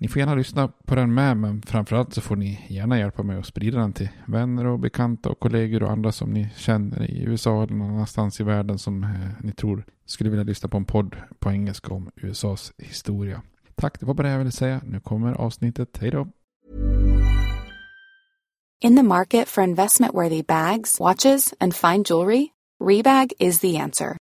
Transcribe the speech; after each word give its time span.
Ni 0.00 0.08
får 0.08 0.20
gärna 0.20 0.34
lyssna 0.34 0.68
på 0.68 0.94
den 0.94 1.14
med, 1.14 1.36
men 1.36 1.62
framförallt 1.62 2.14
så 2.14 2.20
får 2.20 2.36
ni 2.36 2.66
gärna 2.68 2.98
hjälpa 2.98 3.22
mig 3.22 3.38
att 3.38 3.46
sprida 3.46 3.78
den 3.78 3.92
till 3.92 4.08
vänner 4.26 4.66
och 4.66 4.78
bekanta 4.78 5.28
och 5.28 5.40
kollegor 5.40 5.82
och 5.82 5.90
andra 5.90 6.12
som 6.12 6.30
ni 6.30 6.48
känner 6.56 7.10
i 7.10 7.22
USA 7.22 7.62
eller 7.62 7.74
någon 7.74 7.90
annanstans 7.90 8.40
i 8.40 8.44
världen 8.44 8.78
som 8.78 9.04
eh, 9.04 9.10
ni 9.40 9.52
tror 9.52 9.84
skulle 10.06 10.30
vilja 10.30 10.44
lyssna 10.44 10.68
på 10.68 10.76
en 10.76 10.84
podd 10.84 11.16
på 11.38 11.50
engelska 11.50 11.94
om 11.94 12.10
USAs 12.16 12.72
historia. 12.78 13.42
Tack, 13.74 14.00
det 14.00 14.06
var 14.06 14.14
bara 14.14 14.26
det 14.26 14.32
jag 14.32 14.38
ville 14.38 14.50
säga. 14.50 14.80
Nu 14.84 15.00
kommer 15.00 15.32
avsnittet. 15.32 15.98
Hej 16.00 16.10
då! 16.10 16.28
In 18.80 18.96
the 18.96 19.02
market 19.02 19.48
for 19.48 19.64
investment-worthy 19.64 20.42
bags, 20.42 21.00
watches, 21.00 21.54
and 21.60 21.74
fine 21.74 22.04
jewelry, 22.04 22.46
Rebag 22.84 23.32
is 23.38 23.60
the 23.60 23.76
answer. 23.78 24.16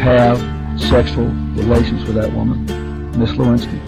have 0.00 0.38
sexual 0.78 1.30
relations 1.56 2.08
with 2.08 2.14
that 2.14 2.32
woman, 2.32 2.66
Miss 3.18 3.36
Lewinsky. 3.36 3.78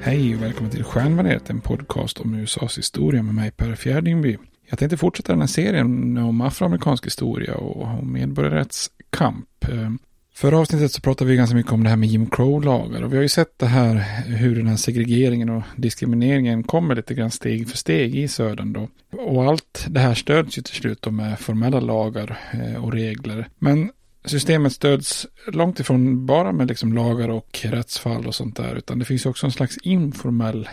Hej 0.00 0.36
och 0.36 0.42
välkommen 0.42 0.70
till 0.70 0.84
Stjärnbaneret, 0.84 1.50
en 1.50 1.60
podcast 1.60 2.20
om 2.20 2.34
USAs 2.34 2.78
historia 2.78 3.22
med 3.22 3.34
mig 3.34 3.50
Per 3.50 3.74
Fjärdingby. 3.74 4.36
Jag 4.70 4.78
tänkte 4.78 4.96
fortsätta 4.96 5.32
den 5.32 5.40
här 5.40 5.48
serien 5.48 6.18
om 6.18 6.40
afroamerikansk 6.40 7.06
historia 7.06 7.54
och 7.54 7.82
om 7.82 8.12
medborgarrättskamp. 8.12 9.68
Ehm, 9.72 9.98
förra 10.34 10.58
avsnittet 10.58 10.92
så 10.92 11.00
pratade 11.00 11.30
vi 11.30 11.36
ganska 11.36 11.56
mycket 11.56 11.72
om 11.72 11.84
det 11.84 11.90
här 11.90 11.96
med 11.96 12.08
Jim 12.08 12.30
Crow-lagar 12.30 13.02
och 13.02 13.12
vi 13.12 13.16
har 13.16 13.22
ju 13.22 13.28
sett 13.28 13.58
det 13.58 13.66
här 13.66 13.94
hur 14.26 14.56
den 14.56 14.66
här 14.66 14.76
segregeringen 14.76 15.48
och 15.48 15.62
diskrimineringen 15.76 16.62
kommer 16.62 16.94
lite 16.94 17.14
grann 17.14 17.30
steg 17.30 17.68
för 17.68 17.76
steg 17.76 18.14
i 18.14 18.28
södern 18.28 18.72
då. 18.72 18.88
Och 19.18 19.44
allt 19.44 19.86
det 19.88 20.00
här 20.00 20.14
stöds 20.14 20.58
ju 20.58 20.62
till 20.62 20.74
slut 20.74 21.02
då 21.02 21.10
med 21.10 21.38
formella 21.38 21.80
lagar 21.80 22.38
eh, 22.52 22.84
och 22.84 22.92
regler. 22.92 23.48
Men 23.58 23.90
systemet 24.28 24.72
stöds 24.72 25.26
långt 25.46 25.80
ifrån 25.80 26.26
bara 26.26 26.52
med 26.52 26.68
liksom 26.68 26.92
lagar 26.92 27.28
och 27.28 27.60
rättsfall 27.62 28.26
och 28.26 28.34
sånt 28.34 28.56
där, 28.56 28.76
utan 28.76 28.98
det 28.98 29.04
finns 29.04 29.26
också 29.26 29.46
en 29.46 29.52
slags 29.52 29.78
informell, 29.78 30.68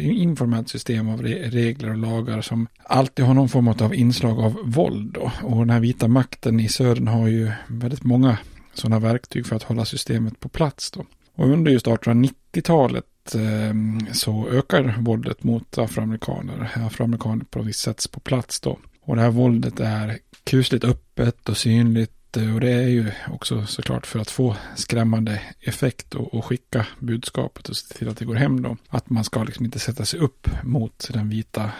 informellt 0.00 0.68
system 0.68 1.08
av 1.08 1.22
regler 1.22 1.90
och 1.90 1.98
lagar 1.98 2.40
som 2.40 2.66
alltid 2.82 3.24
har 3.24 3.34
någon 3.34 3.48
form 3.48 3.68
av 3.68 3.94
inslag 3.94 4.38
av 4.38 4.56
våld. 4.64 5.12
Då. 5.12 5.32
Och 5.42 5.58
den 5.58 5.70
här 5.70 5.80
vita 5.80 6.08
makten 6.08 6.60
i 6.60 6.68
södern 6.68 7.08
har 7.08 7.28
ju 7.28 7.50
väldigt 7.68 8.04
många 8.04 8.38
sådana 8.74 8.98
verktyg 8.98 9.46
för 9.46 9.56
att 9.56 9.62
hålla 9.62 9.84
systemet 9.84 10.40
på 10.40 10.48
plats. 10.48 10.90
Då. 10.90 11.04
Och 11.34 11.48
under 11.48 11.72
just 11.72 11.86
1890-talet 11.86 13.34
ehm, 13.34 14.06
så 14.12 14.48
ökar 14.48 14.96
våldet 14.98 15.44
mot 15.44 15.78
afroamerikaner. 15.78 16.70
Afroamerikaner 16.74 17.44
på 17.44 17.58
något 17.58 17.68
vis 17.68 17.78
sätts 17.78 18.08
på 18.08 18.20
plats 18.20 18.60
då. 18.60 18.78
Och 19.00 19.16
det 19.16 19.22
här 19.22 19.30
våldet 19.30 19.80
är 19.80 20.18
kusligt 20.44 20.84
öppet 20.84 21.48
och 21.48 21.56
synligt 21.56 22.17
Eh, 22.36 22.54
och 22.54 22.60
det 22.60 22.72
är 22.72 22.88
ju 22.88 23.10
också 23.30 23.66
såklart 23.66 24.06
för 24.06 24.18
att 24.18 24.30
få 24.30 24.56
skrämmande 24.76 25.40
effekt 25.60 26.14
och, 26.14 26.34
och, 26.34 26.44
skicka 26.44 26.86
budskapet 26.98 27.68
och 27.68 27.76
se 27.76 27.94
till 27.94 28.08
att 28.08 28.16
det 28.16 28.24
går 28.24 28.34
hem 28.34 28.62
då. 28.62 28.76
Att 28.88 29.10
man 29.10 29.24
ska 29.24 29.42
liksom 29.42 29.64
inte 29.64 29.78
sätta 29.78 30.04
sig 30.04 30.20
upp 30.20 30.48
mot 30.62 31.10
den 31.12 31.28
vita 31.28 31.70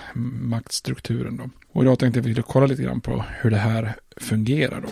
maktstrukturen 0.43 1.37
då. 1.37 1.51
Och 1.73 1.83
idag 1.83 1.99
tänkte 1.99 2.21
vi 2.21 2.43
kolla 2.43 2.67
lite 2.67 2.83
grann 2.83 3.01
på 3.01 3.25
hur 3.41 3.51
det 3.51 3.57
här 3.57 3.95
fungerar 4.17 4.81
då. 4.81 4.89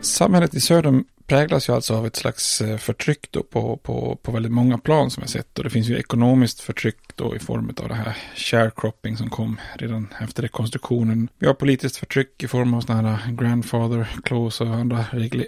Samhället 0.00 0.54
i 0.54 0.60
södern 0.60 1.04
präglas 1.28 1.68
ju 1.68 1.72
alltså 1.72 1.94
av 1.94 2.06
ett 2.06 2.16
slags 2.16 2.60
eh, 2.60 2.76
förtryck 2.76 3.30
då 3.30 3.42
på, 3.42 3.76
på, 3.76 4.18
på 4.22 4.32
väldigt 4.32 4.52
många 4.52 4.78
plan 4.78 5.10
som 5.10 5.20
jag 5.20 5.30
sett. 5.30 5.58
Och 5.58 5.64
det 5.64 5.70
finns 5.70 5.88
ju 5.88 5.98
ekonomiskt 5.98 6.60
förtryck 6.60 6.96
då 7.14 7.36
i 7.36 7.38
form 7.38 7.72
av 7.76 7.88
det 7.88 7.94
här 7.94 8.16
sharecropping 8.36 9.16
som 9.16 9.30
kom 9.30 9.60
redan 9.74 10.08
efter 10.20 10.42
rekonstruktionen. 10.42 11.28
Vi 11.38 11.46
har 11.46 11.54
politiskt 11.54 11.96
förtryck 11.96 12.42
i 12.42 12.48
form 12.48 12.74
av 12.74 12.80
sådana 12.80 13.16
här 13.16 13.32
grandfather 13.32 14.08
clause 14.24 14.64
och 14.64 14.70
andra 14.70 15.04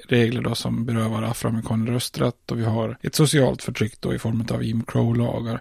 regler 0.09 0.41
då 0.41 0.55
som 0.55 0.85
berövar 0.85 1.23
afroamerikaner 1.23 1.93
rösträtt 1.93 2.51
och 2.51 2.59
vi 2.59 2.65
har 2.65 2.99
ett 3.03 3.15
socialt 3.15 3.63
förtryck 3.63 4.01
då 4.01 4.15
i 4.15 4.19
form 4.19 4.47
av 4.51 4.65
Jim 4.65 4.83
Crow-lagar. 4.83 5.61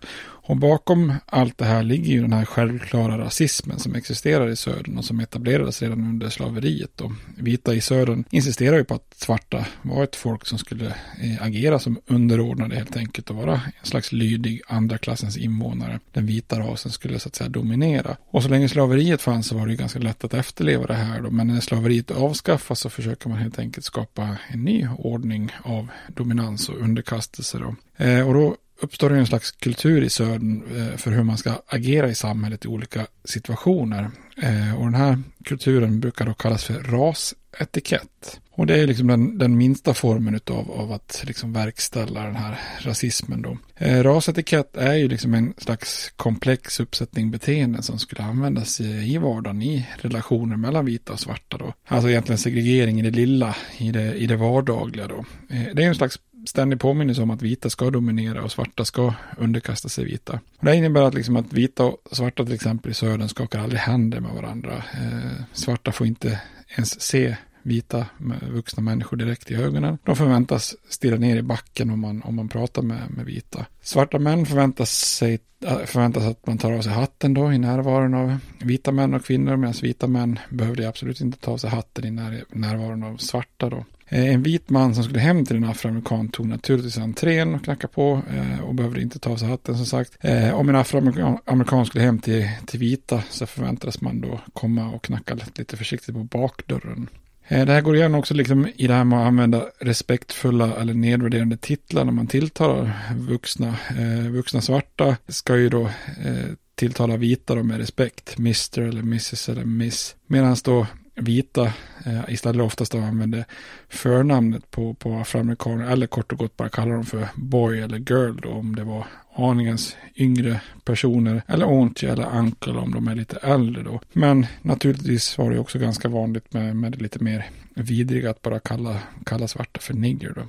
Och 0.50 0.58
bakom 0.58 1.14
allt 1.26 1.58
det 1.58 1.66
här 1.66 1.84
ligger 1.84 2.14
ju 2.14 2.22
den 2.22 2.34
här 2.34 2.46
självklara 2.46 3.18
rasismen 3.18 3.80
som 3.80 3.96
existerar 3.96 4.48
i 4.48 4.56
södern 4.56 4.98
och 4.98 5.06
som 5.06 5.20
etablerades 5.20 5.82
redan 5.82 6.00
under 6.00 6.30
slaveriet. 6.30 7.02
Och 7.02 7.12
vita 7.38 7.74
i 7.74 7.82
södern 7.82 8.24
insisterar 8.30 8.78
ju 8.78 8.84
på 8.84 8.94
att 8.94 9.14
svarta 9.18 9.66
var 9.82 10.06
ett 10.10 10.16
folk 10.16 10.46
som 10.46 10.58
skulle 10.58 10.86
eh, 11.22 11.44
agera 11.44 11.80
som 11.80 12.00
underordnade 12.08 12.76
helt 12.76 12.98
enkelt 12.98 13.30
och 13.30 13.36
vara 13.36 13.54
en 13.54 13.86
slags 13.86 14.12
lydig 14.12 14.62
andra 14.68 14.98
klassens 14.98 15.38
invånare. 15.38 16.00
Den 16.12 16.26
vita 16.26 16.60
rasen 16.60 16.92
skulle 16.92 17.20
så 17.20 17.30
att 17.30 17.36
säga 17.36 17.50
dominera. 17.50 18.18
Och 18.30 18.44
så 18.44 18.50
länge 18.50 18.70
slaveriet 18.70 19.22
fanns 19.22 19.48
så 19.48 19.58
var 19.58 19.66
det 19.66 19.72
ju 19.72 19.78
ganska 19.78 20.00
lätt 20.00 20.24
att 20.24 20.34
efterleva 20.34 20.86
det 20.86 20.94
här 20.94 21.22
då. 21.22 21.32
Men 21.32 21.48
när 21.48 21.60
slaveriet 21.60 22.12
avskaffas 22.12 22.80
så 22.80 22.90
försöker 22.90 23.30
man 23.30 23.38
helt 23.38 23.60
enkelt 23.60 23.86
skapa 23.86 24.38
en 24.48 24.64
ny 24.64 24.88
ordning 24.98 25.52
av 25.64 25.88
dominans 26.08 26.70
och 26.70 26.82
underkastelse 26.82 27.58
då. 27.58 27.76
Eh, 28.06 28.28
och 28.28 28.34
då 28.34 28.56
uppstår 28.82 29.10
det 29.10 29.18
en 29.18 29.28
slags 29.28 29.52
kultur 29.52 30.04
i 30.04 30.10
södern 30.10 30.64
eh, 30.78 30.98
för 30.98 31.12
hur 31.12 31.24
man 31.24 31.38
ska 31.38 31.62
agera 31.68 32.10
i 32.10 32.16
samhället 32.16 32.66
i 32.66 32.68
olika 32.68 33.08
situationer. 33.24 34.12
Eh, 34.38 34.76
och 34.76 34.86
den 34.86 34.96
här 34.96 35.20
kulturen 35.46 36.00
brukar 36.00 36.26
då 36.26 36.34
kallas 36.34 36.64
för 36.64 36.74
rasetikett. 36.74 38.40
Och 38.60 38.66
det 38.66 38.80
är 38.80 38.88
liksom 38.88 39.08
den, 39.08 39.38
den 39.38 39.58
minsta 39.58 39.94
formen 39.94 40.36
utav, 40.36 40.72
av 40.72 40.92
att 40.92 41.24
liksom 41.28 41.54
verkställa 41.54 42.24
den 42.24 42.36
här 42.36 42.60
rasismen 42.80 43.42
då. 43.42 43.58
Eh, 43.76 44.04
rasetikett 44.04 44.78
är 44.78 44.94
ju 44.94 45.08
liksom 45.08 45.34
en 45.34 45.54
slags 45.58 46.14
komplex 46.16 46.80
uppsättning 46.80 47.32
beteenden 47.32 47.84
som 47.84 48.00
skulle 48.00 48.24
användas 48.24 48.82
i, 48.82 49.14
i 49.14 49.18
vardagen 49.18 49.62
i 49.62 49.88
relationer 49.98 50.58
mellan 50.58 50.86
vita 50.86 51.14
och 51.14 51.20
svarta 51.20 51.58
då. 51.58 51.74
Alltså 51.88 52.10
egentligen 52.10 52.38
segregering 52.38 53.00
i 53.00 53.02
det 53.02 53.12
lilla, 53.12 53.56
i 53.78 53.92
det, 53.92 54.14
i 54.14 54.28
det 54.28 54.36
vardagliga 54.36 55.08
då. 55.08 55.26
Eh, 55.50 55.64
det 55.74 55.84
är 55.84 55.88
en 55.88 55.96
slags 55.96 56.20
ständig 56.48 56.80
påminnelse 56.80 57.22
om 57.22 57.32
att 57.32 57.42
vita 57.42 57.70
ska 57.70 57.90
dominera 57.90 58.44
och 58.44 58.52
svarta 58.52 58.86
ska 58.86 59.14
underkasta 59.38 59.90
sig 59.90 60.06
vita. 60.06 60.40
Och 60.58 60.66
det 60.66 60.76
innebär 60.76 61.02
att, 61.02 61.14
liksom 61.14 61.36
att 61.36 61.54
vita 61.54 61.84
och 61.84 61.98
svarta 62.12 62.46
till 62.46 62.54
exempel 62.54 62.92
i 62.92 62.94
södern 62.94 63.30
skakar 63.30 63.60
aldrig 63.60 63.80
händer 63.80 64.20
med 64.20 64.32
varandra. 64.32 64.84
Eh, 64.94 65.44
svarta 65.54 65.92
får 65.92 66.08
inte 66.08 66.40
ens 66.78 67.02
se 67.02 67.36
vita 67.70 68.06
vuxna 68.52 68.84
människor 68.84 69.18
direkt 69.18 69.52
i 69.52 69.56
ögonen. 69.56 69.98
De 70.04 70.16
förväntas 70.16 70.76
stirra 70.90 71.18
ner 71.18 71.38
i 71.38 71.42
backen 71.42 71.90
om 71.90 72.00
man, 72.00 72.22
om 72.22 72.36
man 72.36 72.50
pratar 72.50 72.82
med, 72.82 73.10
med 73.10 73.26
vita. 73.26 73.66
Svarta 73.82 74.20
män 74.20 74.46
förväntas, 74.46 74.92
sig, 74.92 75.40
äh, 75.66 75.78
förväntas 75.78 76.24
att 76.24 76.48
man 76.48 76.58
tar 76.58 76.72
av 76.72 76.82
sig 76.82 76.92
hatten 76.92 77.34
då 77.34 77.54
i 77.54 77.58
närvaron 77.58 78.14
av 78.14 78.38
vita 78.60 78.92
män 78.92 79.14
och 79.14 79.26
kvinnor 79.26 79.56
medan 79.56 79.74
vita 79.82 80.08
män 80.08 80.40
behövde 80.50 80.90
absolut 80.90 81.22
inte 81.22 81.38
ta 81.38 81.52
av 81.52 81.58
sig 81.58 81.70
hatten 81.70 82.06
i 82.06 82.12
när, 82.12 82.44
närvaron 82.50 83.04
av 83.04 83.18
svarta 83.18 83.70
då. 83.70 83.86
Eh, 84.10 84.34
en 84.34 84.44
vit 84.44 84.70
man 84.70 84.96
som 84.96 85.04
skulle 85.04 85.20
hem 85.20 85.46
till 85.46 85.58
en 85.58 85.64
afroamerikan 85.64 86.30
tog 86.30 86.48
naturligtvis 86.48 86.98
entrén 86.98 87.56
och 87.56 87.64
knackade 87.64 87.94
på 87.94 88.22
eh, 88.30 88.60
och 88.60 88.76
behövde 88.76 89.02
inte 89.02 89.20
ta 89.20 89.30
av 89.32 89.36
sig 89.36 89.48
hatten 89.48 89.76
som 89.76 89.86
sagt. 89.86 90.18
Eh, 90.20 90.54
om 90.54 90.70
en 90.70 90.76
afroamerikan 90.76 91.86
skulle 91.86 92.04
hem 92.04 92.20
till, 92.20 92.50
till 92.66 92.80
vita 92.80 93.24
så 93.30 93.46
förväntades 93.46 94.02
man 94.02 94.22
då 94.22 94.40
komma 94.54 94.90
och 94.90 95.04
knacka 95.04 95.38
lite 95.56 95.78
försiktigt 95.78 96.16
på 96.16 96.24
bakdörren. 96.24 97.10
Eh, 97.52 97.66
det 97.66 97.74
här 97.74 97.82
går 97.82 97.96
igen 97.96 98.16
också 98.16 98.34
liksom 98.34 98.68
i 98.76 98.88
det 98.88 98.94
här 98.94 99.04
med 99.04 99.20
att 99.20 99.28
använda 99.28 99.66
respektfulla 99.80 100.76
eller 100.76 100.94
nedvärderande 100.94 101.58
titlar 101.58 102.06
när 102.06 102.12
man 102.12 102.28
tilltalar 102.28 102.92
vuxna. 103.16 103.76
Eh, 103.90 104.32
vuxna 104.32 104.62
svarta 104.62 105.18
ska 105.28 105.58
ju 105.58 105.70
då 105.70 105.82
eh, 106.26 106.50
tilltala 106.76 107.18
vita 107.18 107.56
då 107.56 107.64
med 107.64 107.78
respekt. 107.78 108.40
Mr 108.40 108.80
eller 108.80 109.02
Mrs 109.02 109.50
eller 109.50 109.66
Miss. 109.66 110.16
Medan 110.28 110.56
då 110.64 110.88
vita 111.20 111.74
eh, 112.06 112.22
istället 112.28 112.66
oftast 112.66 112.96
använder 112.96 113.46
förnamnet 113.90 114.72
på, 114.72 114.94
på 114.94 115.14
afroamerikaner 115.14 115.92
eller 115.92 116.08
kort 116.08 116.32
och 116.32 116.38
gott 116.38 116.58
bara 116.58 116.70
kallar 116.70 116.94
dem 116.94 117.06
för 117.06 117.28
boy 117.36 117.80
eller 117.80 117.98
girl 117.98 118.40
då 118.42 118.50
om 118.50 118.76
det 118.76 118.84
var 118.84 119.08
aningens 119.36 119.98
yngre 120.16 120.62
personer 120.84 121.42
eller 121.48 121.66
auntie 121.66 122.12
eller 122.12 122.38
uncle 122.38 122.74
om 122.74 122.92
de 122.92 123.08
är 123.08 123.16
lite 123.16 123.38
äldre 123.38 123.84
då. 123.84 124.00
Men 124.14 124.46
naturligtvis 124.62 125.38
var 125.38 125.52
det 125.52 125.60
också 125.60 125.80
ganska 125.80 126.08
vanligt 126.08 126.54
med, 126.54 126.76
med 126.76 126.92
det 126.92 126.98
lite 126.98 127.24
mer 127.24 127.46
vidriga 127.74 128.30
att 128.30 128.42
bara 128.42 128.60
kalla, 128.60 129.00
kalla 129.26 129.48
svarta 129.48 129.80
för 129.80 129.94
nigger 129.94 130.34
då. 130.36 130.42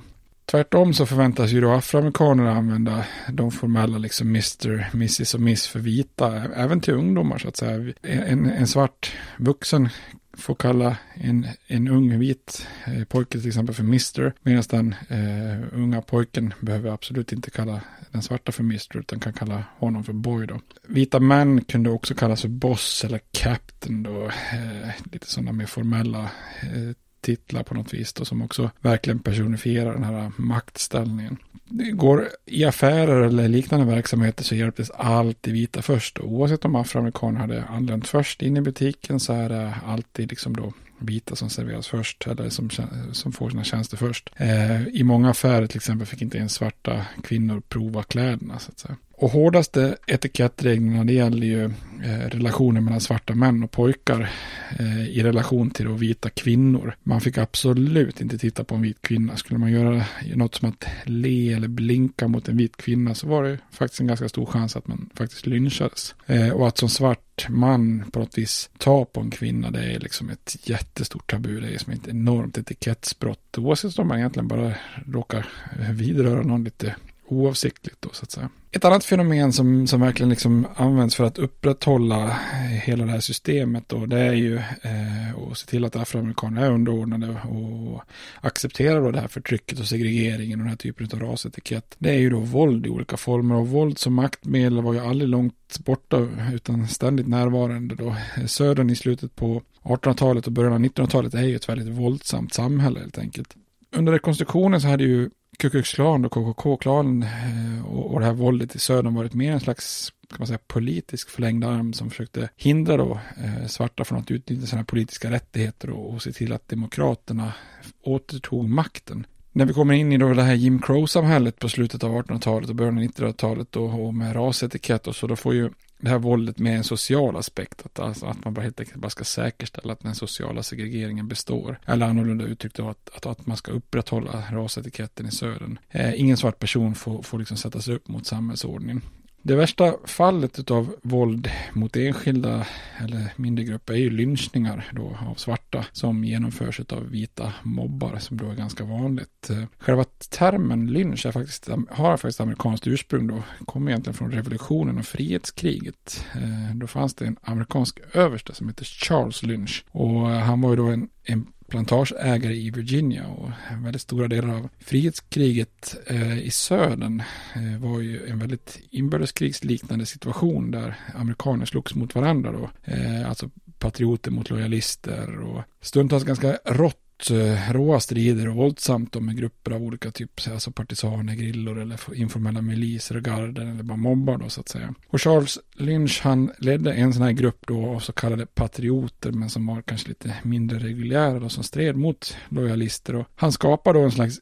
Tvärtom 0.45 0.93
så 0.93 1.05
förväntas 1.05 1.51
ju 1.51 1.61
då 1.61 1.71
afroamerikanerna 1.71 2.51
använda 2.51 3.05
de 3.29 3.51
formella 3.51 3.97
liksom 3.97 4.27
Mr, 4.27 4.89
Mrs 4.93 5.33
och 5.33 5.41
Miss 5.41 5.67
för 5.67 5.79
vita, 5.79 6.43
även 6.55 6.81
till 6.81 6.93
ungdomar 6.93 7.37
så 7.37 7.47
att 7.47 7.57
säga. 7.57 7.93
En, 8.01 8.45
en 8.45 8.67
svart 8.67 9.13
vuxen 9.37 9.89
får 10.33 10.55
kalla 10.55 10.97
en, 11.13 11.47
en 11.67 11.87
ung 11.87 12.19
vit 12.19 12.67
eh, 12.87 13.03
pojke 13.03 13.39
till 13.39 13.47
exempel 13.47 13.75
för 13.75 13.83
Mr. 13.83 14.33
Medan 14.41 14.63
den 14.69 14.95
eh, 15.09 15.67
unga 15.71 16.01
pojken 16.01 16.53
behöver 16.59 16.91
absolut 16.91 17.31
inte 17.31 17.51
kalla 17.51 17.81
den 18.11 18.21
svarta 18.21 18.51
för 18.51 18.63
Mr. 18.63 18.97
Utan 18.97 19.19
kan 19.19 19.33
kalla 19.33 19.63
honom 19.77 20.03
för 20.03 20.13
Boy 20.13 20.45
då. 20.45 20.59
Vita 20.87 21.19
män 21.19 21.63
kunde 21.63 21.89
också 21.89 22.15
kallas 22.15 22.41
för 22.41 22.49
Boss 22.49 23.03
eller 23.03 23.19
Captain 23.31 24.03
då. 24.03 24.25
Eh, 24.25 24.89
lite 25.11 25.27
sådana 25.27 25.51
mer 25.51 25.65
formella 25.65 26.23
eh, 26.61 26.95
titlar 27.21 27.63
på 27.63 27.73
något 27.73 27.93
vis 27.93 28.13
då, 28.13 28.25
som 28.25 28.41
också 28.41 28.71
verkligen 28.79 29.19
personifierar 29.19 29.93
den 29.93 30.03
här 30.03 30.31
maktställningen. 30.37 31.37
Det 31.65 31.91
går 31.91 32.27
i 32.45 32.65
affärer 32.65 33.21
eller 33.21 33.47
liknande 33.47 33.85
verksamheter 33.85 34.43
så 34.43 34.55
hjälptes 34.55 34.91
alltid 34.91 35.53
vita 35.53 35.81
först. 35.81 36.19
Oavsett 36.19 36.65
om 36.65 36.75
afroamerikaner 36.75 37.39
hade 37.39 37.63
anlänt 37.63 38.07
först 38.07 38.41
in 38.41 38.57
i 38.57 38.61
butiken 38.61 39.19
så 39.19 39.33
är 39.33 39.49
det 39.49 39.73
alltid 39.85 40.29
liksom 40.29 40.55
då 40.55 40.73
vita 41.01 41.35
som 41.35 41.49
serveras 41.49 41.87
först 41.87 42.27
eller 42.27 42.49
som, 42.49 42.69
som 43.11 43.31
får 43.31 43.49
sina 43.49 43.63
tjänster 43.63 43.97
först. 43.97 44.29
Eh, 44.35 44.87
I 44.87 45.03
många 45.03 45.29
affärer 45.29 45.67
till 45.67 45.77
exempel 45.77 46.07
fick 46.07 46.21
inte 46.21 46.37
ens 46.37 46.53
svarta 46.53 47.05
kvinnor 47.23 47.61
prova 47.69 48.03
kläderna. 48.03 48.59
Så 48.59 48.71
att 48.71 48.79
säga. 48.79 48.95
Och 49.21 49.29
hårdaste 49.29 49.97
etikettreglerna 50.07 51.03
det 51.03 51.13
gäller 51.13 51.47
ju 51.47 51.65
eh, 52.03 52.29
relationer 52.29 52.81
mellan 52.81 53.01
svarta 53.01 53.35
män 53.35 53.63
och 53.63 53.71
pojkar 53.71 54.31
eh, 54.79 55.09
i 55.09 55.23
relation 55.23 55.69
till 55.69 55.85
då 55.85 55.93
vita 55.93 56.29
kvinnor. 56.29 56.95
Man 57.03 57.21
fick 57.21 57.37
absolut 57.37 58.21
inte 58.21 58.37
titta 58.37 58.63
på 58.63 58.75
en 58.75 58.81
vit 58.81 59.01
kvinna. 59.01 59.37
Skulle 59.37 59.59
man 59.59 59.71
göra 59.71 60.05
något 60.35 60.55
som 60.55 60.69
att 60.69 60.85
le 61.03 61.53
eller 61.53 61.67
blinka 61.67 62.27
mot 62.27 62.47
en 62.49 62.57
vit 62.57 62.77
kvinna 62.77 63.15
så 63.15 63.27
var 63.27 63.43
det 63.43 63.57
faktiskt 63.71 64.01
en 64.01 64.07
ganska 64.07 64.29
stor 64.29 64.45
chans 64.45 64.75
att 64.75 64.87
man 64.87 65.09
faktiskt 65.15 65.45
lynchades. 65.45 66.15
Eh, 66.25 66.49
och 66.49 66.67
att 66.67 66.77
som 66.77 66.89
svart 66.89 67.49
man 67.49 68.05
på 68.11 68.19
något 68.19 68.37
vis 68.37 68.69
ta 68.77 69.05
på 69.05 69.21
en 69.21 69.31
kvinna 69.31 69.71
det 69.71 69.83
är 69.83 69.99
liksom 69.99 70.29
ett 70.29 70.55
jättestort 70.91 71.31
tabu. 71.31 71.59
Det 71.59 71.73
är 71.73 71.77
som 71.77 71.93
ett 71.93 72.07
enormt 72.07 72.57
etikettsbrott. 72.57 73.57
Oavsett 73.57 73.99
om 73.99 74.07
man 74.07 74.17
egentligen 74.17 74.47
bara 74.47 74.73
råkar 75.07 75.47
vidröra 75.91 76.41
någon 76.41 76.63
lite 76.63 76.95
oavsiktligt 77.31 78.01
då 78.01 78.09
så 78.13 78.23
att 78.23 78.31
säga. 78.31 78.49
Ett 78.71 78.85
annat 78.85 79.05
fenomen 79.05 79.53
som, 79.53 79.87
som 79.87 80.01
verkligen 80.01 80.29
liksom 80.29 80.67
används 80.75 81.15
för 81.15 81.23
att 81.23 81.37
upprätthålla 81.37 82.23
eh, 82.27 82.79
hela 82.83 83.05
det 83.05 83.11
här 83.11 83.19
systemet 83.19 83.83
då, 83.89 84.05
det 84.05 84.19
är 84.19 84.33
ju 84.33 84.55
eh, 84.55 85.51
att 85.51 85.57
se 85.57 85.67
till 85.67 85.85
att 85.85 85.95
afroamerikaner 85.95 86.65
är 86.65 86.71
underordnade 86.71 87.29
och 87.29 88.01
accepterar 88.41 89.01
då 89.01 89.11
det 89.11 89.19
här 89.19 89.27
förtrycket 89.27 89.79
och 89.79 89.85
segregeringen 89.85 90.59
och 90.59 90.63
den 90.63 90.69
här 90.69 90.77
typen 90.77 91.09
av 91.13 91.19
rasetikett. 91.19 91.95
Det 91.97 92.09
är 92.09 92.19
ju 92.19 92.29
då 92.29 92.39
våld 92.39 92.85
i 92.85 92.89
olika 92.89 93.17
former 93.17 93.55
och 93.55 93.67
våld 93.67 93.97
som 93.97 94.13
maktmedel 94.13 94.81
var 94.81 94.93
ju 94.93 94.99
aldrig 94.99 95.29
långt 95.29 95.79
borta 95.85 96.27
utan 96.53 96.87
ständigt 96.87 97.27
närvarande 97.27 97.95
då. 97.95 98.15
Södern 98.47 98.89
i 98.89 98.95
slutet 98.95 99.35
på 99.35 99.61
1800-talet 99.83 100.47
och 100.47 100.53
början 100.53 100.73
av 100.73 100.79
1900-talet 100.79 101.33
är 101.33 101.43
ju 101.43 101.55
ett 101.55 101.69
väldigt 101.69 101.87
våldsamt 101.87 102.53
samhälle 102.53 102.99
helt 102.99 103.17
enkelt. 103.17 103.55
Under 103.95 104.13
rekonstruktionen 104.13 104.81
så 104.81 104.87
hade 104.87 105.03
ju 105.03 105.29
Ku 105.57 105.69
Klux 105.69 105.93
Klan 105.93 106.25
och 106.25 106.31
KKK-klanen 106.31 107.23
eh, 107.23 107.85
och, 107.85 108.19
det 108.19 108.25
här 108.25 108.33
våldet 108.33 108.75
i 108.75 108.79
södern 108.79 109.13
varit 109.13 109.33
mer 109.33 109.51
en 109.51 109.59
slags 109.59 110.13
kan 110.29 110.37
man 110.39 110.47
säga, 110.47 110.59
politisk 110.67 111.29
förlängd 111.29 111.65
arm 111.65 111.93
som 111.93 112.09
försökte 112.09 112.49
hindra 112.55 112.97
då 112.97 113.19
eh, 113.43 113.67
svarta 113.67 114.03
från 114.03 114.19
att 114.19 114.31
utnyttja 114.31 114.67
sina 114.67 114.83
politiska 114.83 115.31
rättigheter 115.31 115.89
och, 115.89 116.13
och 116.13 116.21
se 116.21 116.31
till 116.31 116.53
att 116.53 116.67
demokraterna 116.67 117.53
återtog 118.01 118.69
makten. 118.69 119.25
När 119.51 119.65
vi 119.65 119.73
kommer 119.73 119.93
in 119.93 120.11
i 120.11 120.17
då 120.17 120.33
det 120.33 120.43
här 120.43 120.53
Jim 120.53 120.81
Crow-samhället 120.81 121.59
på 121.59 121.69
slutet 121.69 122.03
av 122.03 122.11
1800-talet 122.11 122.69
och 122.69 122.75
början 122.75 122.97
av 122.97 123.03
1900-talet 123.03 123.75
och, 123.75 124.05
och 124.05 124.13
med 124.13 124.35
rasetikett 124.35 125.07
och 125.07 125.15
så, 125.15 125.27
då 125.27 125.35
får 125.35 125.53
ju 125.53 125.69
det 126.01 126.09
här 126.09 126.19
våldet 126.19 126.59
med 126.59 126.77
en 126.77 126.83
social 126.83 127.35
aspekt. 127.35 127.85
Att, 127.85 127.99
alltså, 127.99 128.25
att 128.25 128.45
man 128.45 128.53
bara 128.53 128.61
helt 128.61 128.79
enkelt 128.79 128.97
bara 128.97 129.09
ska 129.09 129.23
säkerställa 129.23 129.93
att 129.93 129.99
den 129.99 130.15
sociala 130.15 130.63
segregeringen 130.63 131.27
består. 131.27 131.79
Eller 131.85 132.05
annorlunda 132.05 132.45
uttryckt 132.45 132.75
då 132.75 132.89
att, 132.89 133.09
att, 133.15 133.25
att 133.25 133.45
man 133.45 133.57
ska 133.57 133.71
upprätthålla 133.71 134.43
rasetiketten 134.51 135.25
i 135.25 135.31
södern. 135.31 135.79
Eh, 135.89 136.21
ingen 136.21 136.37
svart 136.37 136.59
person 136.59 136.95
får, 136.95 137.21
får 137.21 137.39
liksom 137.39 137.57
sättas 137.57 137.87
upp 137.87 138.07
mot 138.07 138.27
samhällsordningen. 138.27 139.01
Det 139.43 139.55
värsta 139.55 139.95
fallet 140.05 140.71
av 140.71 140.95
våld 141.01 141.51
mot 141.73 141.95
enskilda 141.95 142.67
eller 142.97 143.33
mindre 143.35 143.65
grupper 143.65 143.93
är 143.93 143.97
ju 143.97 144.09
lynchningar 144.09 144.87
då 144.93 145.17
av 145.29 145.35
svarta 145.35 145.85
som 145.91 146.23
genomförs 146.23 146.79
av 146.79 147.09
vita 147.09 147.53
mobbar 147.63 148.17
som 148.19 148.37
då 148.37 148.49
är 148.49 148.55
ganska 148.55 148.83
vanligt. 148.83 149.49
Eh, 149.49 149.63
själva 149.77 150.03
termen 150.29 150.87
lynch 150.87 151.25
är 151.25 151.31
faktiskt, 151.31 151.69
har 151.89 152.17
faktiskt 152.17 152.41
amerikanskt 152.41 152.87
ursprung 152.87 153.27
då, 153.27 153.43
kommer 153.65 153.91
egentligen 153.91 154.17
från 154.17 154.31
revolutionen 154.31 154.97
och 154.97 155.05
frihetskriget. 155.05 156.25
Eh, 156.35 156.75
då 156.75 156.87
fanns 156.87 157.15
det 157.15 157.25
en 157.25 157.37
amerikansk 157.41 157.99
överste 158.13 158.55
som 158.55 158.67
heter 158.67 158.85
Charles 158.85 159.43
Lynch 159.43 159.85
och 159.91 160.27
han 160.27 160.61
var 160.61 160.69
ju 160.69 160.75
då 160.75 160.87
en, 160.87 161.09
en 161.23 161.47
plantageägare 161.71 162.55
i 162.55 162.69
Virginia 162.69 163.27
och 163.27 163.49
väldigt 163.83 164.01
stora 164.01 164.27
delar 164.27 164.55
av 164.55 164.69
frihetskriget 164.79 165.95
eh, 166.07 166.39
i 166.39 166.51
södern 166.51 167.23
eh, 167.55 167.81
var 167.81 167.99
ju 167.99 168.27
en 168.27 168.39
väldigt 168.39 168.79
inbördeskrigsliknande 168.89 170.05
situation 170.05 170.71
där 170.71 170.95
amerikaner 171.15 171.65
slogs 171.65 171.95
mot 171.95 172.15
varandra 172.15 172.51
då. 172.51 172.69
Eh, 172.83 173.29
alltså 173.29 173.49
patrioter 173.79 174.31
mot 174.31 174.49
lojalister 174.49 175.39
och 175.39 175.63
stundtals 175.81 176.23
ganska 176.23 176.57
rått 176.65 177.10
Eh, 177.29 177.71
Råa 177.73 177.99
strider 177.99 178.49
och 178.49 178.55
våldsamt 178.55 179.21
med 179.21 179.37
grupper 179.37 179.71
av 179.71 179.83
olika 179.83 180.11
typer, 180.11 180.51
alltså 180.51 180.71
partisaner, 180.71 181.35
grillor 181.35 181.81
eller 181.81 182.15
informella 182.15 182.61
miliser 182.61 183.17
och 183.17 183.23
garden 183.23 183.67
eller 183.67 183.83
bara 183.83 183.97
mobbar 183.97 184.37
då 184.37 184.49
så 184.49 184.61
att 184.61 184.69
säga. 184.69 184.93
Och 185.07 185.21
Charles 185.21 185.59
Lynch 185.73 186.21
han 186.23 186.51
ledde 186.57 186.93
en 186.93 187.13
sån 187.13 187.23
här 187.23 187.31
grupp 187.31 187.67
då 187.67 187.85
av 187.85 187.99
så 187.99 188.13
kallade 188.13 188.45
patrioter 188.45 189.31
men 189.31 189.49
som 189.49 189.67
var 189.67 189.81
kanske 189.81 190.09
lite 190.09 190.35
mindre 190.43 190.79
reguljära 190.79 191.39
då 191.39 191.49
som 191.49 191.63
stred 191.63 191.95
mot 191.95 192.37
lojalister 192.49 193.15
och 193.15 193.27
han 193.35 193.51
skapade 193.51 193.99
då 193.99 194.05
en 194.05 194.11
slags 194.11 194.39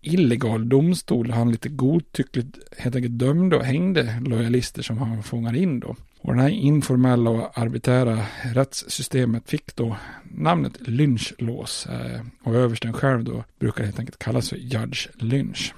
illegal 0.00 0.68
domstol. 0.68 1.30
Han 1.30 1.50
lite 1.50 1.68
godtyckligt 1.68 2.58
helt 2.78 2.96
enkelt 2.96 3.18
dömde 3.18 3.56
och 3.56 3.64
hängde 3.64 4.22
lojalister 4.26 4.82
som 4.82 4.98
han 4.98 5.22
fångade 5.22 5.58
in 5.58 5.80
då. 5.80 5.96
Och 6.22 6.34
det 6.34 6.42
här 6.42 6.48
informella 6.48 7.30
och 7.30 7.58
arbitära 7.58 8.18
rättssystemet 8.54 9.50
fick 9.50 9.76
då 9.76 9.96
namnet 10.24 10.88
lynchlås. 10.88 11.86
Eh, 11.86 12.20
och 12.44 12.54
översten 12.54 12.92
själv 12.92 13.24
då 13.24 13.44
brukar 13.60 13.84
helt 13.84 13.98
enkelt 13.98 14.18
kallas 14.18 14.48
för 14.48 14.56
Judge 14.56 15.08
Lynch. 15.14 15.74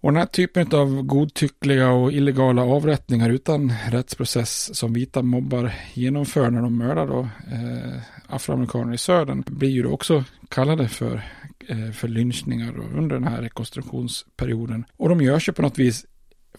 Och 0.00 0.12
den 0.12 0.18
här 0.18 0.26
typen 0.26 0.74
av 0.74 1.02
godtyckliga 1.02 1.90
och 1.90 2.12
illegala 2.12 2.62
avrättningar 2.62 3.30
utan 3.30 3.72
rättsprocess 3.90 4.76
som 4.76 4.92
vita 4.92 5.22
mobbar 5.22 5.72
genomför 5.94 6.50
när 6.50 6.62
de 6.62 6.78
mördar 6.78 7.06
då, 7.06 7.20
eh, 7.52 8.02
afroamerikaner 8.26 8.94
i 8.94 8.98
södern 8.98 9.44
blir 9.46 9.70
ju 9.70 9.82
då 9.82 9.90
också 9.90 10.24
kallade 10.48 10.88
för, 10.88 11.22
eh, 11.68 11.90
för 11.92 12.08
lynchningar 12.08 12.74
under 12.96 13.16
den 13.16 13.28
här 13.28 13.42
rekonstruktionsperioden. 13.42 14.84
Och 14.96 15.08
de 15.08 15.20
görs 15.20 15.48
ju 15.48 15.52
på 15.52 15.62
något 15.62 15.78
vis 15.78 16.06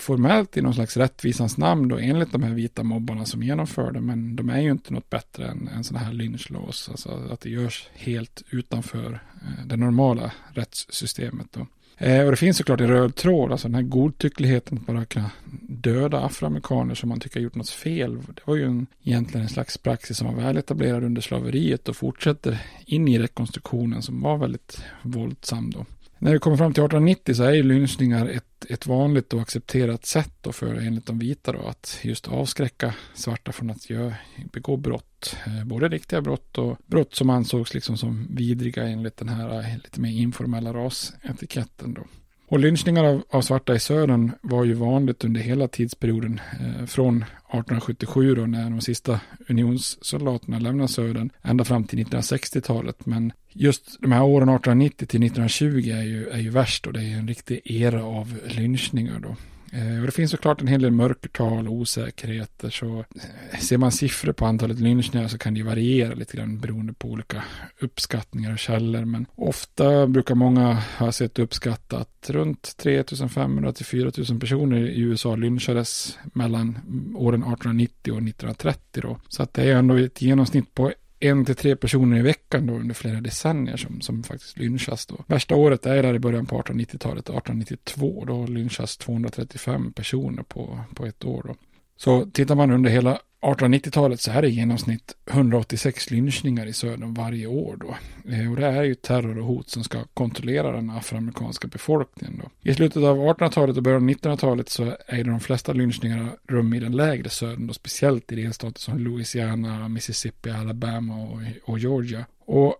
formellt 0.01 0.57
i 0.57 0.61
någon 0.61 0.73
slags 0.73 0.97
rättvisans 0.97 1.57
namn 1.57 1.87
då 1.87 1.97
enligt 1.97 2.31
de 2.31 2.43
här 2.43 2.53
vita 2.53 2.83
mobbarna 2.83 3.25
som 3.25 3.43
genomförde. 3.43 4.01
Men 4.01 4.35
de 4.35 4.49
är 4.49 4.61
ju 4.61 4.71
inte 4.71 4.93
något 4.93 5.09
bättre 5.09 5.47
än, 5.47 5.67
än 5.67 5.83
sådana 5.83 6.05
här 6.05 6.13
lynchlås. 6.13 6.89
Alltså 6.89 7.27
att 7.31 7.41
det 7.41 7.49
görs 7.49 7.89
helt 7.93 8.43
utanför 8.49 9.19
eh, 9.41 9.65
det 9.65 9.77
normala 9.77 10.31
rättssystemet 10.53 11.47
då. 11.51 11.67
Eh, 12.01 12.25
och 12.25 12.31
det 12.31 12.37
finns 12.37 12.57
såklart 12.57 12.81
en 12.81 12.87
röd 12.87 13.15
tråd, 13.15 13.51
alltså 13.51 13.67
den 13.67 13.75
här 13.75 13.81
godtyckligheten 13.81 14.77
att 14.77 14.85
bara 14.85 15.05
kunna 15.05 15.31
döda 15.61 16.19
afroamerikaner 16.19 16.95
som 16.95 17.09
man 17.09 17.19
tycker 17.19 17.39
har 17.39 17.43
gjort 17.43 17.55
något 17.55 17.69
fel. 17.69 18.17
Det 18.17 18.41
var 18.45 18.55
ju 18.55 18.65
en, 18.65 18.87
egentligen 19.03 19.43
en 19.43 19.49
slags 19.49 19.77
praxis 19.77 20.17
som 20.17 20.27
var 20.27 20.43
väl 20.43 20.57
etablerad 20.57 21.03
under 21.03 21.21
slaveriet 21.21 21.89
och 21.89 21.95
fortsätter 21.95 22.61
in 22.85 23.07
i 23.07 23.19
rekonstruktionen 23.19 24.01
som 24.01 24.21
var 24.21 24.37
väldigt 24.37 24.81
våldsam 25.01 25.71
då. 25.71 25.85
När 26.17 26.33
vi 26.33 26.39
kommer 26.39 26.57
fram 26.57 26.73
till 26.73 26.83
1890 26.83 27.35
så 27.35 27.43
är 27.43 27.53
ju 27.53 27.63
lynchningar 27.63 28.27
ett, 28.27 28.45
ett 28.69 28.87
vanligt 28.87 29.33
och 29.33 29.41
accepterat 29.41 30.05
sätt 30.05 30.33
då 30.41 30.51
för 30.51 30.75
enligt 30.75 31.05
de 31.05 31.19
vita 31.19 31.51
då 31.51 31.67
att 31.67 31.99
just 32.01 32.27
avskräcka 32.27 32.93
svarta 33.13 33.51
från 33.51 33.69
att 33.69 33.89
göra, 33.89 34.15
begå 34.53 34.77
brott. 34.77 35.35
Eh, 35.45 35.65
både 35.65 35.87
riktiga 35.87 36.21
brott 36.21 36.57
och 36.57 36.77
brott 36.85 37.15
som 37.15 37.29
ansågs 37.29 37.73
liksom 37.73 37.97
som 37.97 38.27
vidriga 38.35 38.83
enligt 38.87 39.17
den 39.17 39.29
här 39.29 39.59
eh, 39.59 39.77
lite 39.83 40.01
mer 40.01 40.11
informella 40.11 40.73
rasetiketten 40.73 41.93
då. 41.93 42.05
Och 42.49 42.59
lynchningar 42.59 43.03
av, 43.03 43.23
av, 43.29 43.41
svarta 43.41 43.75
i 43.75 43.79
södern 43.79 44.31
var 44.41 44.63
ju 44.63 44.73
vanligt 44.73 45.23
under 45.23 45.41
hela 45.41 45.67
tidsperioden 45.67 46.41
eh, 46.59 46.85
från 46.85 47.17
1877 47.17 48.35
då 48.35 48.45
när 48.45 48.69
de 48.69 48.81
sista 48.81 49.19
unionssoldaterna 49.49 50.59
lämnade 50.59 50.87
södern 50.87 51.29
ända 51.41 51.63
fram 51.63 51.83
till 51.83 52.05
1960-talet. 52.05 53.05
Men 53.05 53.33
just 53.49 54.01
de 54.01 54.11
här 54.11 54.23
åren 54.23 54.49
1890 54.49 55.07
till 55.07 55.23
1920 55.23 55.89
är 55.89 56.03
ju, 56.03 56.29
är 56.29 56.39
ju 56.39 56.49
värst 56.49 56.87
och 56.87 56.93
det 56.93 56.99
är 57.01 57.17
en 57.17 57.27
riktig 57.27 57.61
era 57.63 58.03
av 58.03 58.39
lynchningar 58.47 59.19
då. 59.19 59.35
Eh, 59.71 59.99
och 59.99 60.05
det 60.05 60.11
finns 60.11 60.31
såklart 60.31 60.61
en 60.61 60.67
hel 60.67 60.81
del 60.81 60.91
mörkertal 60.91 61.67
och 61.67 61.73
osäkerheter. 61.73 62.69
Så 62.69 62.99
eh, 62.99 63.59
ser 63.59 63.77
man 63.77 63.91
siffror 63.91 64.33
på 64.33 64.45
antalet 64.45 64.79
lynchningar 64.79 65.27
så 65.27 65.37
kan 65.37 65.53
det 65.53 65.63
variera 65.63 66.13
lite 66.13 66.37
grann 66.37 66.59
beroende 66.59 66.93
på 66.93 67.07
olika 67.07 67.43
uppskattningar 67.79 68.53
och 68.53 68.59
källor. 68.59 69.05
Men 69.05 69.25
ofta 69.35 70.07
brukar 70.07 70.35
många 70.35 70.73
ha 70.97 71.11
sett 71.11 71.39
uppskatta 71.39 71.97
att 71.97 72.29
runt 72.29 72.77
3500 72.77 73.73
till 73.73 73.85
4000 73.85 74.39
personer 74.39 74.77
i 74.77 74.99
USA 74.99 75.35
lynchades 75.35 76.17
mellan 76.33 76.79
åren 77.15 77.41
1890 77.41 78.11
och 78.11 78.17
1930. 78.17 79.01
Då. 79.01 79.19
Så 79.27 79.43
att 79.43 79.53
det 79.53 79.63
är 79.63 79.75
ändå 79.75 79.95
ett 79.95 80.21
genomsnitt 80.21 80.73
på 80.73 80.91
en 81.19 81.45
till 81.45 81.55
tre 81.55 81.75
personer 81.75 82.17
i 82.17 82.21
veckan 82.21 82.67
då 82.67 82.73
under 82.73 82.95
flera 82.95 83.21
decennier 83.21 83.77
som, 83.77 84.01
som 84.01 84.23
faktiskt 84.23 84.57
lynchas 84.57 85.05
då. 85.05 85.23
Värsta 85.27 85.55
året 85.55 85.85
är 85.85 86.03
där 86.03 86.13
i 86.13 86.19
början 86.19 86.45
på 86.45 86.61
1890-talet, 86.61 87.29
1892. 87.29 88.25
Då 88.27 88.45
lynchas 88.45 88.97
235 88.97 89.93
personer 89.93 90.43
på, 90.43 90.79
på 90.95 91.05
ett 91.05 91.25
år 91.25 91.43
då. 91.47 91.55
Så 91.97 92.25
tittar 92.25 92.55
man 92.55 92.71
under 92.71 92.89
hela 92.89 93.19
1890-talet 93.41 94.21
så 94.21 94.31
är 94.31 94.41
det 94.41 94.47
i 94.47 94.51
genomsnitt 94.51 95.15
186 95.31 96.11
lynchningar 96.11 96.65
i 96.65 96.73
södern 96.73 97.13
varje 97.13 97.47
år 97.47 97.77
då. 97.79 97.95
Eh, 98.33 98.51
och 98.51 98.55
det 98.55 98.65
är 98.65 98.83
ju 98.83 98.95
terror 98.95 99.39
och 99.39 99.45
hot 99.45 99.69
som 99.69 99.83
ska 99.83 100.03
kontrollera 100.13 100.71
den 100.71 100.89
afroamerikanska 100.89 101.67
befolkningen 101.67 102.41
då. 102.43 102.69
I 102.71 102.73
slutet 102.73 103.03
av 103.03 103.17
1800-talet 103.17 103.77
och 103.77 103.83
början 103.83 104.03
av 104.03 104.09
1900-talet 104.09 104.69
så 104.69 104.95
ägde 105.07 105.29
de 105.29 105.39
flesta 105.39 105.73
lynchningarna 105.73 106.29
rum 106.47 106.73
i 106.73 106.79
den 106.79 106.95
lägre 106.95 107.29
södern 107.29 107.67
då, 107.67 107.73
speciellt 107.73 108.31
i 108.31 108.35
delstater 108.35 108.79
som 108.79 108.97
Louisiana, 108.97 109.87
Mississippi, 109.87 110.49
Alabama 110.49 111.15
och, 111.15 111.41
och 111.63 111.79
Georgia. 111.79 112.25
Och 112.45 112.75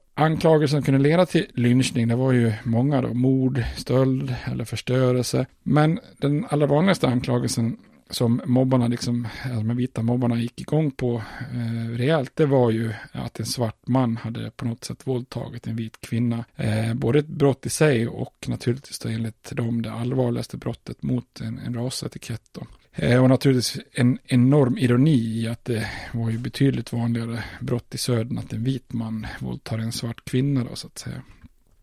som 0.67 0.81
kunde 0.81 0.99
leda 0.99 1.25
till 1.25 1.47
lynchning, 1.53 2.07
det 2.07 2.15
var 2.15 2.31
ju 2.31 2.53
många 2.63 3.01
då, 3.01 3.13
mord, 3.13 3.63
stöld 3.77 4.35
eller 4.45 4.65
förstörelse. 4.65 5.45
Men 5.63 5.99
den 6.17 6.45
allra 6.49 6.67
vanligaste 6.67 7.07
anklagelsen 7.07 7.77
som 8.09 8.41
mobbarna, 8.45 8.87
liksom, 8.87 9.27
alltså 9.43 9.61
de 9.61 9.77
vita 9.77 10.01
mobbarna 10.01 10.39
gick 10.39 10.61
igång 10.61 10.91
på 10.91 11.23
eh, 11.53 11.97
rejält, 11.97 12.31
det 12.35 12.45
var 12.45 12.71
ju 12.71 12.93
att 13.11 13.39
en 13.39 13.45
svart 13.45 13.87
man 13.87 14.17
hade 14.17 14.51
på 14.51 14.65
något 14.65 14.83
sätt 14.83 15.07
våldtagit 15.07 15.67
en 15.67 15.75
vit 15.75 16.01
kvinna. 16.01 16.45
Eh, 16.55 16.93
både 16.93 17.19
ett 17.19 17.27
brott 17.27 17.65
i 17.65 17.69
sig 17.69 18.07
och 18.07 18.45
naturligtvis 18.47 18.99
då 18.99 19.09
enligt 19.09 19.51
dem 19.51 19.81
det 19.81 19.91
allvarligaste 19.91 20.57
brottet 20.57 21.03
mot 21.03 21.41
en, 21.41 21.59
en 21.59 21.73
rasetikett. 21.73 22.43
Då. 22.51 22.61
Eh, 22.91 23.23
och 23.23 23.29
naturligtvis 23.29 23.83
en 23.93 24.19
enorm 24.25 24.77
ironi 24.77 25.41
i 25.41 25.47
att 25.47 25.65
det 25.65 25.89
var 26.13 26.29
ju 26.29 26.37
betydligt 26.37 26.93
vanligare 26.93 27.43
brott 27.59 27.95
i 27.95 27.97
södern 27.97 28.37
att 28.37 28.53
en 28.53 28.63
vit 28.63 28.93
man 28.93 29.27
våldtar 29.39 29.77
en 29.77 29.91
svart 29.91 30.25
kvinna 30.25 30.63
då 30.63 30.75
så 30.75 30.87
att 30.87 30.97
säga. 30.97 31.21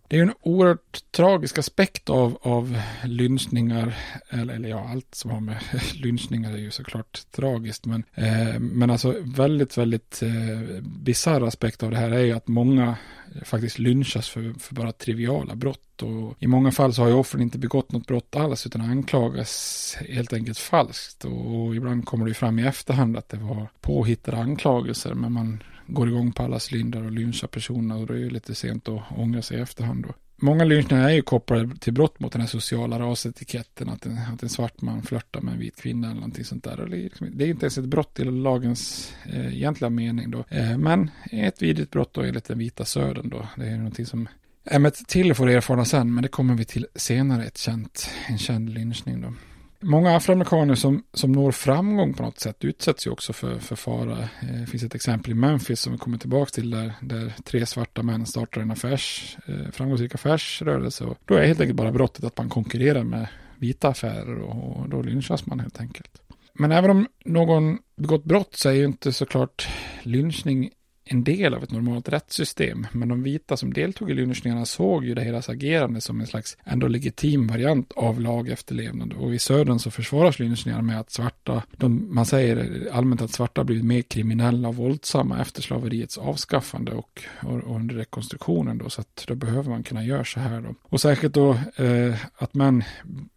Det 0.09 0.19
är 0.19 0.23
en 0.23 0.35
oerhört 0.41 1.05
tragisk 1.11 1.59
aspekt 1.59 2.11
av, 2.11 2.39
av 2.43 2.81
lynchningar, 3.05 3.97
eller, 4.29 4.55
eller 4.55 4.69
ja, 4.69 4.89
allt 4.91 5.15
som 5.15 5.31
har 5.31 5.41
med 5.41 5.59
lynchningar 5.95 6.53
är 6.53 6.59
ju 6.59 6.71
såklart 6.71 7.23
tragiskt, 7.31 7.87
men, 7.87 8.05
eh, 8.15 8.59
men 8.59 8.91
alltså 8.91 9.15
väldigt, 9.21 9.79
väldigt 9.79 10.23
eh, 10.23 10.83
bisarr 10.83 11.41
aspekt 11.41 11.83
av 11.83 11.91
det 11.91 11.97
här 11.97 12.11
är 12.11 12.25
ju 12.25 12.33
att 12.33 12.49
många 12.49 12.97
faktiskt 13.45 13.79
lynchas 13.79 14.29
för, 14.29 14.55
för 14.59 14.75
bara 14.75 14.93
triviala 14.93 15.55
brott 15.55 16.03
och 16.03 16.37
i 16.39 16.47
många 16.47 16.73
fall 16.73 16.95
så 16.95 17.03
har 17.03 17.09
ju 17.09 17.15
offren 17.15 17.43
inte 17.43 17.59
begått 17.59 17.93
något 17.93 18.07
brott 18.07 18.37
alls 18.37 18.67
utan 18.67 18.81
anklagas 18.81 19.97
helt 20.09 20.33
enkelt 20.33 20.59
falskt 20.59 21.25
och, 21.25 21.57
och 21.57 21.77
ibland 21.77 22.07
kommer 22.07 22.25
det 22.25 22.31
ju 22.31 22.35
fram 22.35 22.59
i 22.59 22.67
efterhand 22.67 23.17
att 23.17 23.29
det 23.29 23.37
var 23.37 23.69
påhittade 23.81 24.37
anklagelser 24.37 25.15
men 25.15 25.33
man 25.33 25.63
går 25.87 26.09
igång 26.09 26.33
på 26.33 26.43
alla 26.43 26.59
cylindrar 26.71 27.05
och 27.05 27.13
lynchar 27.13 27.49
personerna 27.49 27.97
och 27.97 28.07
då 28.07 28.15
är 28.15 28.19
det 28.19 28.31
lite 28.31 28.55
sent 28.55 28.89
att 28.89 29.03
ångra 29.17 29.43
sig 29.43 29.59
i 29.59 29.61
efterhand 29.61 30.05
då. 30.09 30.15
Många 30.39 30.65
lynchningar 30.65 31.09
är 31.09 31.13
ju 31.13 31.23
kopplade 31.23 31.77
till 31.77 31.93
brott 31.93 32.21
mot 32.21 32.33
den 32.33 32.41
här 32.41 32.49
sociala 32.49 32.99
rasetiketten, 32.99 33.89
att 33.89 34.07
en, 34.07 34.19
att 34.35 34.43
en 34.43 34.49
svart 34.49 34.83
man 34.83 35.03
flörtar 35.03 35.41
med 35.41 35.55
en 35.55 35.61
vit 35.61 35.77
kvinna 35.77 36.07
eller 36.07 36.21
någonting 36.21 36.45
sånt 36.45 36.65
där. 36.65 36.87
Liksom- 36.87 37.29
det, 37.33 37.45
är 37.45 37.49
inte 37.49 37.65
ens 37.65 37.79
ett 37.79 37.85
brott 37.85 38.21
i 38.21 38.25
lagens 38.25 39.13
eh, 39.25 39.55
egentliga 39.55 39.91
mening 39.91 40.31
då, 40.31 40.45
eh, 40.49 40.79
men 40.79 41.11
ett 41.33 41.63
vidrigt 41.63 41.91
brott 41.91 42.15
då 42.15 42.23
enligt 42.23 42.45
den 42.45 42.59
vita 42.59 42.85
södern 42.85 43.29
då. 43.29 43.49
Det 43.57 43.67
är 43.67 43.77
någonting 43.77 44.07
som 44.07 44.29
ämnet 44.65 44.95
till 45.09 45.35
får 45.35 45.51
erfara 45.51 45.85
sen, 45.85 46.15
men 46.15 46.23
det 46.23 46.29
kommer 46.29 46.55
vi 46.55 46.65
till 46.65 46.87
senare, 46.95 47.45
ett 47.45 47.59
känt, 47.59 48.11
en 48.29 48.39
känd 48.39 48.71
lynchning 48.71 49.21
då. 49.21 49.33
Många 49.81 50.17
afroamerikaner 50.17 50.75
som, 50.75 51.03
som 51.13 51.33
når 51.33 51.53
framgång 51.53 52.15
på 52.15 52.23
något 52.23 52.41
sätt 52.41 52.65
utsätts 52.65 53.07
ju 53.07 53.11
också 53.11 53.33
för, 53.33 53.59
för 53.59 53.77
fara. 53.77 54.19
Eh, 54.19 54.61
det 54.61 54.67
finns 54.67 54.83
ett 54.83 54.95
exempel 54.95 55.31
i 55.33 55.35
Memphis 55.35 55.81
som 55.81 55.93
vi 55.93 55.99
kommer 55.99 56.19
tillbaka 56.19 56.51
till 56.51 56.71
där, 56.71 56.93
där 57.01 57.33
tre 57.45 57.67
svarta 57.67 58.03
män 58.03 58.27
startar 58.27 58.61
en 58.61 58.71
affärs, 58.71 59.37
eh, 59.47 59.71
framgångsrik 59.73 60.15
affärsrörelse. 60.15 61.05
Och 61.05 61.19
då 61.25 61.35
är 61.35 61.47
helt 61.47 61.61
enkelt 61.61 61.77
bara 61.77 61.93
brottet 61.93 62.25
att 62.25 62.39
man 62.39 62.49
konkurrerar 62.49 63.05
med 63.05 63.27
vita 63.59 63.89
affärer 63.89 64.39
och, 64.39 64.77
och 64.77 64.89
då 64.89 65.03
lynchas 65.03 65.47
man 65.47 65.61
helt 65.61 65.81
enkelt. 65.81 66.23
Men 66.53 66.73
även 66.73 66.91
om 66.91 67.07
någon 67.25 67.79
begått 67.97 68.25
brott 68.25 68.57
så 68.57 68.69
är 68.69 68.73
ju 68.73 68.85
inte 68.85 69.13
såklart 69.13 69.69
lynchning 70.03 70.71
en 71.09 71.25
del 71.25 71.55
av 71.55 71.63
ett 71.63 71.71
normalt 71.71 72.09
rättssystem. 72.09 72.87
Men 72.93 73.09
de 73.09 73.23
vita 73.23 73.57
som 73.57 73.73
deltog 73.73 74.11
i 74.11 74.15
lynchningarna 74.15 74.67
såg 74.67 75.05
ju 75.05 75.15
det 75.15 75.25
deras 75.25 75.49
agerande 75.49 76.01
som 76.01 76.21
en 76.21 76.27
slags 76.27 76.57
ändå 76.65 76.89
legitim 76.89 77.47
variant 77.47 77.93
av 77.93 78.21
lagefterlevnad. 78.21 79.13
Och 79.13 79.35
i 79.35 79.39
södern 79.39 79.79
så 79.79 79.91
försvaras 79.91 80.39
lynchningar 80.39 80.83
med 80.83 81.01
att 81.01 81.11
svarta, 81.11 81.63
de, 81.77 82.15
man 82.15 82.27
säger 82.27 82.89
allmänt 82.93 83.23
att 83.23 83.31
svarta 83.31 83.65
blivit 83.65 83.85
mer 83.85 84.03
kriminella 84.03 84.69
och 84.69 84.77
våldsamma 84.77 85.41
efter 85.41 85.63
slaveriets 85.63 86.19
avskaffande 86.19 86.93
och, 86.93 87.23
och, 87.43 87.55
och 87.55 87.77
under 87.77 87.95
rekonstruktionen 87.95 88.79
då. 88.79 88.91
Så 88.91 89.01
att 89.01 89.25
då 89.29 89.35
behöver 89.35 89.71
man 89.71 89.83
kunna 89.83 90.05
göra 90.05 90.25
så 90.25 90.41
här 90.41 90.61
då. 90.61 90.75
Och 90.83 91.01
särskilt 91.01 91.35
då 91.35 91.51
eh, 91.77 92.15
att 92.37 92.55
män, 92.55 92.85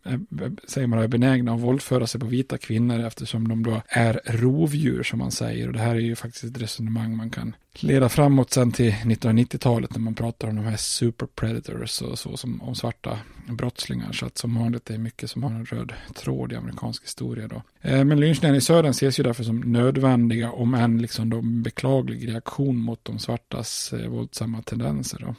Eh, 0.09 0.45
eh, 0.45 0.51
säger 0.67 0.87
man, 0.87 0.99
är 0.99 1.07
benägna 1.07 1.53
att 1.53 1.59
våldföra 1.59 2.07
sig 2.07 2.21
på 2.21 2.27
vita 2.27 2.57
kvinnor 2.57 2.99
eftersom 2.99 3.47
de 3.47 3.63
då 3.63 3.81
är 3.87 4.21
rovdjur 4.25 5.03
som 5.03 5.19
man 5.19 5.31
säger. 5.31 5.67
Och 5.67 5.73
det 5.73 5.79
här 5.79 5.95
är 5.95 5.99
ju 5.99 6.15
faktiskt 6.15 6.43
ett 6.43 6.61
resonemang 6.61 7.17
man 7.17 7.29
kan 7.29 7.55
leda 7.79 8.09
framåt 8.09 8.51
sen 8.51 8.71
till 8.71 8.91
1990-talet 8.91 9.91
när 9.91 9.99
man 9.99 10.15
pratar 10.15 10.47
om 10.47 10.55
de 10.55 10.65
här 10.65 10.77
super 10.77 11.25
predators 11.25 12.01
och 12.01 12.19
så 12.19 12.37
som 12.37 12.61
om 12.61 12.75
svarta 12.75 13.19
brottslingar. 13.47 14.11
Så 14.11 14.25
att 14.25 14.37
som 14.37 14.55
vanligt 14.55 14.89
är 14.89 14.93
det 14.93 14.99
mycket 14.99 15.29
som 15.29 15.43
har 15.43 15.51
en 15.51 15.65
röd 15.65 15.93
tråd 16.15 16.51
i 16.51 16.55
amerikansk 16.55 17.03
historia 17.03 17.47
då. 17.47 17.61
Eh, 17.81 18.03
men 18.03 18.19
lynchningarna 18.19 18.57
i 18.57 18.61
södern 18.61 18.91
ses 18.91 19.19
ju 19.19 19.23
därför 19.23 19.43
som 19.43 19.59
nödvändiga 19.59 20.51
om 20.51 20.73
än 20.73 21.01
liksom 21.01 21.29
då 21.29 21.41
beklaglig 21.41 22.27
reaktion 22.27 22.77
mot 22.77 23.05
de 23.05 23.19
svartas 23.19 23.93
våldsamma 24.07 24.61
tendenser 24.61 25.19
då. 25.19 25.35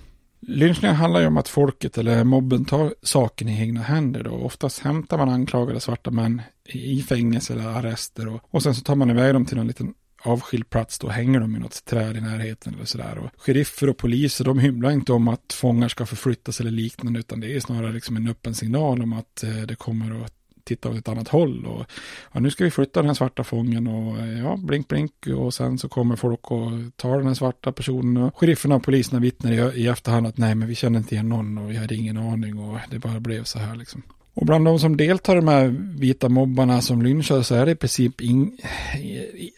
Lynchningar 0.51 0.95
handlar 0.95 1.21
ju 1.21 1.27
om 1.27 1.37
att 1.37 1.49
folket 1.49 1.99
eller 1.99 2.25
mobben 2.25 2.65
tar 2.65 2.95
saken 3.03 3.49
i 3.49 3.61
egna 3.61 3.83
händer 3.83 4.23
då. 4.23 4.31
Oftast 4.31 4.79
hämtar 4.79 5.19
man 5.19 5.29
anklagade 5.29 5.81
svarta 5.81 6.11
män 6.11 6.43
i 6.69 7.03
fängelse 7.03 7.53
eller 7.53 7.67
arrester 7.67 8.29
och, 8.29 8.41
och 8.51 8.63
sen 8.63 8.75
så 8.75 8.83
tar 8.83 8.95
man 8.95 9.11
iväg 9.11 9.35
dem 9.35 9.47
till 9.47 9.57
någon 9.57 9.67
liten 9.67 9.95
avskild 10.23 10.71
plats, 10.71 10.99
då 10.99 11.09
hänger 11.09 11.41
de 11.41 11.57
i 11.57 11.59
något 11.59 11.85
träd 11.85 12.17
i 12.17 12.21
närheten 12.21 12.75
eller 12.75 12.85
sådär. 12.85 13.19
Och 13.19 13.31
sheriffer 13.37 13.89
och 13.89 13.97
poliser, 13.97 14.45
de 14.45 14.59
hymlar 14.59 14.91
inte 14.91 15.13
om 15.13 15.29
att 15.29 15.53
fångar 15.53 15.89
ska 15.89 16.07
förflyttas 16.07 16.61
eller 16.61 16.71
liknande, 16.71 17.21
utan 17.21 17.41
det 17.41 17.57
är 17.57 17.61
snarare 17.61 17.93
liksom 17.93 18.17
en 18.17 18.29
öppen 18.29 18.55
signal 18.55 19.03
om 19.03 19.13
att 19.13 19.43
eh, 19.43 19.51
det 19.51 19.75
kommer 19.75 20.25
att 20.25 20.40
titta 20.65 20.89
åt 20.89 20.97
ett 20.97 21.09
annat 21.09 21.29
håll. 21.29 21.67
Och 21.67 21.87
ja, 22.33 22.41
nu 22.41 22.51
ska 22.51 22.65
vi 22.65 22.71
flytta 22.71 23.01
den 23.01 23.09
här 23.09 23.15
svarta 23.15 23.45
fången 23.45 23.87
och 23.87 24.17
ja, 24.45 24.57
blink 24.57 24.89
blink 24.89 25.13
och 25.37 25.55
sen 25.55 25.79
så 25.79 25.89
kommer 25.89 26.17
folk 26.17 26.51
och 26.51 26.71
tar 26.97 27.19
den 27.19 27.27
här 27.27 27.35
svarta 27.35 27.73
personen 27.73 28.17
och 28.23 28.39
sherifferna 28.39 28.75
och 28.75 28.83
poliserna 28.83 29.21
vittnar 29.21 29.53
i, 29.53 29.83
i 29.83 29.89
efterhand 29.89 30.27
att 30.27 30.39
nej 30.39 30.55
men 30.55 30.69
vi 30.69 30.75
känner 30.75 30.99
inte 30.99 31.15
igen 31.15 31.29
någon 31.29 31.59
och 31.59 31.71
vi 31.71 31.77
hade 31.77 31.95
ingen 31.95 32.17
aning 32.17 32.59
och 32.59 32.79
det 32.91 32.99
bara 32.99 33.21
blev 33.21 33.45
så 33.45 33.59
här 33.59 33.77
liksom. 33.77 34.03
Och 34.35 34.47
bland 34.47 34.65
de 34.65 34.79
som 34.79 34.97
deltar 34.97 35.33
i 35.33 35.37
de 35.37 35.49
här 35.49 35.67
vita 35.99 36.29
mobbarna 36.29 36.81
som 36.81 37.03
lynchar 37.03 37.43
så 37.43 37.55
är 37.55 37.67
det 37.67 37.73
i 37.73 37.77
princip 37.77 38.21
in, 38.21 38.59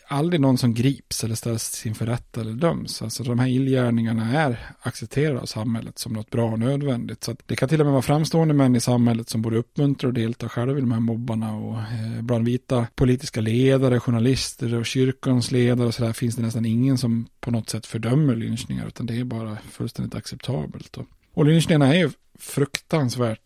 aldrig 0.09 0.41
någon 0.41 0.59
som 0.59 0.75
grips 0.75 1.25
eller 1.25 1.35
ställs 1.35 1.87
inför 1.87 2.07
rätta 2.07 2.41
eller 2.41 2.53
döms. 2.53 3.03
Alltså 3.03 3.23
de 3.23 3.39
här 3.39 3.47
illgärningarna 3.47 4.39
är 4.41 4.59
accepterade 4.81 5.41
av 5.41 5.47
samhället 5.47 5.99
som 5.99 6.13
något 6.13 6.31
bra 6.31 6.51
och 6.51 6.59
nödvändigt. 6.59 7.25
Så 7.25 7.37
det 7.47 7.57
kan 7.57 7.69
till 7.69 7.81
och 7.81 7.87
med 7.87 7.93
vara 7.93 8.03
framstående 8.03 8.55
män 8.55 8.77
i 8.77 8.81
samhället 8.81 9.29
som 9.29 9.43
både 9.43 9.57
uppmuntrar 9.57 10.09
och 10.09 10.15
deltar 10.15 10.49
själva 10.49 10.79
i 10.79 10.81
de 10.81 10.93
här 10.93 11.01
mobbarna. 11.01 11.55
Och 11.55 11.79
eh, 11.79 12.23
bland 12.23 12.45
vita 12.45 12.87
politiska 12.95 13.41
ledare, 13.41 14.01
journalister 14.01 14.75
och 14.75 14.87
kyrkans 14.87 15.51
ledare 15.51 15.87
och 15.87 15.95
så 15.95 16.05
där 16.05 16.13
finns 16.13 16.37
det 16.37 16.43
nästan 16.43 16.67
ingen 16.67 16.99
som 16.99 17.27
på 17.41 17.51
något 17.51 17.71
sätt 17.71 17.87
fördömer 17.87 18.37
lynchningar 18.37 18.87
utan 18.87 19.07
det 19.07 19.21
är 19.21 19.25
bara 19.25 19.59
fullständigt 19.71 20.15
acceptabelt. 20.15 20.97
Och, 20.97 21.07
och 21.35 21.45
lynchningarna 21.45 21.95
är 21.95 21.99
ju 21.99 22.11
fruktansvärt 22.39 23.41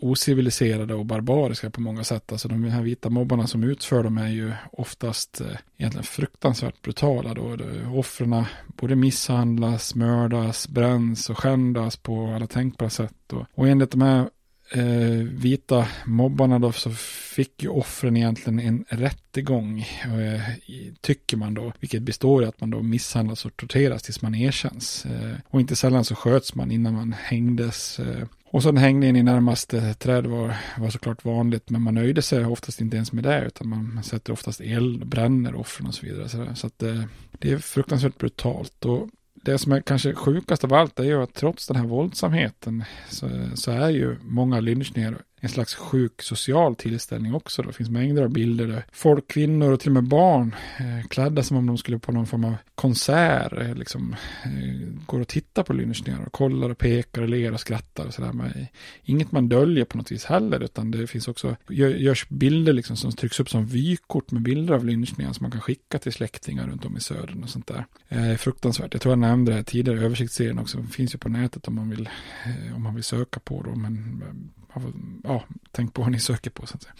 ociviliserade 0.00 0.94
och 0.94 1.06
barbariska 1.06 1.70
på 1.70 1.80
många 1.80 2.04
sätt. 2.04 2.32
Alltså 2.32 2.48
de 2.48 2.64
här 2.64 2.82
vita 2.82 3.10
mobbarna 3.10 3.46
som 3.46 3.64
utför 3.64 4.02
dem 4.02 4.18
är 4.18 4.28
ju 4.28 4.52
oftast 4.72 5.40
eh, 5.40 5.46
egentligen 5.76 6.04
fruktansvärt 6.04 6.82
brutala. 6.82 7.34
Då. 7.34 7.56
Offren 7.94 8.44
både 8.66 8.96
misshandlas, 8.96 9.94
mördas, 9.94 10.68
bränns 10.68 11.30
och 11.30 11.38
skändas 11.38 11.96
på 11.96 12.26
alla 12.26 12.46
tänkbara 12.46 12.90
sätt. 12.90 13.32
Och, 13.32 13.46
och 13.54 13.68
enligt 13.68 13.90
de 13.90 14.02
här 14.02 14.28
eh, 14.74 15.24
vita 15.32 15.88
mobbarna 16.04 16.58
då 16.58 16.72
så 16.72 16.90
fick 17.34 17.62
ju 17.62 17.68
offren 17.68 18.16
egentligen 18.16 18.58
en 18.58 18.84
rättegång, 18.88 19.80
eh, 20.04 20.40
tycker 21.00 21.36
man 21.36 21.54
då, 21.54 21.72
vilket 21.80 22.02
består 22.02 22.42
i 22.42 22.46
att 22.46 22.60
man 22.60 22.70
då 22.70 22.82
misshandlas 22.82 23.44
och 23.44 23.56
torteras 23.56 24.02
tills 24.02 24.22
man 24.22 24.34
erkänns. 24.34 25.06
Eh, 25.06 25.34
och 25.48 25.60
inte 25.60 25.76
sällan 25.76 26.04
så 26.04 26.14
sköts 26.14 26.54
man 26.54 26.70
innan 26.70 26.94
man 26.94 27.12
hängdes. 27.12 27.98
Eh, 27.98 28.26
och 28.52 28.62
sen 28.62 28.76
hängningen 28.76 29.16
i 29.16 29.22
närmaste 29.22 29.94
träd 29.94 30.26
var, 30.26 30.56
var 30.78 30.90
såklart 30.90 31.24
vanligt, 31.24 31.70
men 31.70 31.82
man 31.82 31.94
nöjde 31.94 32.22
sig 32.22 32.44
oftast 32.44 32.80
inte 32.80 32.96
ens 32.96 33.12
med 33.12 33.24
det, 33.24 33.44
utan 33.46 33.68
man, 33.68 33.94
man 33.94 34.04
sätter 34.04 34.32
oftast 34.32 34.60
eld, 34.60 35.06
bränner 35.06 35.54
offren 35.54 35.86
och 35.86 35.94
så 35.94 36.06
vidare. 36.06 36.28
Så, 36.28 36.46
så 36.54 36.66
att 36.66 36.78
det, 36.78 37.08
det 37.32 37.52
är 37.52 37.58
fruktansvärt 37.58 38.18
brutalt. 38.18 38.84
Och 38.84 39.08
det 39.34 39.58
som 39.58 39.72
är 39.72 39.80
kanske 39.80 40.14
sjukast 40.14 40.64
av 40.64 40.74
allt 40.74 41.00
är 41.00 41.04
ju 41.04 41.22
att 41.22 41.34
trots 41.34 41.66
den 41.66 41.76
här 41.76 41.86
våldsamheten 41.86 42.84
så, 43.08 43.30
så 43.54 43.70
är 43.70 43.90
ju 43.90 44.16
många 44.22 44.60
lynchningar 44.60 45.18
en 45.40 45.48
slags 45.48 45.74
sjuk 45.74 46.22
social 46.22 46.76
tillställning 46.76 47.34
också. 47.34 47.62
Det 47.62 47.72
finns 47.72 47.90
mängder 47.90 48.22
av 48.22 48.30
bilder 48.30 48.66
där 48.66 48.84
folk, 48.92 49.28
kvinnor 49.28 49.72
och 49.72 49.80
till 49.80 49.88
och 49.88 49.94
med 49.94 50.08
barn 50.08 50.54
eh, 50.78 51.08
klädda 51.08 51.42
som 51.42 51.56
om 51.56 51.66
de 51.66 51.78
skulle 51.78 51.98
på 51.98 52.12
någon 52.12 52.26
form 52.26 52.44
av 52.44 52.54
konsert, 52.74 53.52
eh, 53.52 53.74
liksom, 53.74 54.16
eh, 54.44 55.04
går 55.06 55.20
och 55.20 55.28
tittar 55.28 55.62
på 55.62 55.72
lynchningar 55.72 56.24
och 56.26 56.32
kollar 56.32 56.70
och 56.70 56.78
pekar 56.78 57.22
och 57.22 57.28
ler 57.28 57.52
och 57.52 57.60
skrattar 57.60 58.06
och 58.06 58.14
sådär. 58.14 58.32
Men 58.32 58.66
inget 59.02 59.32
man 59.32 59.48
döljer 59.48 59.84
på 59.84 59.98
något 59.98 60.12
vis 60.12 60.24
heller, 60.24 60.60
utan 60.60 60.90
det 60.90 61.06
finns 61.06 61.28
också, 61.28 61.56
gör, 61.68 61.88
görs 61.88 62.28
bilder 62.28 62.72
liksom 62.72 62.96
som 62.96 63.12
trycks 63.12 63.40
upp 63.40 63.50
som 63.50 63.66
vykort 63.66 64.30
med 64.30 64.42
bilder 64.42 64.74
av 64.74 64.84
lynchningar 64.84 65.32
som 65.32 65.44
man 65.44 65.50
kan 65.50 65.60
skicka 65.60 65.98
till 65.98 66.12
släktingar 66.12 66.66
runt 66.66 66.84
om 66.84 66.96
i 66.96 67.00
södern 67.00 67.42
och 67.42 67.48
sånt 67.48 67.66
där. 67.66 67.86
Eh, 68.08 68.36
fruktansvärt. 68.36 68.94
Jag 68.94 69.02
tror 69.02 69.12
jag 69.12 69.18
nämnde 69.18 69.52
det 69.52 69.56
här 69.56 69.62
tidigare, 69.62 70.00
översiktsserien 70.00 70.58
också, 70.58 70.82
finns 70.82 71.14
ju 71.14 71.18
på 71.18 71.28
nätet 71.28 71.68
om 71.68 71.74
man 71.74 71.90
vill, 71.90 72.08
eh, 72.44 72.76
om 72.76 72.82
man 72.82 72.94
vill 72.94 73.04
söka 73.04 73.40
på 73.40 73.62
då, 73.62 73.74
men 73.74 74.22
ja, 75.24 75.44
tänk 75.70 75.94
på 75.94 76.02
vad 76.02 76.12
ni 76.12 76.20
söker 76.20 76.50
på. 76.50 76.66
Så 76.66 76.74
att 76.74 76.82
säga. 76.82 76.94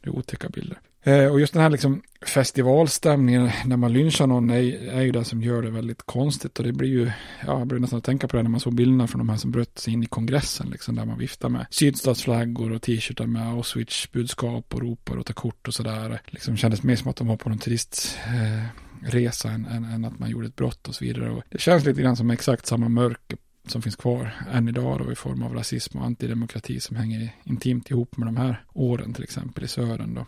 Det 0.00 0.08
är 0.08 0.16
otäcka 0.16 0.48
bilder. 0.48 0.78
Eh, 1.02 1.26
och 1.26 1.40
just 1.40 1.52
den 1.52 1.62
här 1.62 1.70
liksom 1.70 2.02
festivalstämningen 2.26 3.50
när 3.64 3.76
man 3.76 3.92
lynchar 3.92 4.26
någon 4.26 4.50
är, 4.50 4.88
är 4.88 5.02
ju 5.02 5.12
det 5.12 5.24
som 5.24 5.42
gör 5.42 5.62
det 5.62 5.70
väldigt 5.70 6.02
konstigt. 6.02 6.58
Och 6.58 6.64
det 6.64 6.72
blir 6.72 6.88
ju, 6.88 7.10
ja, 7.46 7.58
jag 7.58 7.66
börjar 7.66 7.80
nästan 7.80 8.00
tänka 8.00 8.28
på 8.28 8.36
det 8.36 8.42
när 8.42 8.50
man 8.50 8.60
såg 8.60 8.74
bilderna 8.74 9.06
från 9.06 9.18
de 9.18 9.28
här 9.28 9.36
som 9.36 9.50
bröt 9.50 9.78
sig 9.78 9.92
in 9.92 10.02
i 10.02 10.06
kongressen. 10.06 10.70
Liksom, 10.70 10.94
där 10.94 11.04
man 11.04 11.18
viftar 11.18 11.48
med 11.48 11.66
sydstatsflaggor 11.70 12.72
och 12.72 12.82
t-shirtar 12.82 13.26
med 13.26 13.42
Auschwitz-budskap 13.42 14.74
och 14.74 14.80
ropar 14.80 15.16
och 15.16 15.26
tar 15.26 15.34
kort 15.34 15.68
och 15.68 15.74
sådär. 15.74 16.20
Liksom 16.26 16.56
kändes 16.56 16.82
mer 16.82 16.96
som 16.96 17.10
att 17.10 17.16
de 17.16 17.26
var 17.26 17.36
på 17.36 17.48
någon 17.48 17.58
turistresa 17.58 19.48
eh, 19.48 19.54
än, 19.54 19.66
än, 19.66 19.84
än, 19.84 20.04
att 20.04 20.18
man 20.18 20.30
gjorde 20.30 20.46
ett 20.46 20.56
brott 20.56 20.88
och 20.88 20.94
så 20.94 21.04
vidare. 21.04 21.30
Och 21.30 21.42
det 21.50 21.60
känns 21.60 21.84
lite 21.84 22.02
grann 22.02 22.16
som 22.16 22.30
exakt 22.30 22.66
samma 22.66 22.88
mörker 22.88 23.38
som 23.68 23.82
finns 23.82 23.96
kvar 23.96 24.34
än 24.52 24.68
idag 24.68 24.98
då 24.98 25.12
i 25.12 25.14
form 25.14 25.42
av 25.42 25.54
rasism 25.54 25.98
och 25.98 26.04
antidemokrati 26.04 26.80
som 26.80 26.96
hänger 26.96 27.30
intimt 27.44 27.90
ihop 27.90 28.16
med 28.16 28.28
de 28.28 28.36
här 28.36 28.62
åren 28.72 29.14
till 29.14 29.24
exempel 29.24 29.64
i 29.64 29.68
södern 29.68 30.14
då. 30.14 30.26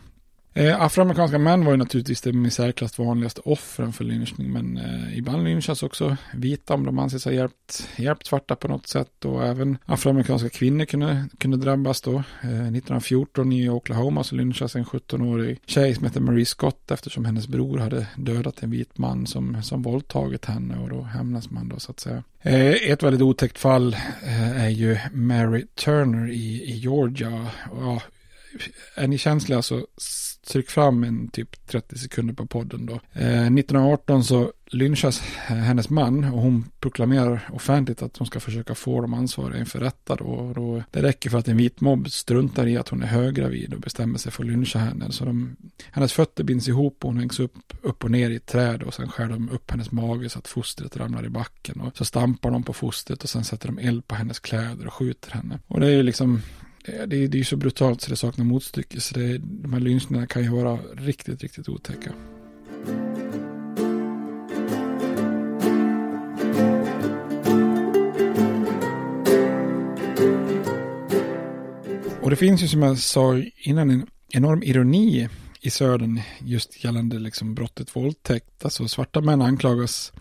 Eh, 0.55 0.83
afroamerikanska 0.83 1.39
män 1.39 1.65
var 1.65 1.73
ju 1.73 1.77
naturligtvis 1.77 2.21
det 2.21 2.31
i 2.31 2.51
särklass 2.51 2.99
vanligaste 2.99 3.41
offren 3.45 3.93
för 3.93 4.05
lynchning, 4.05 4.53
men 4.53 4.77
eh, 4.79 5.19
ibland 5.19 5.45
lynchas 5.45 5.83
också 5.83 6.17
vita 6.35 6.75
om 6.75 6.87
de 6.87 6.99
anses 6.99 7.25
ha 7.25 7.33
hjälpt, 7.33 7.89
hjälpt 7.97 8.27
svarta 8.27 8.57
på 8.57 8.69
något 8.69 8.87
sätt 8.87 9.25
och 9.25 9.47
även 9.47 9.79
afroamerikanska 9.85 10.49
kvinnor 10.49 10.85
kunde, 10.85 11.25
kunde 11.39 11.57
drabbas 11.57 12.01
då. 12.01 12.13
Eh, 12.15 12.51
1914 12.51 13.53
i 13.53 13.69
Oklahoma 13.69 14.25
så 14.25 14.35
lynchas 14.35 14.77
en 14.77 14.85
17-årig 14.85 15.61
tjej 15.67 15.95
som 15.95 16.05
heter 16.05 16.21
Marie 16.21 16.47
Scott 16.47 16.91
eftersom 16.91 17.25
hennes 17.25 17.49
bror 17.49 17.79
hade 17.79 18.07
dödat 18.17 18.63
en 18.63 18.71
vit 18.71 18.99
man 18.99 19.27
som, 19.27 19.63
som 19.63 19.83
våldtagit 19.83 20.45
henne 20.45 20.79
och 20.79 20.89
då 20.89 21.03
hämnas 21.03 21.51
man 21.51 21.69
då 21.69 21.79
så 21.79 21.91
att 21.91 22.01
säga. 22.01 22.23
Eh, 22.43 22.91
ett 22.91 23.03
väldigt 23.03 23.23
otäckt 23.23 23.59
fall 23.59 23.97
eh, 24.23 24.65
är 24.65 24.69
ju 24.69 24.99
Mary 25.13 25.67
Turner 25.75 26.31
i, 26.31 26.63
i 26.65 26.73
Georgia. 26.77 27.47
Ja, 27.81 28.01
är 28.95 29.09
ni 29.09 29.19
känsliga 29.19 29.63
så 29.63 29.87
tryck 30.47 30.71
fram 30.71 31.05
en 31.05 31.29
typ 31.29 31.67
30 31.67 31.99
sekunder 31.99 32.35
på 32.35 32.47
podden 32.47 32.87
då. 32.87 32.95
Eh, 33.13 33.47
1918 33.47 34.25
så 34.25 34.53
lynchas 34.73 35.21
hennes 35.47 35.91
man 35.91 36.25
och 36.25 36.41
hon 36.43 36.65
proklamerar 36.81 37.49
offentligt 37.53 38.03
att 38.03 38.17
hon 38.17 38.27
ska 38.27 38.41
försöka 38.41 38.75
få 38.75 39.01
de 39.01 39.15
ansvariga 39.15 39.61
inför 39.61 39.79
rätta 39.79 40.17
då. 40.17 40.53
Då. 40.55 40.83
Det 40.91 41.03
räcker 41.03 41.31
för 41.31 41.39
att 41.39 41.49
en 41.49 41.57
vit 41.57 41.81
mobb 41.81 42.11
struntar 42.11 42.67
i 42.67 42.77
att 42.77 42.89
hon 42.89 43.03
är 43.03 43.07
höggravid 43.07 43.75
och 43.75 43.81
bestämmer 43.81 44.19
sig 44.19 44.33
för 44.33 44.43
att 44.43 44.51
lyncha 44.51 44.79
henne. 44.79 45.13
Så 45.13 45.25
de, 45.25 45.57
hennes 45.91 46.13
fötter 46.13 46.45
binds 46.45 46.69
ihop 46.69 47.05
och 47.05 47.11
hon 47.11 47.19
hängs 47.19 47.41
upp, 47.41 47.57
upp 47.83 48.05
och 48.05 48.11
ner 48.11 48.31
i 48.31 48.37
ett 48.37 48.47
träd 48.47 48.83
och 48.83 48.95
sen 48.95 49.09
skär 49.09 49.29
de 49.29 49.51
upp 49.51 49.71
hennes 49.71 49.93
mage 49.93 50.29
så 50.29 50.39
att 50.39 50.49
fostret 50.49 50.97
ramlar 50.97 51.27
i 51.27 51.29
backen. 51.29 51.81
Och 51.81 51.97
så 51.97 52.05
stampar 52.05 52.51
de 52.51 52.63
på 52.63 52.73
fostret 52.73 53.23
och 53.23 53.31
sen 53.31 53.45
sätter 53.45 53.67
de 53.67 53.79
eld 53.79 54.07
på 54.07 54.15
hennes 54.15 54.39
kläder 54.39 54.87
och 54.87 54.95
skjuter 54.95 55.31
henne. 55.31 55.59
Och 55.67 55.81
det 55.81 55.87
är 55.87 55.91
ju 55.91 56.03
liksom 56.03 56.43
det, 56.85 57.17
är 57.17 57.29
det 57.29 57.41
är 57.41 57.45
så 57.45 57.57
brutalt 57.57 58.01
så 58.01 58.11
det 58.11 58.17
saknar 58.17 58.45
motstycke. 58.45 59.01
Så 59.01 59.15
det, 59.15 59.39
de 59.39 59.73
här 59.73 59.81
lynchningarna 59.81 60.27
kan 60.27 60.43
ju 60.43 60.49
vara 60.49 60.77
riktigt, 60.97 61.43
riktigt 61.43 61.69
otäcka. 61.69 62.13
Och 72.23 72.31
det 72.31 72.37
finns 72.37 72.63
ju 72.63 72.69
som 72.69 72.83
jag 72.83 72.99
sa 72.99 73.43
innan 73.57 73.91
en 73.91 74.07
enorm 74.29 74.63
ironi 74.63 75.29
i 75.61 75.71
södern 75.71 76.21
just 76.39 76.85
gällande 76.85 77.19
liksom 77.19 77.55
brottet 77.55 77.97
våldtäkt. 77.97 78.65
Alltså 78.65 78.89
svarta 78.89 79.21
män 79.21 79.43
anklagas 79.43 80.13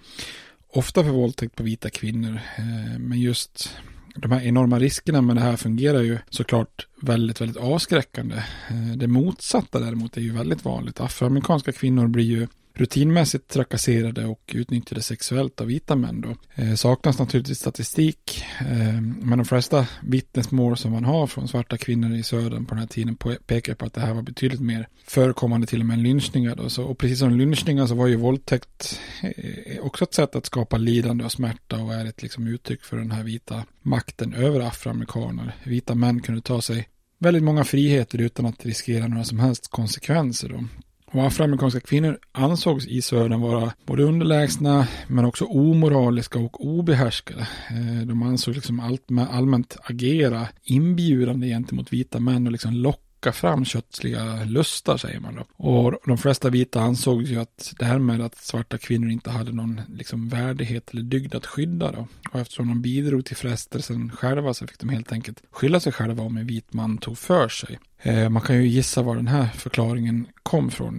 ofta 0.74 1.04
för 1.04 1.12
våldtäkt 1.12 1.56
på 1.56 1.64
vita 1.64 1.90
kvinnor. 1.90 2.40
Eh, 2.58 3.00
men 3.00 3.20
just 3.20 3.76
de 4.22 4.32
här 4.32 4.42
enorma 4.42 4.80
riskerna 4.80 5.22
med 5.22 5.36
det 5.36 5.42
här 5.42 5.56
fungerar 5.56 6.02
ju 6.02 6.18
såklart 6.30 6.88
väldigt, 7.02 7.42
väldigt 7.42 7.58
avskräckande. 7.58 8.36
Eh, 8.70 8.98
det 8.98 9.08
motsatta 9.08 9.80
däremot 9.80 10.18
är 10.18 10.22
ju 10.22 10.32
väldigt 10.32 10.66
vanligt. 10.66 11.00
Afroamerikanska 11.00 11.72
kvinnor 11.72 12.08
blir 12.08 12.26
ju 12.26 12.48
rutinmässigt 12.80 13.48
trakasserade 13.48 14.26
och 14.26 14.52
utnyttjade 14.54 15.02
sexuellt 15.02 15.62
av 15.62 15.68
vita 15.68 15.96
män. 15.96 16.22
Då. 16.22 16.36
Eh, 16.64 16.74
saknas 16.74 17.20
naturligtvis 17.20 17.60
statistik, 17.60 18.44
eh, 18.60 19.02
men 19.02 19.38
de 19.38 19.46
flesta 19.46 19.88
vittnesmål 20.04 20.78
som 20.78 20.92
man 20.92 21.06
har 21.06 21.28
från 21.28 21.48
svarta 21.48 21.78
kvinnor 21.78 22.14
i 22.14 22.24
södern 22.24 22.66
på 22.66 22.76
den 22.76 22.80
här 22.80 22.88
tiden 22.88 23.18
pekar 23.48 23.74
på 23.74 23.86
att 23.86 23.94
det 23.94 24.02
här 24.02 24.14
var 24.14 24.22
betydligt 24.22 24.60
mer 24.62 24.88
förekommande 25.08 25.68
till 25.68 25.80
och 25.80 25.86
med 25.86 26.00
lynchningar. 26.00 26.56
Då. 26.56 26.70
Så, 26.70 26.84
och 26.84 26.98
precis 26.98 27.20
som 27.20 27.38
lynchningar 27.38 27.88
så 27.88 27.96
var 27.96 28.08
ju 28.08 28.16
våldtäkt 28.16 29.00
eh, 29.22 29.80
också 29.82 30.04
ett 30.04 30.14
sätt 30.14 30.36
att 30.36 30.46
skapa 30.46 30.78
lidande 30.78 31.26
och 31.26 31.32
smärta 31.32 31.78
och 31.84 31.94
är 31.94 32.06
ett 32.06 32.22
liksom, 32.22 32.48
uttryck 32.48 32.84
för 32.84 32.98
den 32.98 33.12
här 33.12 33.24
vita 33.24 33.64
makten 33.82 34.34
över 34.34 34.60
afroamerikaner. 34.60 35.56
Vita 35.64 35.96
män 35.96 36.22
kunde 36.22 36.42
ta 36.42 36.62
sig 36.62 36.88
väldigt 37.20 37.44
många 37.44 37.64
friheter 37.64 38.22
utan 38.22 38.46
att 38.46 38.66
riskera 38.66 39.08
några 39.08 39.24
som 39.24 39.40
helst 39.40 39.68
konsekvenser. 39.72 40.50
Då. 40.50 40.64
Och 41.12 41.26
afroamerikanska 41.26 41.80
kvinnor 41.80 42.18
ansågs 42.32 42.88
i 42.88 43.02
södern 43.02 43.42
vara 43.42 43.74
både 43.86 44.04
underlägsna 44.04 44.88
men 45.08 45.26
också 45.26 45.46
omoraliska 45.46 46.40
och 46.40 46.66
obehärskade. 46.66 47.48
Eh, 47.70 48.08
de 48.08 48.24
ansågs 48.24 48.56
liksom 48.56 49.00
allmänt 49.32 49.78
agera 49.84 50.48
inbjudande 50.64 51.48
gentemot 51.48 51.94
vita 51.94 52.20
män 52.20 52.46
och 52.46 52.52
liksom 52.52 52.74
locka 52.74 53.10
locka 53.20 53.32
fram 53.32 53.66
köttsliga 53.66 54.44
lustar 54.44 54.98
säger 54.98 55.20
man 55.20 55.36
då. 55.36 55.46
Och 55.66 56.00
de 56.06 56.18
flesta 56.18 56.50
vita 56.50 56.82
ansåg 56.82 57.24
ju 57.24 57.40
att 57.40 57.74
det 57.80 57.86
här 57.86 58.00
med 58.00 58.22
att 58.22 58.36
svarta 58.36 58.78
kvinnor 58.78 59.10
inte 59.10 59.30
hade 59.30 59.52
någon 59.52 59.82
liksom 59.98 60.30
värdighet 60.30 60.90
eller 60.92 61.02
dygd 61.02 61.36
att 61.36 61.46
skydda 61.46 61.92
då. 61.92 62.08
Och 62.32 62.40
eftersom 62.40 62.68
de 62.68 62.82
bidrog 62.82 63.26
till 63.26 63.36
frestelsen 63.36 64.12
själva 64.12 64.54
så 64.54 64.68
fick 64.68 64.80
de 64.80 64.90
helt 64.90 65.12
enkelt 65.12 65.44
skylla 65.52 65.80
sig 65.80 65.92
själva 65.92 66.24
om 66.24 66.38
en 66.38 66.48
vit 66.48 66.74
man 66.74 66.98
tog 66.98 67.18
för 67.18 67.50
sig. 67.50 67.80
Eh, 68.02 68.30
man 68.30 68.42
kan 68.42 68.56
ju 68.56 68.68
gissa 68.68 69.02
var 69.02 69.16
den 69.16 69.28
här 69.28 69.46
förklaringen 69.46 70.28
kom 70.44 70.72
från. 70.72 70.98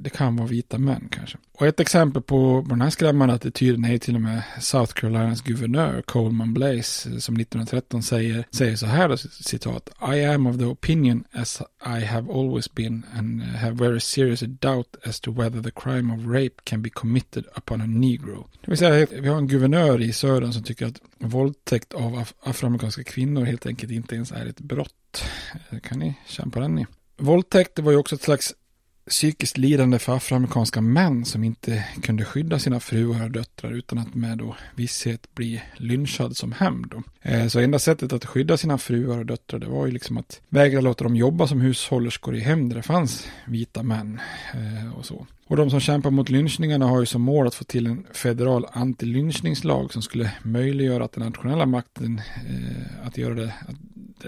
Det 0.00 0.10
kan 0.10 0.36
vara 0.36 0.48
vita 0.48 0.78
män 0.78 1.08
kanske. 1.10 1.38
Och 1.58 1.66
ett 1.66 1.80
exempel 1.80 2.22
på 2.22 2.66
den 2.68 2.80
här 2.80 2.90
skrämmande 2.90 3.34
attityden 3.34 3.84
är 3.84 3.98
till 3.98 4.14
och 4.14 4.20
med 4.20 4.42
South 4.60 4.92
Carolinas 4.92 5.42
guvernör 5.42 6.02
Coleman 6.02 6.54
Blaze 6.54 7.10
eh, 7.10 7.16
som 7.16 7.36
1913 7.36 8.02
säger, 8.02 8.44
säger 8.50 8.76
så 8.76 8.86
här, 8.86 9.16
citat, 9.16 9.90
I 10.14 10.24
am 10.24 10.46
of 10.46 10.58
the 10.58 10.64
opinion 10.64 11.24
as 11.32 11.62
I 11.86 12.04
have 12.04 12.32
always 12.32 12.74
been 12.74 13.02
and 13.18 13.42
have 13.42 13.72
very 13.72 14.00
serious 14.00 14.40
doubt 14.40 14.96
as 15.04 15.20
to 15.20 15.32
whether 15.32 15.62
the 15.62 15.70
crime 15.70 16.14
of 16.14 16.26
rape 16.26 16.54
can 16.64 16.82
be 16.82 16.90
committed 16.90 17.44
upon 17.56 17.80
a 17.80 17.86
negro. 17.86 18.48
Det 18.60 18.70
vill 18.70 18.78
säga, 18.78 19.06
vi 19.10 19.28
har 19.28 19.38
en 19.38 19.48
guvernör 19.48 20.00
i 20.00 20.12
södern 20.12 20.52
som 20.52 20.62
tycker 20.62 20.86
att 20.86 21.00
våldtäkt 21.18 21.94
av 21.94 22.18
af 22.18 22.34
afroamerikanska 22.40 23.04
kvinnor 23.04 23.44
helt 23.44 23.66
enkelt 23.66 23.92
inte 23.92 24.14
ens 24.14 24.32
är 24.32 24.46
ett 24.46 24.60
brott. 24.60 24.92
Eh, 25.70 25.78
kan 25.78 25.98
ni 25.98 26.14
Känn 26.26 26.50
på 26.50 26.60
den 26.60 26.74
ni? 26.74 26.86
Våldtäkt 27.16 27.78
var 27.78 27.92
ju 27.92 27.98
också 27.98 28.14
ett 28.14 28.22
slags 28.22 28.54
psykiskt 29.10 29.58
lidande 29.58 29.98
för 29.98 30.16
afroamerikanska 30.16 30.80
män 30.80 31.24
som 31.24 31.44
inte 31.44 31.84
kunde 32.02 32.24
skydda 32.24 32.58
sina 32.58 32.80
fruar 32.80 33.24
och 33.24 33.30
döttrar 33.30 33.72
utan 33.72 33.98
att 33.98 34.14
med 34.14 34.38
då 34.38 34.56
visshet 34.74 35.34
bli 35.34 35.62
lynchad 35.76 36.36
som 36.36 36.52
hämnd. 36.52 36.94
Eh, 37.22 37.46
så 37.46 37.60
enda 37.60 37.78
sättet 37.78 38.12
att 38.12 38.24
skydda 38.24 38.56
sina 38.56 38.78
fruar 38.78 39.18
och 39.18 39.26
döttrar 39.26 39.58
det 39.58 39.66
var 39.66 39.86
ju 39.86 39.92
liksom 39.92 40.16
att 40.16 40.40
vägra 40.48 40.80
låta 40.80 41.04
dem 41.04 41.16
jobba 41.16 41.46
som 41.46 41.60
hushållerskor 41.60 42.36
i 42.36 42.40
hem 42.40 42.68
där 42.68 42.76
det 42.76 42.82
fanns 42.82 43.26
vita 43.46 43.82
män 43.82 44.20
eh, 44.54 44.98
och 44.98 45.06
så. 45.06 45.26
Och 45.48 45.56
de 45.56 45.70
som 45.70 45.80
kämpar 45.80 46.10
mot 46.10 46.28
lynchningarna 46.28 46.86
har 46.86 47.00
ju 47.00 47.06
som 47.06 47.22
mål 47.22 47.46
att 47.46 47.54
få 47.54 47.64
till 47.64 47.86
en 47.86 48.06
federal 48.12 48.66
antilynchningslag 48.72 49.92
som 49.92 50.02
skulle 50.02 50.32
möjliggöra 50.42 51.04
att 51.04 51.12
den 51.12 51.26
nationella 51.26 51.66
makten 51.66 52.20
eh, 52.48 53.06
att 53.06 53.18
göra 53.18 53.34
det, 53.34 53.54
att 53.68 53.76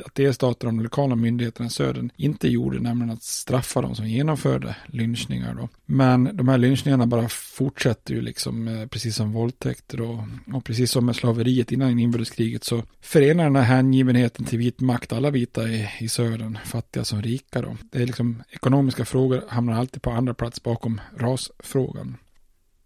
att 0.04 0.14
delstater 0.14 0.66
och 0.66 0.72
de 0.72 0.82
lokala 0.82 1.16
myndigheterna 1.16 1.66
i 1.66 1.70
södern 1.70 2.10
inte 2.16 2.48
gjorde, 2.48 2.80
nämligen 2.80 3.10
att 3.10 3.22
straffa 3.22 3.82
de 3.82 3.94
som 3.94 4.08
genomförde 4.08 4.76
lynchningar. 4.86 5.54
Då. 5.54 5.68
Men 5.86 6.36
de 6.36 6.48
här 6.48 6.58
lynchningarna 6.58 7.06
bara 7.06 7.28
fortsätter 7.28 8.14
ju 8.14 8.20
liksom, 8.20 8.68
eh, 8.68 8.86
precis 8.86 9.16
som 9.16 9.32
våldtäkter 9.32 10.00
och, 10.00 10.18
och 10.54 10.64
precis 10.64 10.90
som 10.90 11.06
med 11.06 11.16
slaveriet 11.16 11.72
innan 11.72 11.98
inbördeskriget 11.98 12.64
så 12.64 12.82
förenar 13.00 13.44
den 13.44 13.56
här 13.56 13.62
hängivenheten 13.62 14.44
till 14.44 14.58
vit 14.58 14.80
makt 14.80 15.12
alla 15.12 15.30
vita 15.30 15.68
i, 15.68 15.88
i 16.00 16.08
södern, 16.08 16.58
fattiga 16.64 17.04
som 17.04 17.22
rika. 17.22 17.62
Då. 17.62 17.76
Det 17.90 18.02
är 18.02 18.06
liksom, 18.06 18.42
ekonomiska 18.50 19.04
frågor 19.04 19.44
hamnar 19.48 19.72
alltid 19.72 20.02
på 20.02 20.10
andra 20.10 20.34
plats 20.34 20.62
bakom 20.62 21.00
rasfrågan. 21.16 22.16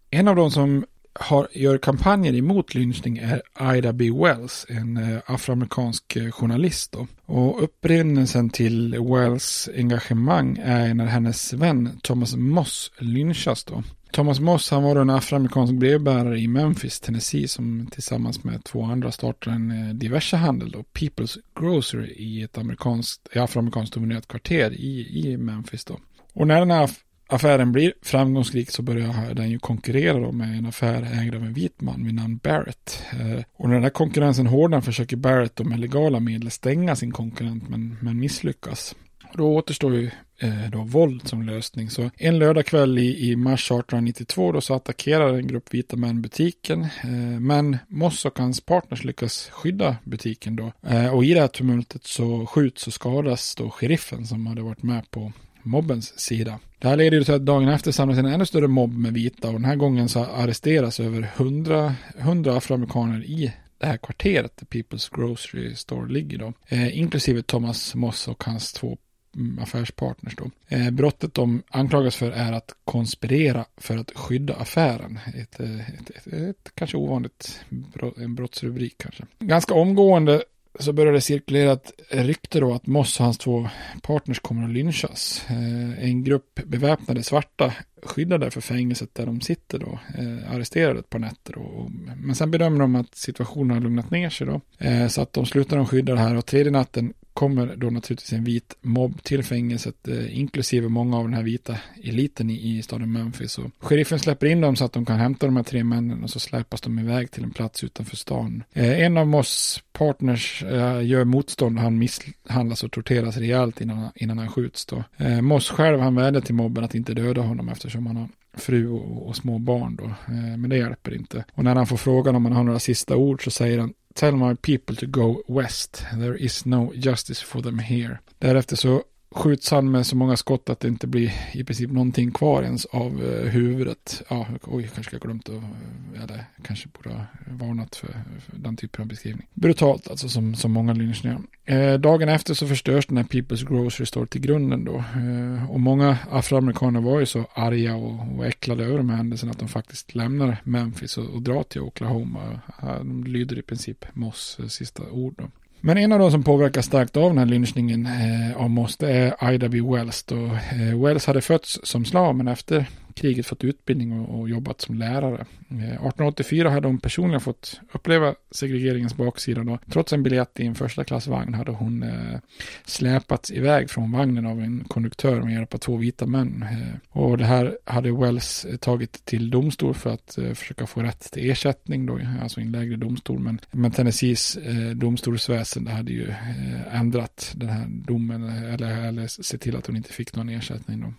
En 0.09 0.27
av 0.27 0.35
de 0.35 0.51
som 0.51 0.85
har, 1.19 1.47
gör 1.51 1.77
kampanjer 1.77 2.35
emot 2.35 2.75
lynchning 2.75 3.17
är 3.17 3.41
Ida 3.75 3.93
B. 3.93 4.11
Wells, 4.11 4.65
en 4.69 4.97
eh, 4.97 5.19
afroamerikansk 5.25 6.15
eh, 6.15 6.31
journalist. 6.31 6.91
Då. 6.91 7.07
Och 7.25 7.63
upprinnelsen 7.63 8.49
till 8.49 8.97
Wells 8.99 9.69
engagemang 9.75 10.57
är 10.63 10.93
när 10.93 11.05
hennes 11.05 11.53
vän 11.53 11.99
Thomas 12.03 12.35
Moss 12.35 12.91
lynchas. 12.97 13.63
Då. 13.63 13.83
Thomas 14.11 14.39
Moss 14.39 14.71
han 14.71 14.83
var 14.83 14.95
en 14.95 15.09
afroamerikansk 15.09 15.73
brevbärare 15.73 16.39
i 16.39 16.47
Memphis, 16.47 16.99
Tennessee 16.99 17.47
som 17.47 17.87
tillsammans 17.91 18.43
med 18.43 18.63
två 18.63 18.83
andra 18.83 19.11
startade 19.11 19.55
en 19.55 19.71
eh, 19.71 19.93
diversehandel 19.93 20.71
då, 20.71 20.83
People's 20.93 21.37
Grocery 21.59 22.13
i 22.17 22.43
ett 22.43 22.57
amerikanskt, 22.57 23.37
afroamerikanskt 23.37 23.95
dominerat 23.95 24.27
kvarter 24.27 24.71
i, 24.71 25.21
i 25.23 25.37
Memphis. 25.37 25.85
Då. 25.85 25.99
Och 26.33 26.47
när 26.47 26.59
den 26.59 26.71
här 26.71 26.89
affären 27.33 27.71
blir 27.71 27.93
framgångsrik 28.01 28.71
så 28.71 28.81
börjar 28.81 29.33
den 29.33 29.49
ju 29.49 29.59
konkurrera 29.59 30.19
då 30.19 30.31
med 30.31 30.57
en 30.57 30.65
affär 30.65 31.21
ägd 31.21 31.35
av 31.35 31.43
en 31.43 31.53
vit 31.53 31.81
man 31.81 32.05
vid 32.05 32.13
namn 32.13 32.39
Barrett. 32.43 33.03
Eh, 33.11 33.43
och 33.53 33.67
när 33.67 33.75
den 33.75 33.83
här 33.83 33.89
konkurrensen 33.89 34.47
hårdnar 34.47 34.81
försöker 34.81 35.17
Barrett 35.17 35.55
då 35.55 35.63
med 35.63 35.79
legala 35.79 36.19
medel 36.19 36.51
stänga 36.51 36.95
sin 36.95 37.11
konkurrent 37.11 37.69
men, 37.69 37.97
men 38.01 38.19
misslyckas. 38.19 38.95
Då 39.33 39.55
återstår 39.55 39.95
ju 39.95 40.11
eh, 40.37 40.69
då 40.71 40.83
våld 40.83 41.27
som 41.27 41.43
lösning. 41.43 41.89
Så 41.89 42.09
en 42.17 42.39
lördagkväll 42.39 42.99
i, 42.99 43.31
i 43.31 43.35
mars 43.35 43.71
1892 43.71 44.51
då 44.51 44.61
så 44.61 44.73
attackerar 44.73 45.33
en 45.33 45.47
grupp 45.47 45.73
vita 45.73 45.95
män 45.95 46.21
butiken. 46.21 46.81
Eh, 46.81 47.39
men 47.39 47.77
Moss 47.87 48.25
och 48.25 48.39
hans 48.39 48.61
partners 48.61 49.03
lyckas 49.03 49.49
skydda 49.51 49.97
butiken 50.03 50.55
då. 50.55 50.71
Eh, 50.87 51.13
och 51.13 51.25
i 51.25 51.33
det 51.33 51.39
här 51.39 51.47
tumultet 51.47 52.03
så 52.03 52.45
skjuts 52.45 52.87
och 52.87 52.93
skadas 52.93 53.55
då 53.55 53.69
sheriffen 53.69 54.25
som 54.25 54.47
hade 54.47 54.61
varit 54.61 54.83
med 54.83 55.11
på 55.11 55.31
mobbens 55.63 56.19
sida. 56.19 56.59
Det 56.79 56.87
här 56.87 56.97
leder 56.97 57.17
ju 57.17 57.23
till 57.23 57.33
att 57.33 57.45
dagen 57.45 57.67
efter 57.67 57.91
samlas 57.91 58.17
en 58.17 58.25
ännu 58.25 58.45
större 58.45 58.67
mobb 58.67 58.97
med 58.97 59.13
vita 59.13 59.47
och 59.47 59.53
den 59.53 59.65
här 59.65 59.75
gången 59.75 60.09
så 60.09 60.25
arresteras 60.25 60.99
över 60.99 61.31
100, 61.37 61.95
100 62.17 62.57
afroamerikaner 62.57 63.23
i 63.23 63.53
det 63.77 63.85
här 63.85 63.97
kvarteret 63.97 64.57
där 64.57 64.65
People's 64.65 65.15
Grocery 65.15 65.75
Store 65.75 66.13
ligger 66.13 66.37
då. 66.37 66.53
Eh, 66.67 66.97
inklusive 66.97 67.41
Thomas 67.41 67.95
Moss 67.95 68.27
och 68.27 68.43
hans 68.43 68.73
två 68.73 68.97
mm, 69.35 69.59
affärspartners 69.59 70.35
då. 70.35 70.51
Eh, 70.67 70.91
brottet 70.91 71.33
de 71.33 71.63
anklagas 71.69 72.15
för 72.15 72.31
är 72.31 72.51
att 72.51 72.71
konspirera 72.85 73.65
för 73.77 73.97
att 73.97 74.11
skydda 74.15 74.55
affären. 74.55 75.19
Ett, 75.35 75.59
eh, 75.59 75.89
ett, 75.89 76.09
ett, 76.09 76.27
ett 76.33 76.71
kanske 76.75 76.97
ovanligt 76.97 77.65
brott, 77.69 78.17
en 78.17 78.35
brottsrubrik 78.35 78.97
kanske. 78.97 79.23
Ganska 79.39 79.73
omgående 79.73 80.43
så 80.79 80.93
började 80.93 81.17
det 81.17 81.21
cirkulera 81.21 81.71
ett 81.71 81.91
rykte 82.09 82.59
då 82.59 82.73
att 82.73 82.87
Moss 82.87 83.19
och 83.19 83.25
hans 83.25 83.37
två 83.37 83.69
partners 84.01 84.39
kommer 84.39 84.63
att 84.63 84.73
lynchas. 84.73 85.45
Eh, 85.49 86.05
en 86.05 86.23
grupp 86.23 86.59
beväpnade 86.65 87.23
svarta 87.23 87.73
skyddar 88.03 88.37
därför 88.37 88.61
fängelset 88.61 89.15
där 89.15 89.25
de 89.25 89.41
sitter 89.41 89.79
då, 89.79 89.99
eh, 90.17 90.55
arresterade 90.55 90.99
ett 90.99 91.09
par 91.09 91.19
nätter. 91.19 91.53
Då. 91.53 91.89
men 92.17 92.35
sen 92.35 92.51
bedömer 92.51 92.79
de 92.79 92.95
att 92.95 93.15
situationen 93.15 93.71
har 93.71 93.81
lugnat 93.81 94.11
ner 94.11 94.29
sig 94.29 94.47
då. 94.47 94.61
Eh, 94.77 95.07
så 95.07 95.21
att 95.21 95.33
de 95.33 95.45
slutar 95.45 95.77
de 95.77 95.85
skydda 95.85 96.13
det 96.13 96.19
här 96.19 96.35
och 96.35 96.45
tredje 96.45 96.71
natten 96.71 97.13
kommer 97.33 97.75
då 97.75 97.89
naturligtvis 97.89 98.33
en 98.33 98.43
vit 98.43 98.75
mobb 98.81 99.23
till 99.23 99.43
fängelset, 99.43 100.07
eh, 100.07 100.39
inklusive 100.39 100.89
många 100.89 101.17
av 101.17 101.23
den 101.23 101.33
här 101.33 101.43
vita 101.43 101.77
eliten 102.03 102.49
i, 102.49 102.77
i 102.77 102.81
staden 102.81 103.11
Memphis. 103.11 103.57
Och 103.57 103.71
sheriffen 103.79 104.19
släpper 104.19 104.47
in 104.47 104.61
dem 104.61 104.75
så 104.75 104.85
att 104.85 104.93
de 104.93 105.05
kan 105.05 105.19
hämta 105.19 105.45
de 105.45 105.55
här 105.55 105.63
tre 105.63 105.83
männen 105.83 106.23
och 106.23 106.29
så 106.29 106.39
släpas 106.39 106.81
de 106.81 106.99
iväg 106.99 107.31
till 107.31 107.43
en 107.43 107.51
plats 107.51 107.83
utanför 107.83 108.15
stan. 108.15 108.63
Eh, 108.73 109.01
en 109.01 109.17
av 109.17 109.27
Moss 109.27 109.83
partners 109.91 110.63
eh, 110.63 111.05
gör 111.05 111.23
motstånd 111.23 111.77
och 111.77 111.83
han 111.83 111.97
misshandlas 111.97 112.83
och 112.83 112.91
torteras 112.91 113.37
rejält 113.37 113.81
innan, 113.81 114.09
innan 114.15 114.37
han 114.37 114.49
skjuts. 114.49 114.85
Då. 114.85 115.03
Eh, 115.17 115.41
Moss 115.41 115.69
själv 115.69 115.99
han 115.99 116.15
vädjar 116.15 116.41
till 116.41 116.55
mobben 116.55 116.83
att 116.83 116.95
inte 116.95 117.13
döda 117.13 117.41
honom 117.41 117.69
eftersom 117.69 118.07
han 118.07 118.17
har 118.17 118.27
fru 118.53 118.89
och, 118.89 119.27
och 119.27 119.35
små 119.35 119.59
barn 119.59 119.95
då. 119.95 120.05
Eh, 120.05 120.57
men 120.57 120.69
det 120.69 120.77
hjälper 120.77 121.15
inte. 121.15 121.45
Och 121.53 121.63
när 121.63 121.75
han 121.75 121.87
får 121.87 121.97
frågan 121.97 122.35
om 122.35 122.45
han 122.45 122.53
har 122.53 122.63
några 122.63 122.79
sista 122.79 123.15
ord 123.15 123.43
så 123.43 123.51
säger 123.51 123.79
han 123.79 123.93
Tell 124.13 124.31
my 124.31 124.55
people 124.55 124.95
to 124.95 125.05
go 125.05 125.43
west. 125.47 126.05
There 126.17 126.35
is 126.35 126.65
no 126.65 126.93
justice 126.95 127.41
for 127.41 127.61
them 127.61 127.79
here. 127.79 128.19
Därefter 128.39 128.75
så 128.75 129.03
skjuts 129.33 129.71
han 129.71 129.91
med 129.91 130.07
så 130.07 130.15
många 130.15 130.37
skott 130.37 130.69
att 130.69 130.79
det 130.79 130.87
inte 130.87 131.07
blir 131.07 131.33
i 131.53 131.63
princip 131.63 131.91
någonting 131.91 132.31
kvar 132.31 132.63
ens 132.63 132.85
av 132.85 133.23
eh, 133.23 133.51
huvudet. 133.51 134.23
Ja, 134.29 134.47
oj, 134.63 134.89
kanske 134.95 135.15
jag 135.15 135.21
glömt 135.21 135.49
att, 135.49 135.55
eh, 135.55 136.23
eller 136.23 136.45
kanske 136.63 136.87
borde 136.87 137.09
ha 137.09 137.25
varnat 137.47 137.95
för, 137.95 138.07
för 138.39 138.57
den 138.57 138.77
typen 138.77 139.01
av 139.01 139.07
beskrivning. 139.07 139.47
Brutalt 139.53 140.07
alltså, 140.07 140.29
som, 140.29 140.55
som 140.55 140.71
många 140.71 140.93
lynchningar. 140.93 141.41
Eh, 141.65 141.93
dagen 141.93 142.29
efter 142.29 142.53
så 142.53 142.67
förstörs 142.67 143.05
den 143.05 143.17
här 143.17 143.23
People's 143.23 143.67
Grocery 143.69 144.05
Store 144.05 144.27
till 144.27 144.41
grunden 144.41 144.85
då. 144.85 144.95
Eh, 144.95 145.71
och 145.71 145.79
många 145.79 146.17
afroamerikaner 146.31 147.01
var 147.01 147.19
ju 147.19 147.25
så 147.25 147.45
arga 147.53 147.95
och, 147.95 148.37
och 148.37 148.45
äcklade 148.45 148.83
över 148.83 148.97
de 148.97 149.09
här 149.09 149.17
händelserna 149.17 149.51
att 149.51 149.59
de 149.59 149.67
faktiskt 149.67 150.15
lämnar 150.15 150.57
Memphis 150.63 151.17
och, 151.17 151.25
och 151.25 151.41
drar 151.41 151.63
till 151.63 151.81
Oklahoma. 151.81 152.59
De 152.81 153.23
lyder 153.23 153.59
i 153.59 153.61
princip 153.61 154.05
Moss 154.13 154.59
sista 154.67 155.03
ord 155.11 155.33
då. 155.37 155.43
Men 155.85 155.97
en 155.97 156.11
av 156.11 156.19
de 156.19 156.31
som 156.31 156.43
påverkas 156.43 156.85
starkt 156.85 157.17
av 157.17 157.29
den 157.29 157.37
här 157.37 157.45
lynchningen 157.45 158.05
eh, 158.05 158.61
av 158.61 158.69
Moss 158.69 158.97
är 158.99 159.53
Ida 159.53 159.69
B. 159.69 159.81
Wells. 159.81 160.23
Då. 160.23 160.45
Eh, 160.45 161.03
Wells 161.03 161.25
hade 161.25 161.41
fötts 161.41 161.79
som 161.83 162.05
slav 162.05 162.35
men 162.35 162.47
efter 162.47 162.85
kriget 163.13 163.45
fått 163.45 163.63
utbildning 163.63 164.19
och, 164.19 164.39
och 164.39 164.49
jobbat 164.49 164.81
som 164.81 164.95
lärare. 164.95 165.45
Eh, 165.69 165.77
1884 165.77 166.69
hade 166.69 166.87
hon 166.87 166.99
personligen 166.99 167.41
fått 167.41 167.81
uppleva 167.91 168.35
segregeringens 168.51 169.15
baksida. 169.15 169.63
Då. 169.63 169.79
Trots 169.89 170.13
en 170.13 170.23
biljett 170.23 170.59
i 170.59 170.65
en 170.65 170.75
första 170.75 171.03
klassvagn 171.03 171.53
hade 171.53 171.71
hon 171.71 172.03
eh, 172.03 172.39
släpats 172.85 173.51
iväg 173.51 173.89
från 173.89 174.11
vagnen 174.11 174.45
av 174.45 174.61
en 174.61 174.83
konduktör 174.87 175.41
med 175.41 175.53
hjälp 175.53 175.73
av 175.73 175.77
två 175.77 175.97
vita 175.97 176.25
män. 176.25 176.65
Eh, 176.71 177.19
och 177.21 177.37
det 177.37 177.45
här 177.45 177.77
hade 177.85 178.11
Wells 178.11 178.65
eh, 178.65 178.77
tagit 178.77 179.25
till 179.25 179.49
domstol 179.49 179.93
för 179.93 180.09
att 180.09 180.37
eh, 180.37 180.53
försöka 180.53 180.87
få 180.87 181.01
rätt 181.01 181.31
till 181.31 181.51
ersättning 181.51 182.05
då, 182.05 182.17
eh, 182.17 182.43
alltså 182.43 182.59
i 182.59 182.63
en 182.63 182.71
lägre 182.71 182.95
domstol. 182.95 183.39
Men, 183.39 183.59
men 183.71 183.91
Tennessees 183.91 184.57
eh, 184.57 184.89
domstolsväsende 184.89 185.91
hade 185.91 186.11
ju 186.11 186.29
eh, 186.29 186.99
ändrat 186.99 187.53
den 187.55 187.69
här 187.69 187.85
domen 187.89 188.43
eller, 188.43 189.07
eller 189.07 189.27
sett 189.27 189.61
till 189.61 189.75
att 189.75 189.87
hon 189.87 189.95
inte 189.95 190.13
fick 190.13 190.35
någon 190.35 190.49
ersättning 190.49 191.01
då. 191.01 191.13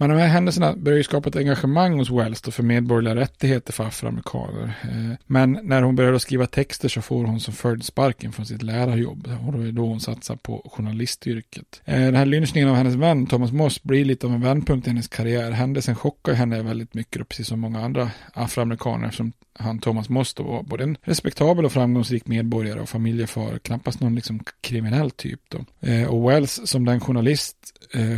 Men 0.00 0.10
de 0.10 0.16
här 0.16 0.28
händelserna 0.28 0.76
börjar 0.76 0.96
ju 0.96 1.04
skapa 1.04 1.28
ett 1.28 1.36
engagemang 1.36 1.98
hos 1.98 2.10
Wells 2.10 2.40
för 2.40 2.62
medborgerliga 2.62 3.16
rättigheter 3.16 3.72
för 3.72 3.84
afroamerikaner. 3.84 4.78
Eh, 4.82 5.16
men 5.26 5.58
när 5.62 5.82
hon 5.82 5.96
börjar 5.96 6.18
skriva 6.18 6.46
texter 6.46 6.88
så 6.88 7.02
får 7.02 7.24
hon 7.24 7.40
som 7.40 7.54
följd 7.54 7.84
sparken 7.84 8.32
från 8.32 8.46
sitt 8.46 8.62
lärarjobb 8.62 9.28
och 9.46 9.52
då 9.52 9.60
är 9.60 9.72
då 9.72 9.86
hon 9.86 10.00
satsar 10.00 10.36
på 10.36 10.70
journalistyrket. 10.72 11.82
Eh, 11.84 12.00
den 12.00 12.14
här 12.14 12.26
lynchningen 12.26 12.68
av 12.68 12.76
hennes 12.76 12.94
vän 12.94 13.26
Thomas 13.26 13.52
Moss 13.52 13.82
blir 13.82 14.04
lite 14.04 14.26
av 14.26 14.32
en 14.32 14.40
vändpunkt 14.40 14.86
i 14.86 14.90
hennes 14.90 15.08
karriär. 15.08 15.50
Händelsen 15.50 15.96
chockar 15.96 16.32
henne 16.32 16.62
väldigt 16.62 16.94
mycket, 16.94 17.28
precis 17.28 17.46
som 17.46 17.60
många 17.60 17.84
andra 17.84 18.10
afroamerikaner 18.32 19.06
eftersom 19.06 19.32
han 19.60 19.78
Thomas 19.78 20.08
Moss 20.08 20.34
då 20.34 20.42
var 20.42 20.62
både 20.62 20.84
en 20.84 20.96
respektabel 21.02 21.64
och 21.64 21.72
framgångsrik 21.72 22.26
medborgare 22.26 22.80
och 22.80 22.88
familjefar, 22.88 23.58
knappast 23.58 24.00
någon 24.00 24.14
liksom 24.14 24.40
kriminell 24.60 25.10
typ 25.10 25.40
då. 25.48 25.88
Eh, 25.88 26.08
och 26.08 26.30
Wells 26.30 26.60
som 26.64 26.84
den 26.84 27.00
journalist 27.00 27.56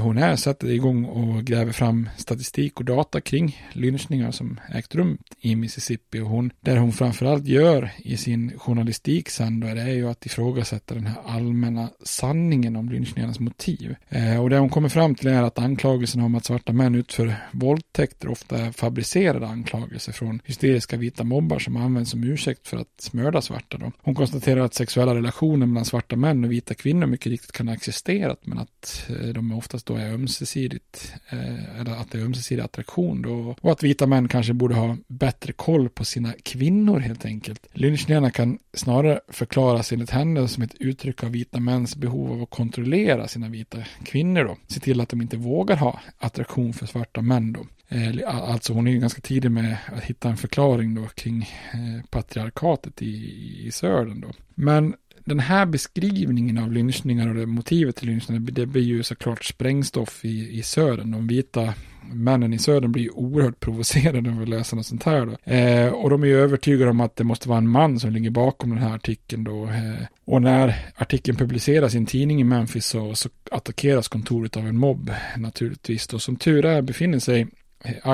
hon 0.00 0.18
är 0.18 0.36
sätter 0.36 0.70
igång 0.70 1.04
och 1.04 1.44
gräver 1.44 1.69
gräver 1.70 1.86
fram 1.86 2.08
statistik 2.16 2.80
och 2.80 2.84
data 2.84 3.20
kring 3.20 3.56
lynchningar 3.72 4.30
som 4.30 4.60
ägt 4.74 4.94
rum 4.94 5.18
i 5.40 5.56
Mississippi 5.56 6.20
och 6.20 6.28
hon, 6.28 6.52
där 6.60 6.76
hon 6.76 6.92
framförallt 6.92 7.46
gör 7.46 7.90
i 7.98 8.16
sin 8.16 8.58
journalistik 8.58 9.30
sen 9.30 9.60
då 9.60 9.66
är 9.66 9.74
det 9.74 9.92
ju 9.92 10.08
att 10.10 10.26
ifrågasätta 10.26 10.94
den 10.94 11.06
här 11.06 11.16
allmänna 11.26 11.88
sanningen 12.02 12.76
om 12.76 12.88
lynchningarnas 12.88 13.40
motiv. 13.40 13.96
Eh, 14.08 14.42
och 14.42 14.50
det 14.50 14.58
hon 14.58 14.68
kommer 14.68 14.88
fram 14.88 15.14
till 15.14 15.28
är 15.28 15.42
att 15.42 15.58
anklagelserna 15.58 16.24
om 16.24 16.34
att 16.34 16.44
svarta 16.44 16.72
män 16.72 16.94
utför 16.94 17.34
våldtäkter 17.52 18.28
ofta 18.28 18.58
är 18.58 18.72
fabricerade 18.72 19.46
anklagelser 19.46 20.12
från 20.12 20.40
hysteriska 20.44 20.96
vita 20.96 21.24
mobbar 21.24 21.58
som 21.58 21.76
används 21.76 22.10
som 22.10 22.24
ursäkt 22.24 22.68
för 22.68 22.76
att 22.76 23.10
mörda 23.12 23.40
svarta. 23.40 23.78
Då. 23.78 23.92
Hon 24.02 24.14
konstaterar 24.14 24.60
att 24.60 24.74
sexuella 24.74 25.14
relationer 25.14 25.66
mellan 25.66 25.84
svarta 25.84 26.16
män 26.16 26.44
och 26.44 26.52
vita 26.52 26.74
kvinnor 26.74 27.06
mycket 27.06 27.30
riktigt 27.30 27.52
kan 27.52 27.68
ha 27.68 27.74
existerat 27.74 28.46
men 28.46 28.58
att 28.58 29.06
eh, 29.08 29.28
de 29.28 29.52
oftast 29.52 29.86
då 29.86 29.96
är 29.96 30.12
ömsesidigt 30.14 31.14
eh, 31.30 31.59
Eh, 31.60 31.80
eller 31.80 31.92
att 31.92 32.10
det 32.10 32.18
är 32.18 32.24
ömsesidig 32.24 32.62
attraktion 32.62 33.22
då, 33.22 33.54
och 33.60 33.72
att 33.72 33.82
vita 33.82 34.06
män 34.06 34.28
kanske 34.28 34.52
borde 34.52 34.74
ha 34.74 34.96
bättre 35.06 35.52
koll 35.52 35.88
på 35.88 36.04
sina 36.04 36.32
kvinnor 36.42 36.98
helt 36.98 37.24
enkelt. 37.24 37.66
Lynchningarna 37.72 38.30
kan 38.30 38.58
snarare 38.74 39.20
förklaras 39.28 39.92
enligt 39.92 40.10
henne 40.10 40.48
som 40.48 40.62
ett 40.62 40.74
uttryck 40.74 41.24
av 41.24 41.30
vita 41.30 41.60
mäns 41.60 41.96
behov 41.96 42.32
av 42.32 42.42
att 42.42 42.50
kontrollera 42.50 43.28
sina 43.28 43.48
vita 43.48 43.78
kvinnor 44.04 44.44
då, 44.44 44.56
se 44.66 44.80
till 44.80 45.00
att 45.00 45.08
de 45.08 45.22
inte 45.22 45.36
vågar 45.36 45.76
ha 45.76 46.00
attraktion 46.18 46.72
för 46.72 46.86
svarta 46.86 47.22
män 47.22 47.52
då. 47.52 47.66
Eh, 47.88 48.50
alltså 48.50 48.72
hon 48.72 48.86
är 48.86 48.92
ju 48.92 48.98
ganska 48.98 49.20
tidig 49.20 49.50
med 49.50 49.76
att 49.96 50.04
hitta 50.04 50.28
en 50.28 50.36
förklaring 50.36 50.94
då 50.94 51.06
kring 51.06 51.42
eh, 51.72 52.04
patriarkatet 52.10 53.02
i, 53.02 53.66
i 53.66 53.70
södern 53.72 54.20
då. 54.20 54.28
Men 54.54 54.94
den 55.30 55.40
här 55.40 55.66
beskrivningen 55.66 56.58
av 56.58 56.72
lynchningar 56.72 57.28
och 57.28 57.34
det 57.34 57.46
motivet 57.46 57.96
till 57.96 58.08
lynchningar, 58.08 58.40
det 58.40 58.66
blir 58.66 58.82
ju 58.82 59.02
såklart 59.02 59.44
sprängstoff 59.44 60.24
i, 60.24 60.58
i 60.58 60.62
södern. 60.62 61.10
De 61.10 61.26
vita 61.26 61.74
männen 62.12 62.52
i 62.52 62.58
södern 62.58 62.92
blir 62.92 63.02
ju 63.02 63.10
oerhört 63.10 63.60
provocerade 63.60 64.30
av 64.30 64.42
att 64.42 64.48
läsa 64.48 64.76
något 64.76 64.86
sånt 64.86 65.02
här 65.02 65.26
då. 65.26 65.52
Eh, 65.52 65.88
och 65.88 66.10
de 66.10 66.22
är 66.22 66.26
ju 66.26 66.40
övertygade 66.40 66.90
om 66.90 67.00
att 67.00 67.16
det 67.16 67.24
måste 67.24 67.48
vara 67.48 67.58
en 67.58 67.68
man 67.68 68.00
som 68.00 68.12
ligger 68.12 68.30
bakom 68.30 68.70
den 68.70 68.78
här 68.78 68.94
artikeln 68.94 69.44
då. 69.44 69.64
Eh, 69.64 70.06
och 70.24 70.42
när 70.42 70.74
artikeln 70.94 71.38
publiceras 71.38 71.94
i 71.94 71.98
en 71.98 72.06
tidning 72.06 72.40
i 72.40 72.44
Memphis 72.44 72.86
så, 72.86 73.14
så 73.14 73.28
attackeras 73.50 74.08
kontoret 74.08 74.56
av 74.56 74.66
en 74.66 74.78
mobb 74.78 75.10
naturligtvis 75.36 76.06
då. 76.06 76.18
Som 76.18 76.36
tur 76.36 76.64
är 76.64 76.82
befinner 76.82 77.18
sig 77.18 77.46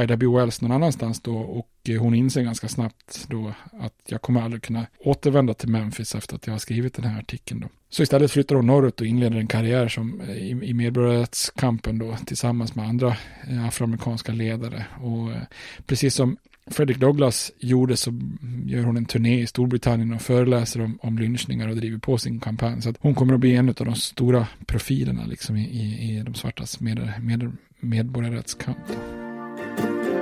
Ida 0.03 0.17
B. 0.17 0.27
Wells 0.27 0.61
någon 0.61 0.73
annanstans 0.73 1.21
då 1.21 1.37
och 1.37 1.71
eh, 1.89 2.01
hon 2.01 2.15
inser 2.15 2.43
ganska 2.43 2.69
snabbt 2.69 3.27
då 3.29 3.53
att 3.73 3.95
jag 4.07 4.23
kommer 4.23 4.43
aldrig 4.43 4.63
kunna 4.63 4.87
återvända 5.05 5.55
till 5.55 5.69
Memphis 5.69 6.15
efter 6.15 6.37
att 6.37 6.47
jag 6.47 6.55
har 6.55 6.59
skrivit 6.59 6.95
den 6.95 7.05
här 7.05 7.19
artikeln 7.19 7.61
då. 7.61 7.69
Så 7.89 8.03
istället 8.03 8.31
flyttar 8.31 8.57
hon 8.57 8.67
norrut 8.67 9.01
och 9.01 9.07
inleder 9.07 9.37
en 9.37 9.47
karriär 9.47 9.89
som 9.89 10.21
eh, 10.21 10.37
i, 10.37 10.51
i 10.51 10.75
medborgarrättskampen 10.75 11.99
då 11.99 12.17
tillsammans 12.27 12.75
med 12.75 12.89
andra 12.89 13.17
eh, 13.49 13.67
afroamerikanska 13.67 14.33
ledare 14.33 14.85
och 15.01 15.31
precis 15.87 16.15
som 16.15 16.37
Fredrik 16.71 16.99
Douglass 16.99 17.53
gjorde 17.59 17.97
så 17.97 18.11
gör 18.67 18.85
hon 18.85 18.97
en 18.97 19.05
turné 19.05 19.41
i 19.41 19.47
Storbritannien 19.47 20.13
och 20.13 20.23
föreläser 20.23 20.81
om, 20.81 20.99
om 21.03 21.19
lynchningar 21.19 21.69
och 21.69 21.77
driver 21.77 21.99
på 21.99 22.19
sin 22.19 22.41
kampanj. 22.41 22.83
Så 22.83 22.91
att 22.91 22.97
hon 23.01 23.15
kommer 23.15 23.35
att 23.35 23.41
bli 23.41 23.57
en 23.57 23.69
av 23.69 23.75
de 23.75 23.95
stora 23.95 24.47
profilerna 24.67 25.27
liksom 25.27 25.57
i, 25.57 25.63
i, 25.63 26.19
i 26.19 26.23
de 26.23 26.35
svartas 26.35 26.81
med, 26.81 27.13
med, 27.23 27.57
medborgarrättskamp. 27.81 28.79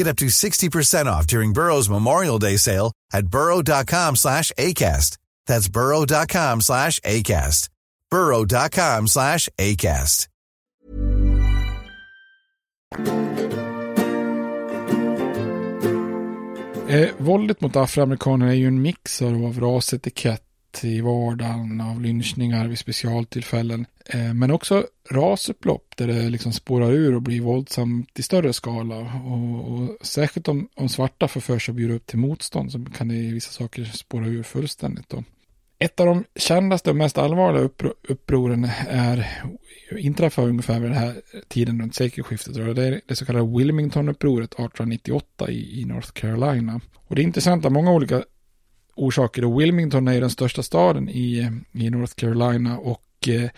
Get 0.00 0.06
up 0.06 0.16
to 0.16 0.30
60% 0.30 1.06
off 1.12 1.26
during 1.26 1.52
Burrow's 1.52 1.90
Memorial 1.90 2.38
Day 2.38 2.56
sale 2.56 2.92
at 3.12 3.26
burrow.com 3.26 4.16
slash 4.16 4.50
ACAST. 4.56 5.18
That's 5.44 5.68
burrow.com 5.68 6.62
slash 6.62 7.00
ACAST. 7.00 7.68
burrow.com 8.10 9.08
slash 9.08 9.48
ACAST. 9.58 10.26
Eh, 16.88 17.10
våldet 17.18 17.60
mot 17.60 17.76
afroamerikaner 17.76 18.46
är 18.46 18.52
ju 18.52 18.66
en 18.66 18.82
mix 18.82 19.22
av 19.22 19.60
rasetikett 19.60 20.49
i 20.82 21.00
vardagen 21.00 21.80
av 21.80 22.00
lynchningar 22.00 22.68
vid 22.68 22.78
specialtillfällen. 22.78 23.86
Eh, 24.06 24.34
men 24.34 24.50
också 24.50 24.86
rasupplopp 25.10 25.96
där 25.96 26.06
det 26.06 26.28
liksom 26.28 26.52
spårar 26.52 26.92
ur 26.92 27.14
och 27.14 27.22
blir 27.22 27.40
våldsamt 27.40 28.18
i 28.18 28.22
större 28.22 28.52
skala. 28.52 28.96
Och, 29.24 29.72
och 29.72 30.06
särskilt 30.06 30.48
om, 30.48 30.68
om 30.74 30.88
svarta 30.88 31.28
får 31.28 31.40
för 31.40 31.58
sig 31.58 31.72
att 31.72 31.76
bjuda 31.76 31.94
upp 31.94 32.06
till 32.06 32.18
motstånd 32.18 32.72
så 32.72 32.84
kan 32.84 33.08
det 33.08 33.14
i 33.14 33.32
vissa 33.32 33.50
saker 33.50 33.84
spåra 33.84 34.26
ur 34.26 34.42
fullständigt. 34.42 35.08
Då. 35.08 35.24
Ett 35.78 36.00
av 36.00 36.06
de 36.06 36.24
kändaste 36.36 36.90
och 36.90 36.96
mest 36.96 37.18
allvarliga 37.18 37.62
uppro 37.62 37.94
upproren 38.08 38.68
är 38.88 39.42
inträffar 39.98 40.48
ungefär 40.48 40.80
vid 40.80 40.90
den 40.90 40.98
här 40.98 41.14
tiden 41.48 41.80
runt 41.80 41.94
sekelskiftet. 41.94 42.54
Det 42.54 42.86
är 42.86 43.00
det 43.06 43.16
så 43.16 43.26
kallade 43.26 43.58
Wilmington-upproret 43.58 44.52
1898 44.52 45.50
i, 45.50 45.80
i 45.80 45.84
North 45.84 46.12
Carolina. 46.12 46.80
Och 46.94 47.14
det 47.16 47.22
är 47.22 47.24
intressant 47.24 47.64
av 47.64 47.72
många 47.72 47.92
olika 47.92 48.22
orsaker. 48.94 49.44
Och 49.44 49.60
Wilmington 49.60 50.08
är 50.08 50.12
ju 50.12 50.20
den 50.20 50.30
största 50.30 50.62
staden 50.62 51.08
i, 51.08 51.50
i 51.72 51.90
North 51.90 52.14
Carolina 52.14 52.78
och 52.78 53.28
eh, 53.28 53.50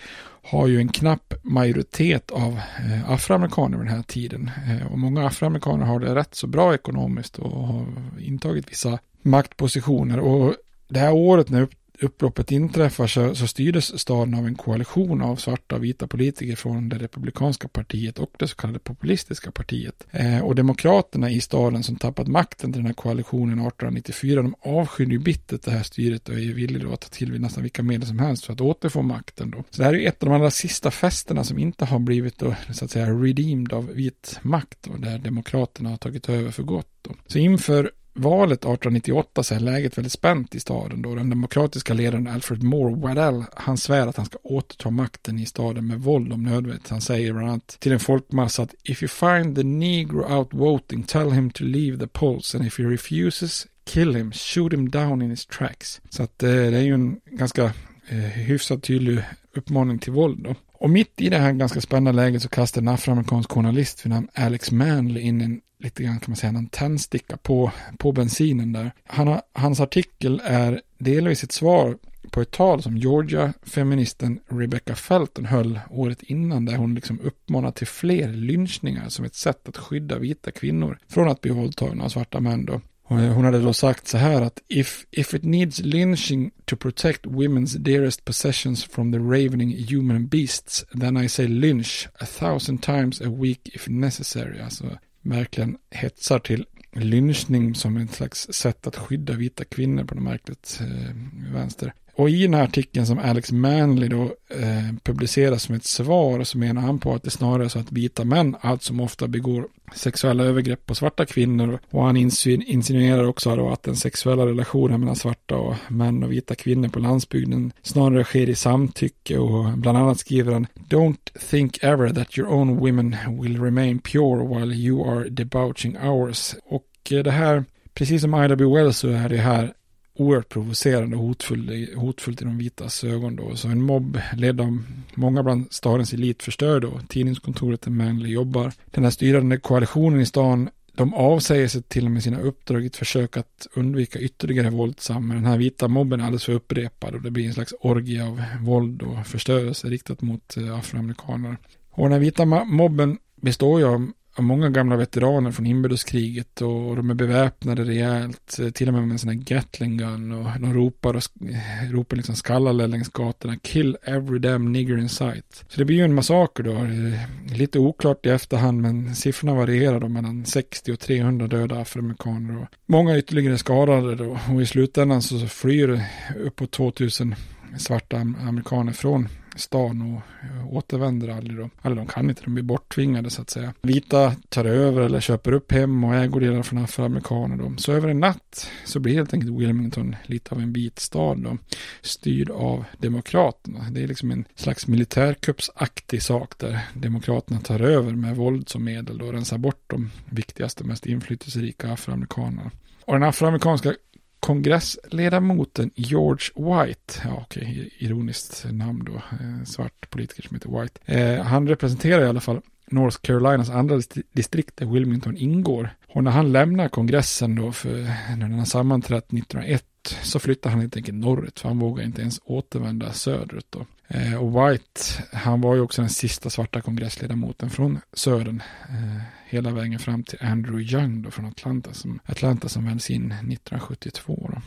har 0.42 0.66
ju 0.66 0.78
en 0.78 0.88
knapp 0.88 1.34
majoritet 1.42 2.30
av 2.30 2.60
eh, 2.78 3.10
afroamerikaner 3.10 3.78
vid 3.78 3.86
den 3.86 3.96
här 3.96 4.02
tiden. 4.02 4.50
Eh, 4.68 4.92
och 4.92 4.98
många 4.98 5.26
afroamerikaner 5.26 5.86
har 5.86 6.00
det 6.00 6.14
rätt 6.14 6.34
så 6.34 6.46
bra 6.46 6.74
ekonomiskt 6.74 7.38
och 7.38 7.66
har 7.66 7.86
intagit 8.20 8.70
vissa 8.70 8.98
maktpositioner. 9.22 10.18
Och 10.20 10.54
det 10.88 10.98
här 10.98 11.12
året 11.12 11.50
när 11.50 11.68
upploppet 12.02 12.52
inträffar 12.52 13.06
så, 13.06 13.34
så 13.34 13.46
styrdes 13.46 14.00
staden 14.00 14.34
av 14.34 14.46
en 14.46 14.54
koalition 14.54 15.22
av 15.22 15.36
svarta 15.36 15.76
och 15.76 15.84
vita 15.84 16.06
politiker 16.06 16.56
från 16.56 16.88
det 16.88 16.98
republikanska 16.98 17.68
partiet 17.68 18.18
och 18.18 18.30
det 18.38 18.48
så 18.48 18.56
kallade 18.56 18.78
populistiska 18.78 19.50
partiet. 19.50 20.06
Eh, 20.10 20.40
och 20.40 20.54
demokraterna 20.54 21.30
i 21.30 21.40
staden 21.40 21.82
som 21.82 21.96
tappat 21.96 22.28
makten 22.28 22.72
till 22.72 22.80
den 22.80 22.86
här 22.86 22.94
koalitionen 22.94 23.58
1894, 23.58 24.42
de 24.42 24.54
avskydde 24.60 25.12
ju 25.12 25.18
bittert 25.18 25.62
det 25.62 25.70
här 25.70 25.82
styret 25.82 26.28
och 26.28 26.34
är 26.34 26.54
villiga 26.54 26.92
att 26.92 27.00
ta 27.00 27.08
till 27.08 27.32
vid 27.32 27.40
nästan 27.40 27.62
vilka 27.62 27.82
medel 27.82 28.08
som 28.08 28.18
helst 28.18 28.44
för 28.44 28.52
att 28.52 28.60
återfå 28.60 29.02
makten 29.02 29.50
då. 29.50 29.64
Så 29.70 29.82
det 29.82 29.84
här 29.84 29.94
är 29.94 29.98
ju 29.98 30.06
ett 30.06 30.22
av 30.22 30.28
de 30.28 30.34
allra 30.34 30.50
sista 30.50 30.90
festerna 30.90 31.44
som 31.44 31.58
inte 31.58 31.84
har 31.84 31.98
blivit 31.98 32.38
då, 32.38 32.54
så 32.72 32.84
att 32.84 32.90
säga 32.90 33.10
redeemed 33.10 33.72
av 33.72 33.86
vit 33.86 34.38
makt 34.42 34.86
och 34.86 35.00
där 35.00 35.18
demokraterna 35.18 35.90
har 35.90 35.96
tagit 35.96 36.28
över 36.28 36.50
för 36.50 36.62
gott 36.62 36.88
då. 37.02 37.14
Så 37.26 37.38
inför 37.38 37.90
valet 38.14 38.58
1898 38.58 39.42
så 39.42 39.54
är 39.54 39.60
läget 39.60 39.98
väldigt 39.98 40.12
spänt 40.12 40.54
i 40.54 40.60
staden 40.60 41.02
då 41.02 41.14
den 41.14 41.30
demokratiska 41.30 41.94
ledaren 41.94 42.26
Alfred 42.26 42.62
Moore 42.62 42.94
Waddell 42.94 43.44
han 43.54 43.76
svär 43.76 44.06
att 44.06 44.16
han 44.16 44.26
ska 44.26 44.38
återta 44.42 44.90
makten 44.90 45.38
i 45.38 45.46
staden 45.46 45.86
med 45.86 46.00
våld 46.00 46.32
om 46.32 46.42
nödvändigt. 46.42 46.88
Han 46.88 47.00
säger 47.00 47.32
bland 47.32 47.48
annat 47.48 47.76
till 47.80 47.92
en 47.92 48.00
folkmassa 48.00 48.62
att 48.62 48.74
if 48.84 49.02
you 49.02 49.08
find 49.08 49.56
the 49.56 49.62
negro 49.62 50.36
out 50.36 50.48
voting 50.50 51.02
tell 51.02 51.30
him 51.30 51.50
to 51.50 51.64
leave 51.64 51.98
the 51.98 52.06
polls 52.06 52.54
and 52.54 52.66
if 52.66 52.78
he 52.78 52.84
refuses 52.84 53.66
kill 53.84 54.14
him, 54.14 54.32
shoot 54.32 54.72
him 54.72 54.90
down 54.90 55.22
in 55.22 55.30
his 55.30 55.46
tracks. 55.46 56.00
Så 56.10 56.22
att 56.22 56.42
eh, 56.42 56.48
det 56.48 56.76
är 56.76 56.82
ju 56.82 56.94
en 56.94 57.20
ganska 57.26 57.64
eh, 58.08 58.18
hyfsat 58.18 58.82
tydlig 58.82 59.18
uppmaning 59.56 59.98
till 59.98 60.12
våld 60.12 60.44
då. 60.44 60.54
Och 60.72 60.90
mitt 60.90 61.20
i 61.20 61.28
det 61.28 61.38
här 61.38 61.52
ganska 61.52 61.80
spännande 61.80 62.22
läget 62.22 62.42
så 62.42 62.48
kastar 62.48 62.80
en 62.80 62.88
afroamerikansk 62.88 63.50
journalist 63.50 64.06
vid 64.06 64.10
namn 64.10 64.28
Alex 64.34 64.72
Manley 64.72 65.22
in 65.22 65.40
en 65.40 65.60
lite 65.82 66.02
grann 66.02 66.20
kan 66.20 66.30
man 66.30 66.36
säga 66.36 66.50
en 66.50 66.68
tändsticka 66.68 67.36
på, 67.36 67.72
på 67.98 68.12
bensinen 68.12 68.72
där. 68.72 68.92
Han 69.04 69.28
har, 69.28 69.42
hans 69.52 69.80
artikel 69.80 70.42
är 70.44 70.80
delvis 70.98 71.44
ett 71.44 71.52
svar 71.52 71.96
på 72.30 72.40
ett 72.40 72.50
tal 72.50 72.82
som 72.82 72.96
Georgia-feministen 72.96 74.40
Rebecca 74.48 74.94
Felton 74.94 75.44
höll 75.44 75.80
året 75.90 76.22
innan 76.22 76.64
där 76.64 76.76
hon 76.76 76.94
liksom 76.94 77.20
uppmanar 77.20 77.70
till 77.70 77.86
fler 77.86 78.28
lynchningar 78.28 79.08
som 79.08 79.24
ett 79.24 79.34
sätt 79.34 79.68
att 79.68 79.76
skydda 79.76 80.18
vita 80.18 80.50
kvinnor 80.50 80.98
från 81.08 81.28
att 81.28 81.40
bli 81.40 81.50
våldtagna 81.50 82.04
av 82.04 82.08
svarta 82.08 82.40
män 82.40 82.64
då. 82.64 82.80
Hon 83.04 83.44
hade 83.44 83.60
då 83.60 83.72
sagt 83.72 84.08
så 84.08 84.18
här 84.18 84.42
att 84.42 84.58
if, 84.68 85.06
if 85.10 85.34
it 85.34 85.44
needs 85.44 85.78
lynching 85.78 86.50
to 86.64 86.76
protect 86.76 87.26
women's 87.26 87.78
dearest 87.78 88.24
possessions 88.24 88.84
from 88.84 89.12
the 89.12 89.18
ravening 89.18 89.86
human 89.88 90.26
beasts 90.26 90.84
then 91.00 91.16
I 91.16 91.28
say 91.28 91.48
lynch 91.48 92.08
a 92.14 92.26
thousand 92.26 92.82
times 92.82 93.20
a 93.20 93.28
week 93.28 93.68
if 93.68 93.88
necessary. 93.88 94.60
Alltså 94.60 94.98
verkligen 95.22 95.78
hetsar 95.90 96.38
till 96.38 96.66
lynchning 96.92 97.74
som 97.74 97.96
ett 97.96 98.14
slags 98.14 98.48
sätt 98.52 98.86
att 98.86 98.96
skydda 98.96 99.32
vita 99.32 99.64
kvinnor 99.64 100.04
på 100.04 100.14
något 100.14 100.24
märkligt 100.24 100.78
eh, 100.80 101.16
vänster. 101.52 101.94
Och 102.14 102.30
i 102.30 102.42
den 102.42 102.54
här 102.54 102.62
artikeln 102.62 103.06
som 103.06 103.18
Alex 103.18 103.52
Manley 103.52 104.08
då 104.08 104.22
eh, 104.48 104.94
publicerar 105.02 105.56
som 105.56 105.74
ett 105.74 105.84
svar 105.84 106.44
så 106.44 106.58
menar 106.58 106.82
han 106.82 106.98
på 106.98 107.14
att 107.14 107.22
det 107.22 107.30
snarare 107.30 107.64
är 107.64 107.68
så 107.68 107.78
att 107.78 107.92
vita 107.92 108.24
män 108.24 108.56
allt 108.60 108.82
som 108.82 109.00
ofta 109.00 109.28
begår 109.28 109.68
sexuella 109.94 110.44
övergrepp 110.44 110.86
på 110.86 110.94
svarta 110.94 111.26
kvinnor 111.26 111.78
och 111.90 112.04
han 112.04 112.16
insinuerar 112.16 113.24
också 113.24 113.56
då 113.56 113.70
att 113.70 113.82
den 113.82 113.96
sexuella 113.96 114.46
relationen 114.46 115.00
mellan 115.00 115.16
svarta 115.16 115.56
och 115.56 115.74
män 115.88 116.22
och 116.22 116.32
vita 116.32 116.54
kvinnor 116.54 116.88
på 116.88 116.98
landsbygden 116.98 117.72
snarare 117.82 118.24
sker 118.24 118.48
i 118.48 118.54
samtycke 118.54 119.38
och 119.38 119.78
bland 119.78 119.98
annat 119.98 120.18
skriver 120.18 120.52
han 120.52 120.66
Don't 120.88 121.38
think 121.50 121.78
ever 121.82 122.10
that 122.10 122.38
your 122.38 122.52
own 122.52 122.76
women 122.76 123.16
will 123.42 123.62
remain 123.62 123.98
pure 123.98 124.58
while 124.58 124.74
you 124.74 125.10
are 125.10 125.28
debauching 125.28 125.96
ours. 125.98 126.54
Och 126.64 126.88
eh, 127.10 127.22
det 127.22 127.30
här, 127.30 127.64
precis 127.94 128.22
som 128.22 128.44
Ida 128.44 128.56
B. 128.56 128.64
Wells 128.64 128.98
så 128.98 129.08
är 129.08 129.28
det 129.28 129.36
här 129.36 129.72
oerhört 130.14 130.48
provocerande 130.48 131.16
och 131.16 131.22
hotfull, 131.22 131.88
hotfullt 131.96 132.42
i 132.42 132.44
de 132.44 132.58
vitas 132.58 133.04
ögon 133.04 133.36
då. 133.36 133.56
Så 133.56 133.68
en 133.68 133.82
mobb 133.82 134.20
ledd 134.36 134.60
av 134.60 134.82
många 135.14 135.42
bland 135.42 135.72
stadens 135.72 136.12
elit 136.12 136.42
förstör 136.42 136.80
då 136.80 137.00
tidningskontoret 137.08 137.82
där 137.82 137.90
Manley 137.90 138.32
jobbar. 138.32 138.72
Den 138.90 139.04
här 139.04 139.10
styrande 139.10 139.56
koalitionen 139.56 140.20
i 140.20 140.26
stan 140.26 140.68
de 140.94 141.14
avsäger 141.14 141.68
sig 141.68 141.82
till 141.82 142.04
och 142.04 142.10
med 142.10 142.22
sina 142.22 142.40
uppdrag 142.40 142.82
i 142.82 142.86
ett 142.86 142.96
försök 142.96 143.36
att 143.36 143.66
undvika 143.74 144.18
ytterligare 144.18 144.70
våldsam. 144.70 145.28
Men 145.28 145.36
den 145.36 145.46
här 145.46 145.58
vita 145.58 145.88
mobben 145.88 146.20
är 146.20 146.24
alldeles 146.24 146.44
för 146.44 146.52
upprepad 146.52 147.14
och 147.14 147.22
det 147.22 147.30
blir 147.30 147.46
en 147.46 147.54
slags 147.54 147.74
orgie 147.80 148.24
av 148.24 148.42
våld 148.60 149.02
och 149.02 149.26
förstörelse 149.26 149.88
riktat 149.88 150.22
mot 150.22 150.56
eh, 150.56 150.78
afroamerikaner. 150.78 151.56
Och 151.90 152.04
den 152.04 152.12
här 152.12 152.20
vita 152.20 152.44
mobben 152.64 153.18
består 153.36 153.80
ju 153.80 153.86
av 153.86 154.10
många 154.38 154.70
gamla 154.70 154.96
veteraner 154.96 155.50
från 155.50 155.66
inbördeskriget 155.66 156.60
och 156.60 156.96
de 156.96 157.10
är 157.10 157.14
beväpnade 157.14 157.84
rejält, 157.84 158.58
eh, 158.58 158.70
till 158.70 158.88
och 158.88 158.94
med 158.94 159.02
med 159.02 159.12
en 159.12 159.18
sån 159.18 159.28
här 159.28 159.36
Gatling 159.36 159.96
gun 159.96 160.32
och 160.32 160.60
de 160.60 160.74
ropar 160.74 161.14
och 161.14 161.22
eh, 161.48 161.90
ropar 161.90 162.16
liksom 162.16 162.36
skallar 162.36 162.72
längs 162.72 163.08
gatorna, 163.08 163.56
kill 163.56 163.96
every 164.02 164.38
damn 164.38 164.72
nigger 164.72 164.98
in 164.98 165.08
sight. 165.08 165.64
Så 165.68 165.78
det 165.78 165.84
blir 165.84 165.96
ju 165.96 166.04
en 166.04 166.14
massaker 166.14 166.62
då, 166.62 166.72
eh, 166.72 167.56
lite 167.56 167.78
oklart 167.78 168.26
i 168.26 168.28
efterhand 168.28 168.80
men 168.80 169.14
siffrorna 169.14 169.54
varierar 169.54 170.00
då 170.00 170.08
mellan 170.08 170.44
60 170.44 170.92
och 170.92 171.00
300 171.00 171.46
döda 171.46 171.80
afroamerikaner 171.80 172.62
och 172.62 172.68
många 172.86 173.18
ytterligare 173.18 173.58
skadade 173.58 174.14
då 174.14 174.38
och 174.54 174.62
i 174.62 174.66
slutändan 174.66 175.22
så 175.22 175.46
flyr 175.46 176.04
uppåt 176.44 176.70
2000 176.70 177.34
svarta 177.78 178.16
amerikaner 178.16 178.92
från 178.92 179.28
stan 179.56 180.02
och 180.02 180.46
eh, 180.48 180.74
återvänder 180.74 181.28
aldrig 181.28 181.58
då. 181.58 181.70
Eller 181.82 181.96
de 181.96 182.06
kan 182.06 182.30
inte, 182.30 182.42
de 182.44 182.54
blir 182.54 182.64
borttvingade 182.64 183.30
så 183.30 183.42
att 183.42 183.50
säga. 183.50 183.74
Vita 183.82 184.34
tar 184.48 184.64
över 184.64 185.00
eller 185.00 185.20
köper 185.20 185.52
upp 185.52 185.72
hem 185.72 186.04
och 186.04 186.14
ägodelar 186.14 186.62
från 186.62 186.84
afroamerikaner 186.84 187.56
då. 187.56 187.72
Så 187.76 187.92
över 187.92 188.08
en 188.08 188.20
natt 188.20 188.70
så 188.84 189.00
blir 189.00 189.14
helt 189.14 189.34
enkelt 189.34 189.60
Wilmington 189.60 190.16
lite 190.26 190.54
av 190.54 190.60
en 190.60 190.72
vit 190.72 190.98
stad 190.98 191.38
då. 191.38 191.58
Styrd 192.02 192.50
av 192.50 192.84
demokraterna. 192.98 193.86
Det 193.90 194.02
är 194.02 194.08
liksom 194.08 194.30
en 194.30 194.44
slags 194.54 194.86
militärkuppsaktig 194.86 196.22
sak 196.22 196.58
där 196.58 196.80
demokraterna 196.94 197.60
tar 197.60 197.80
över 197.80 198.12
med 198.12 198.36
våld 198.36 198.68
som 198.68 198.84
medel 198.84 199.22
och 199.22 199.32
rensar 199.32 199.58
bort 199.58 199.84
de 199.86 200.10
viktigaste, 200.30 200.84
mest 200.84 201.06
inflytelserika 201.06 201.92
afroamerikanerna. 201.92 202.70
Och 203.04 203.12
den 203.12 203.22
afroamerikanska 203.22 203.94
kongressledamoten 204.42 205.90
George 205.94 206.46
White, 206.56 207.20
ja 207.24 207.42
okej, 207.42 207.90
ironiskt 207.98 208.66
namn 208.70 209.04
då, 209.04 209.14
eh, 209.14 209.64
svart 209.64 210.10
politiker 210.10 210.42
som 210.42 210.54
heter 210.54 210.80
White. 210.80 211.00
Eh, 211.04 211.44
han 211.44 211.68
representerar 211.68 212.24
i 212.24 212.28
alla 212.28 212.40
fall 212.40 212.60
North 212.90 213.18
Carolinas 213.20 213.70
andra 213.70 214.00
distrikt 214.32 214.76
där 214.76 214.86
Wilmington 214.86 215.36
ingår. 215.36 215.90
Och 216.08 216.24
när 216.24 216.30
han 216.30 216.52
lämnar 216.52 216.88
kongressen 216.88 217.54
då, 217.54 217.72
för 217.72 217.90
när 218.36 218.48
den 218.48 218.58
har 218.58 218.64
sammanträtt 218.64 219.32
1901, 219.32 219.84
så 220.08 220.38
flyttar 220.38 220.70
han 220.70 220.80
helt 220.80 220.96
enkelt 220.96 221.18
norrut, 221.18 221.60
för 221.60 221.68
han 221.68 221.78
vågar 221.78 222.04
inte 222.04 222.20
ens 222.20 222.40
återvända 222.44 223.12
söderut 223.12 223.66
då. 223.70 223.86
Eh, 224.08 224.34
och 224.34 224.52
White, 224.52 225.00
han 225.32 225.60
var 225.60 225.74
ju 225.74 225.80
också 225.80 226.02
den 226.02 226.10
sista 226.10 226.50
svarta 226.50 226.80
kongressledamoten 226.80 227.70
från 227.70 228.00
södern. 228.12 228.62
Eh, 228.88 229.22
hela 229.46 229.70
vägen 229.70 229.98
fram 229.98 230.22
till 230.22 230.38
Andrew 230.42 230.96
Young 230.96 231.22
då 231.22 231.30
från 231.30 231.46
Atlanta 231.46 231.92
som, 231.92 232.18
Atlanta 232.24 232.68
som 232.68 232.84
vänds 232.84 233.10
in 233.10 233.26
1972. 233.26 234.50
Då. 234.52 234.62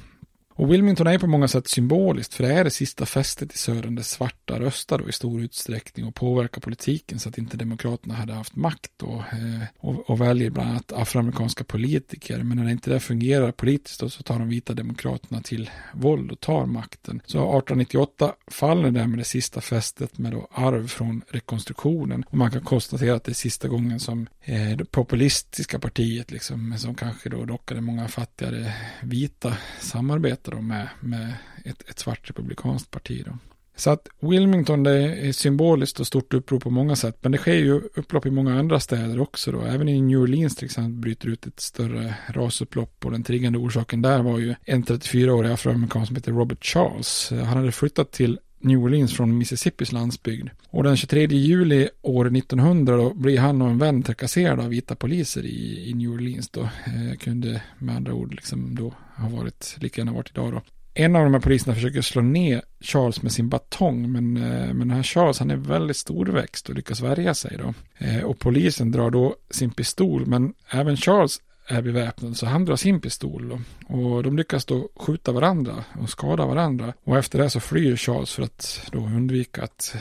Och 0.58 0.74
Wilmington 0.74 1.08
är 1.08 1.18
på 1.18 1.28
många 1.28 1.48
sätt 1.48 1.68
symboliskt 1.68 2.34
för 2.34 2.44
det 2.44 2.54
är 2.54 2.64
det 2.64 2.70
sista 2.70 3.06
fästet 3.06 3.54
i 3.54 3.58
södern 3.58 3.96
där 3.96 4.04
svarta 4.04 4.60
röstar 4.60 4.98
då 4.98 5.10
i 5.10 5.12
stor 5.12 5.42
utsträckning 5.42 6.06
och 6.06 6.16
påverkar 6.16 6.62
politiken 6.62 7.20
så 7.20 7.30
att 7.30 7.38
inte 7.38 7.58
demokraterna 7.58 8.14
hade 8.14 8.34
haft 8.34 8.56
makt 8.56 9.04
och, 9.04 9.20
eh, 9.20 9.62
och, 9.78 10.10
och 10.10 10.22
väljer 10.22 10.50
bland 10.50 10.70
annat 10.70 10.92
afroamerikanska 10.94 11.64
politiker. 11.64 12.44
Men 12.44 12.58
när 12.58 12.66
det 12.66 12.72
inte 12.72 12.90
det 12.90 13.00
fungerar 13.00 13.52
politiskt 13.52 14.00
då, 14.00 14.10
så 14.10 14.24
tar 14.24 14.40
de 14.40 14.50
vita 14.50 14.74
demokraterna 14.74 15.42
till 15.42 15.70
våld 15.94 16.32
och 16.32 16.40
tar 16.40 16.66
makten. 16.66 17.22
Så 17.26 17.38
1898 17.38 18.34
faller 18.48 18.92
det 18.92 19.08
med 19.08 19.20
det 19.20 19.24
sista 19.24 19.62
fästet 19.62 20.18
med 20.18 20.32
då 20.32 20.48
arv 20.52 20.88
från 20.88 21.22
rekonstruktionen 21.30 22.24
och 22.28 22.38
man 22.38 22.52
kan 22.52 22.62
konstatera 22.62 23.16
att 23.16 23.24
det 23.24 23.32
är 23.32 23.34
sista 23.34 23.68
gången 23.68 24.00
som 24.00 24.28
eh, 24.42 24.78
det 24.78 24.92
populistiska 24.92 25.80
partiet 25.80 26.32
liksom 26.32 26.78
som 26.78 26.96
kanske 26.96 27.30
då 27.30 27.46
lockade 27.46 27.82
många 27.82 28.08
fattigare 28.08 28.74
vita 29.02 29.58
samarbetar 29.80 30.45
samarbete 30.46 30.52
då 30.52 30.62
med, 30.62 30.88
med 31.00 31.34
ett, 31.66 31.90
ett 31.90 32.00
svart 32.00 32.30
republikanskt 32.30 32.92
parti. 32.92 33.24
Då. 33.26 33.38
Så 33.78 33.90
att 33.90 34.08
Wilmington 34.20 34.84
det 34.84 35.28
är 35.28 35.32
symboliskt 35.32 36.00
och 36.00 36.08
stort 36.08 36.34
uppror 36.34 36.60
på 36.60 36.70
många 36.70 36.96
sätt. 36.96 37.18
Men 37.22 37.32
det 37.32 37.38
sker 37.38 37.54
ju 37.54 37.82
upplopp 37.96 38.26
i 38.26 38.32
många 38.32 38.60
andra 38.60 38.80
städer 38.80 39.20
också 39.20 39.52
då. 39.52 39.62
Även 39.62 39.90
i 39.90 40.02
New 40.02 40.20
Orleans 40.20 40.56
till 40.56 40.66
exempel 40.66 40.94
bryter 40.94 41.30
ut 41.30 41.48
ett 41.48 41.60
större 41.60 42.16
rasupplopp. 42.28 43.06
Och 43.06 43.12
den 43.12 43.24
triggande 43.24 43.60
orsaken 43.60 44.02
där 44.02 44.24
var 44.24 44.40
ju 44.40 44.56
en 44.66 44.84
34-årig 44.84 45.52
afroamerikan 45.52 46.06
som 46.06 46.16
heter 46.16 46.32
Robert 46.32 46.66
Charles. 46.66 47.32
Han 47.32 47.58
hade 47.58 47.72
flyttat 47.72 48.12
till 48.12 48.40
New 48.66 48.84
Orleans 48.84 49.14
från 49.14 49.38
Mississippis 49.38 49.92
landsbygd. 49.92 50.50
Och 50.70 50.84
den 50.84 50.98
23 50.98 51.26
juli 51.26 51.90
år 52.02 52.38
1900 52.38 52.98
då 52.98 53.14
blir 53.14 53.40
han 53.40 53.62
och 53.62 53.70
en 53.70 53.78
vän 53.78 54.04
trakasserade 54.04 54.64
av 54.64 54.70
vita 54.70 54.96
poliser 54.96 55.46
i, 55.46 55.90
i 55.90 55.94
New 55.94 56.10
Orleans 56.10 56.50
då. 56.50 56.62
Eh, 56.62 57.18
kunde 57.20 57.62
med 57.78 57.96
andra 57.96 58.14
ord 58.14 58.32
liksom 58.32 58.76
då 58.76 58.94
ha 59.18 59.30
varit, 59.30 59.76
lika 59.80 60.02
gärna 60.02 60.14
varit 60.14 60.30
idag 60.30 60.54
då. 60.54 60.62
En 60.94 61.16
av 61.16 61.24
de 61.24 61.34
här 61.34 61.42
poliserna 61.42 61.76
försöker 61.76 62.02
slå 62.02 62.22
ner 62.22 62.62
Charles 62.82 63.22
med 63.22 63.32
sin 63.32 63.50
batong, 63.50 64.12
men, 64.12 64.38
eh, 64.38 64.74
men 64.74 64.80
den 64.80 64.92
här 64.92 65.04
Charles 65.04 65.40
han 65.40 65.52
är 65.52 65.56
väldigt 65.56 65.98
storväxt 65.98 66.70
och 66.70 66.76
lyckas 66.76 67.02
värja 67.02 67.34
sig 67.34 67.58
då. 67.58 67.74
Eh, 68.06 68.24
och 68.24 68.40
polisen 68.40 68.92
drar 68.92 69.10
då 69.12 69.36
sin 69.50 69.72
pistol, 69.72 70.26
men 70.26 70.54
även 70.70 70.98
Charles 70.98 71.40
är 71.68 71.82
beväpnad 71.82 72.38
så 72.38 72.46
han 72.46 72.66
drar 72.66 72.76
sin 72.76 73.02
pistol 73.02 73.60
och 73.88 74.24
de 74.24 74.38
lyckas 74.38 74.66
då 74.66 74.90
skjuta 74.96 75.32
varandra 75.32 75.84
och 76.00 76.10
skada 76.10 76.46
varandra 76.46 76.94
och 77.04 77.18
efter 77.18 77.40
det 77.40 77.50
så 77.50 77.60
flyr 77.60 77.96
Charles 77.96 78.34
för 78.34 78.44
att 78.44 78.90
då 78.92 79.00
undvika 79.00 79.64
att 79.64 79.96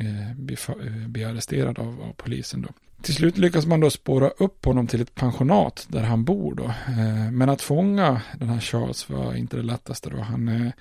eh, 0.00 0.36
bli, 0.36 0.56
eh, 0.68 1.08
bli 1.08 1.24
arresterad 1.24 1.78
av, 1.78 2.02
av 2.02 2.12
polisen 2.16 2.62
då. 2.62 2.68
Till 3.06 3.14
slut 3.14 3.38
lyckas 3.38 3.66
man 3.66 3.80
då 3.80 3.90
spåra 3.90 4.28
upp 4.28 4.64
honom 4.64 4.86
till 4.86 5.00
ett 5.00 5.14
pensionat 5.14 5.86
där 5.88 6.02
han 6.02 6.24
bor 6.24 6.54
då. 6.54 6.64
Eh, 6.64 7.30
men 7.32 7.48
att 7.48 7.62
fånga 7.62 8.20
den 8.38 8.48
här 8.48 8.60
Charles 8.60 9.08
var 9.08 9.34
inte 9.34 9.56
det 9.56 9.62
lättaste 9.62 10.10
då. 10.10 10.16
Han 10.16 10.48
är 10.48 10.72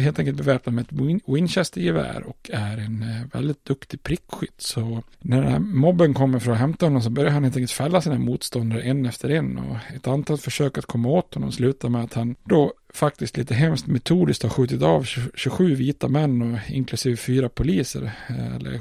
helt 0.00 0.18
enkelt 0.18 0.36
beväpnad 0.36 0.74
med 0.74 0.84
ett 0.84 1.22
Winchester-gevär 1.26 2.22
och 2.26 2.50
är 2.52 2.78
en 2.78 3.02
eh, 3.02 3.38
väldigt 3.38 3.64
duktig 3.64 4.02
prickskytt. 4.02 4.60
Så 4.60 5.02
när 5.18 5.42
den 5.42 5.52
här 5.52 5.58
mobben 5.58 6.14
kommer 6.14 6.38
för 6.38 6.52
att 6.52 6.58
hämta 6.58 6.86
honom 6.86 7.02
så 7.02 7.10
börjar 7.10 7.30
han 7.30 7.44
helt 7.44 7.56
enkelt 7.56 7.70
fälla 7.70 8.00
sina 8.00 8.18
motståndare 8.18 8.82
en 8.82 9.06
efter 9.06 9.28
en. 9.28 9.58
Och 9.58 9.76
ett 9.96 10.06
antal 10.06 10.38
försök 10.38 10.78
att 10.78 10.86
komma 10.86 11.08
åt 11.08 11.34
honom 11.34 11.52
slutar 11.52 11.88
med 11.88 12.04
att 12.04 12.14
han 12.14 12.34
då 12.44 12.72
faktiskt 12.94 13.36
lite 13.36 13.54
hemskt 13.54 13.86
metodiskt 13.86 14.42
har 14.42 14.50
skjutit 14.50 14.82
av 14.82 15.04
27 15.34 15.74
vita 15.74 16.08
män 16.08 16.42
och 16.42 16.58
inklusive 16.70 17.16
fyra 17.16 17.48
poliser. 17.48 18.12
Eller, 18.56 18.80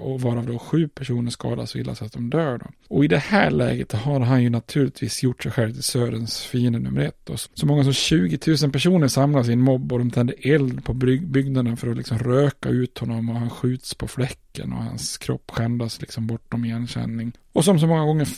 och 0.00 0.20
varav 0.20 0.46
då 0.46 0.58
sju 0.58 0.88
personer 0.88 1.30
skadas 1.30 1.70
så 1.70 1.78
illa 1.78 1.94
så 1.94 2.04
att 2.04 2.12
de 2.12 2.30
dör. 2.30 2.58
Då. 2.58 2.66
Och 2.88 3.04
i 3.04 3.08
det 3.08 3.18
här 3.18 3.50
läget 3.50 3.92
har 3.92 4.20
han 4.20 4.42
ju 4.42 4.50
naturligtvis 4.50 5.22
gjort 5.22 5.42
sig 5.42 5.52
själv 5.52 5.72
till 5.72 5.82
Sörens 5.82 6.42
fiende 6.42 6.78
nummer 6.78 7.00
ett. 7.00 7.20
Då. 7.24 7.36
så 7.36 7.66
många 7.66 7.84
som 7.84 7.92
20 7.92 8.38
000 8.62 8.72
personer 8.72 9.08
samlas 9.08 9.48
i 9.48 9.52
en 9.52 9.60
mobb 9.60 9.92
och 9.92 9.98
de 9.98 10.10
tänder 10.10 10.34
eld 10.42 10.84
på 10.84 10.94
byggnaden 10.94 11.76
för 11.76 11.90
att 11.90 11.96
liksom 11.96 12.18
röka 12.18 12.68
ut 12.68 12.98
honom 12.98 13.28
och 13.28 13.36
han 13.36 13.50
skjuts 13.50 13.94
på 13.94 14.08
fläcken 14.08 14.72
och 14.72 14.82
hans 14.82 15.18
kropp 15.18 15.50
skändas 15.50 16.00
liksom 16.00 16.26
bortom 16.26 16.64
igenkänning. 16.64 17.32
Och 17.54 17.64
som 17.64 17.78
så 17.78 17.86
många 17.86 18.04
gånger, 18.04 18.28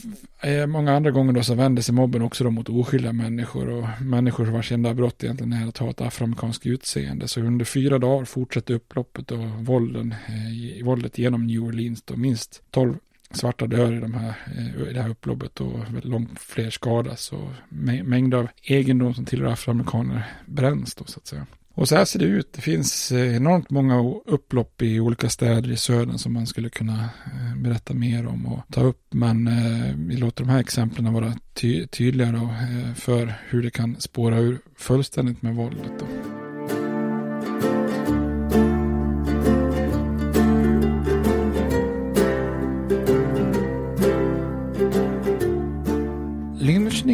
eh, 0.40 0.66
många 0.66 0.96
andra 0.96 1.10
gånger 1.10 1.32
då 1.32 1.42
så 1.42 1.54
vänder 1.54 1.82
sig 1.82 1.94
mobben 1.94 2.22
också 2.22 2.44
då 2.44 2.50
mot 2.50 2.68
oskyldiga 2.68 3.12
människor 3.12 3.68
och 3.68 3.88
människor 4.00 4.44
vars 4.44 4.72
enda 4.72 4.94
brott 4.94 5.24
egentligen 5.24 5.52
är 5.52 5.68
att 5.68 5.78
ha 5.78 5.90
ett 5.90 6.00
afroamerikanskt 6.00 6.66
utseende. 6.66 7.28
Så 7.28 7.40
under 7.40 7.64
fyra 7.64 7.98
dagar 7.98 8.24
fortsätter 8.24 8.74
upploppet 8.74 9.30
och 9.30 9.38
vålden, 9.38 10.14
eh, 10.28 10.84
våldet 10.84 11.18
genom 11.18 11.43
New 11.46 11.64
Orleans 11.64 12.02
då 12.02 12.16
minst 12.16 12.62
12 12.70 12.94
svarta 13.36 13.66
dör 13.66 13.92
i, 13.92 14.00
de 14.00 14.14
här, 14.14 14.34
eh, 14.56 14.90
i 14.90 14.92
det 14.92 15.02
här 15.02 15.10
upploppet 15.10 15.60
och 15.60 15.78
långt 16.02 16.38
fler 16.38 16.70
skadas 16.70 17.32
och 17.32 17.48
mängder 18.04 18.38
av 18.38 18.48
egendom 18.62 19.14
som 19.14 19.24
tillhör 19.24 19.52
afroamerikaner 19.52 20.24
bränns 20.46 20.94
då 20.94 21.04
så 21.04 21.18
att 21.20 21.26
säga. 21.26 21.46
Och 21.76 21.88
så 21.88 21.96
här 21.96 22.04
ser 22.04 22.18
det 22.18 22.24
ut. 22.24 22.52
Det 22.52 22.60
finns 22.60 23.12
eh, 23.12 23.36
enormt 23.36 23.70
många 23.70 24.14
upplopp 24.26 24.82
i 24.82 25.00
olika 25.00 25.28
städer 25.28 25.70
i 25.70 25.76
södern 25.76 26.18
som 26.18 26.32
man 26.32 26.46
skulle 26.46 26.70
kunna 26.70 27.00
eh, 27.02 27.56
berätta 27.56 27.94
mer 27.94 28.26
om 28.26 28.46
och 28.46 28.60
ta 28.72 28.80
upp. 28.80 29.00
Men 29.10 29.50
vi 30.08 30.16
låter 30.16 30.44
de 30.44 30.50
här 30.50 30.60
exemplen 30.60 31.12
vara 31.12 31.34
ty 31.54 31.86
tydligare 31.86 32.48
för 32.94 33.34
hur 33.48 33.62
det 33.62 33.70
kan 33.70 34.00
spåra 34.00 34.38
ur 34.38 34.58
fullständigt 34.76 35.42
med 35.42 35.54
våldet. 35.54 35.92
Då. 35.98 36.33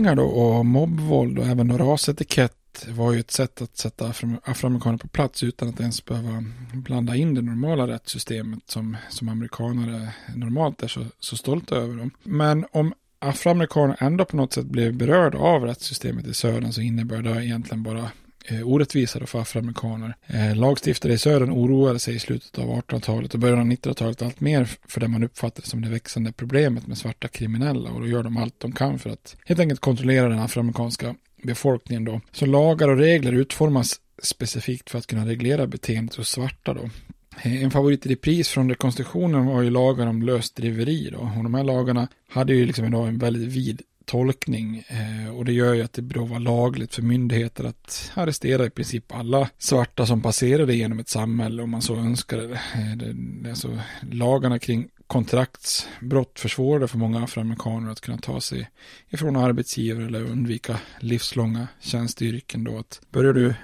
Lynchningar 0.00 0.16
då 0.16 0.24
och 0.24 0.66
mobbvåld 0.66 1.38
och 1.38 1.46
även 1.46 1.78
rasetikett 1.78 2.86
var 2.88 3.12
ju 3.12 3.20
ett 3.20 3.30
sätt 3.30 3.62
att 3.62 3.76
sätta 3.76 4.12
afroamerikaner 4.44 4.98
på 4.98 5.08
plats 5.08 5.42
utan 5.42 5.68
att 5.68 5.80
ens 5.80 6.04
behöva 6.04 6.44
blanda 6.72 7.16
in 7.16 7.34
det 7.34 7.42
normala 7.42 7.86
rättssystemet 7.86 8.58
som, 8.66 8.96
som 9.08 9.28
amerikaner 9.28 10.08
normalt 10.34 10.82
är 10.82 10.88
så, 10.88 11.04
så 11.18 11.36
stolta 11.36 11.76
över. 11.76 11.96
Dem. 11.96 12.10
Men 12.22 12.66
om 12.72 12.94
afroamerikaner 13.18 13.96
ändå 14.00 14.24
på 14.24 14.36
något 14.36 14.52
sätt 14.52 14.66
blev 14.66 14.94
berörda 14.94 15.38
av 15.38 15.64
rättssystemet 15.64 16.26
i 16.26 16.34
södern 16.34 16.72
så 16.72 16.80
innebär 16.80 17.22
det 17.22 17.44
egentligen 17.44 17.82
bara 17.82 18.10
Eh, 18.44 18.68
orättvisa 18.68 19.26
för 19.26 19.40
afroamerikaner. 19.40 20.16
Eh, 20.26 20.56
lagstiftare 20.56 21.12
i 21.12 21.18
södern 21.18 21.50
oroade 21.50 21.98
sig 21.98 22.14
i 22.14 22.18
slutet 22.18 22.58
av 22.58 22.68
1800-talet 22.68 23.34
och 23.34 23.40
början 23.40 23.58
av 23.58 23.66
1900-talet 23.66 24.22
allt 24.22 24.40
mer 24.40 24.68
för 24.88 25.00
det 25.00 25.08
man 25.08 25.24
uppfattade 25.24 25.68
som 25.68 25.82
det 25.82 25.88
växande 25.88 26.32
problemet 26.32 26.86
med 26.86 26.98
svarta 26.98 27.28
kriminella 27.28 27.90
och 27.90 28.00
då 28.00 28.06
gör 28.06 28.22
de 28.22 28.36
allt 28.36 28.60
de 28.60 28.72
kan 28.72 28.98
för 28.98 29.10
att 29.10 29.36
helt 29.44 29.60
enkelt 29.60 29.80
kontrollera 29.80 30.28
den 30.28 30.38
afroamerikanska 30.38 31.14
befolkningen 31.42 32.04
då. 32.04 32.20
Så 32.32 32.46
lagar 32.46 32.88
och 32.88 32.96
regler 32.96 33.32
utformas 33.32 34.00
specifikt 34.22 34.90
för 34.90 34.98
att 34.98 35.06
kunna 35.06 35.26
reglera 35.26 35.66
beteendet 35.66 36.16
hos 36.16 36.28
svarta 36.28 36.74
då. 36.74 36.90
Eh, 37.42 37.62
en 37.62 37.70
favorit 37.70 38.06
i 38.06 38.08
repris 38.08 38.48
från 38.48 38.68
rekonstruktionen 38.68 39.46
var 39.46 39.62
ju 39.62 39.70
lagar 39.70 40.06
om 40.06 40.22
lösdriveri 40.22 41.10
då. 41.12 41.18
Och 41.18 41.42
de 41.42 41.54
här 41.54 41.64
lagarna 41.64 42.08
hade 42.28 42.54
ju 42.54 42.66
liksom 42.66 42.84
idag 42.84 43.08
en 43.08 43.18
väldigt 43.18 43.48
vid 43.48 43.82
tolkning 44.10 44.84
eh, 44.88 45.36
och 45.36 45.44
det 45.44 45.52
gör 45.52 45.74
ju 45.74 45.82
att 45.82 45.92
det 45.92 46.02
då 46.02 46.24
var 46.24 46.38
lagligt 46.38 46.94
för 46.94 47.02
myndigheter 47.02 47.64
att 47.64 48.12
arrestera 48.14 48.66
i 48.66 48.70
princip 48.70 49.12
alla 49.12 49.50
svarta 49.58 50.06
som 50.06 50.22
passerade 50.22 50.74
genom 50.74 50.98
ett 50.98 51.08
samhälle 51.08 51.62
om 51.62 51.70
man 51.70 51.82
så 51.82 51.96
önskade. 51.96 52.44
Eh, 52.52 52.96
det, 52.96 53.12
det, 53.12 53.50
alltså, 53.50 53.78
lagarna 54.12 54.58
kring 54.58 54.88
kontraktsbrott 55.06 56.40
försvårade 56.40 56.88
för 56.88 56.98
många 56.98 57.24
afroamerikaner 57.24 57.90
att 57.90 58.00
kunna 58.00 58.18
ta 58.18 58.40
sig 58.40 58.70
ifrån 59.08 59.36
arbetsgivare 59.36 60.06
eller 60.06 60.24
undvika 60.24 60.80
livslånga 61.00 61.68
tjänstyrken. 61.80 62.64
då. 62.64 62.78
Att 62.78 63.00
börjar 63.10 63.32
du 63.32 63.54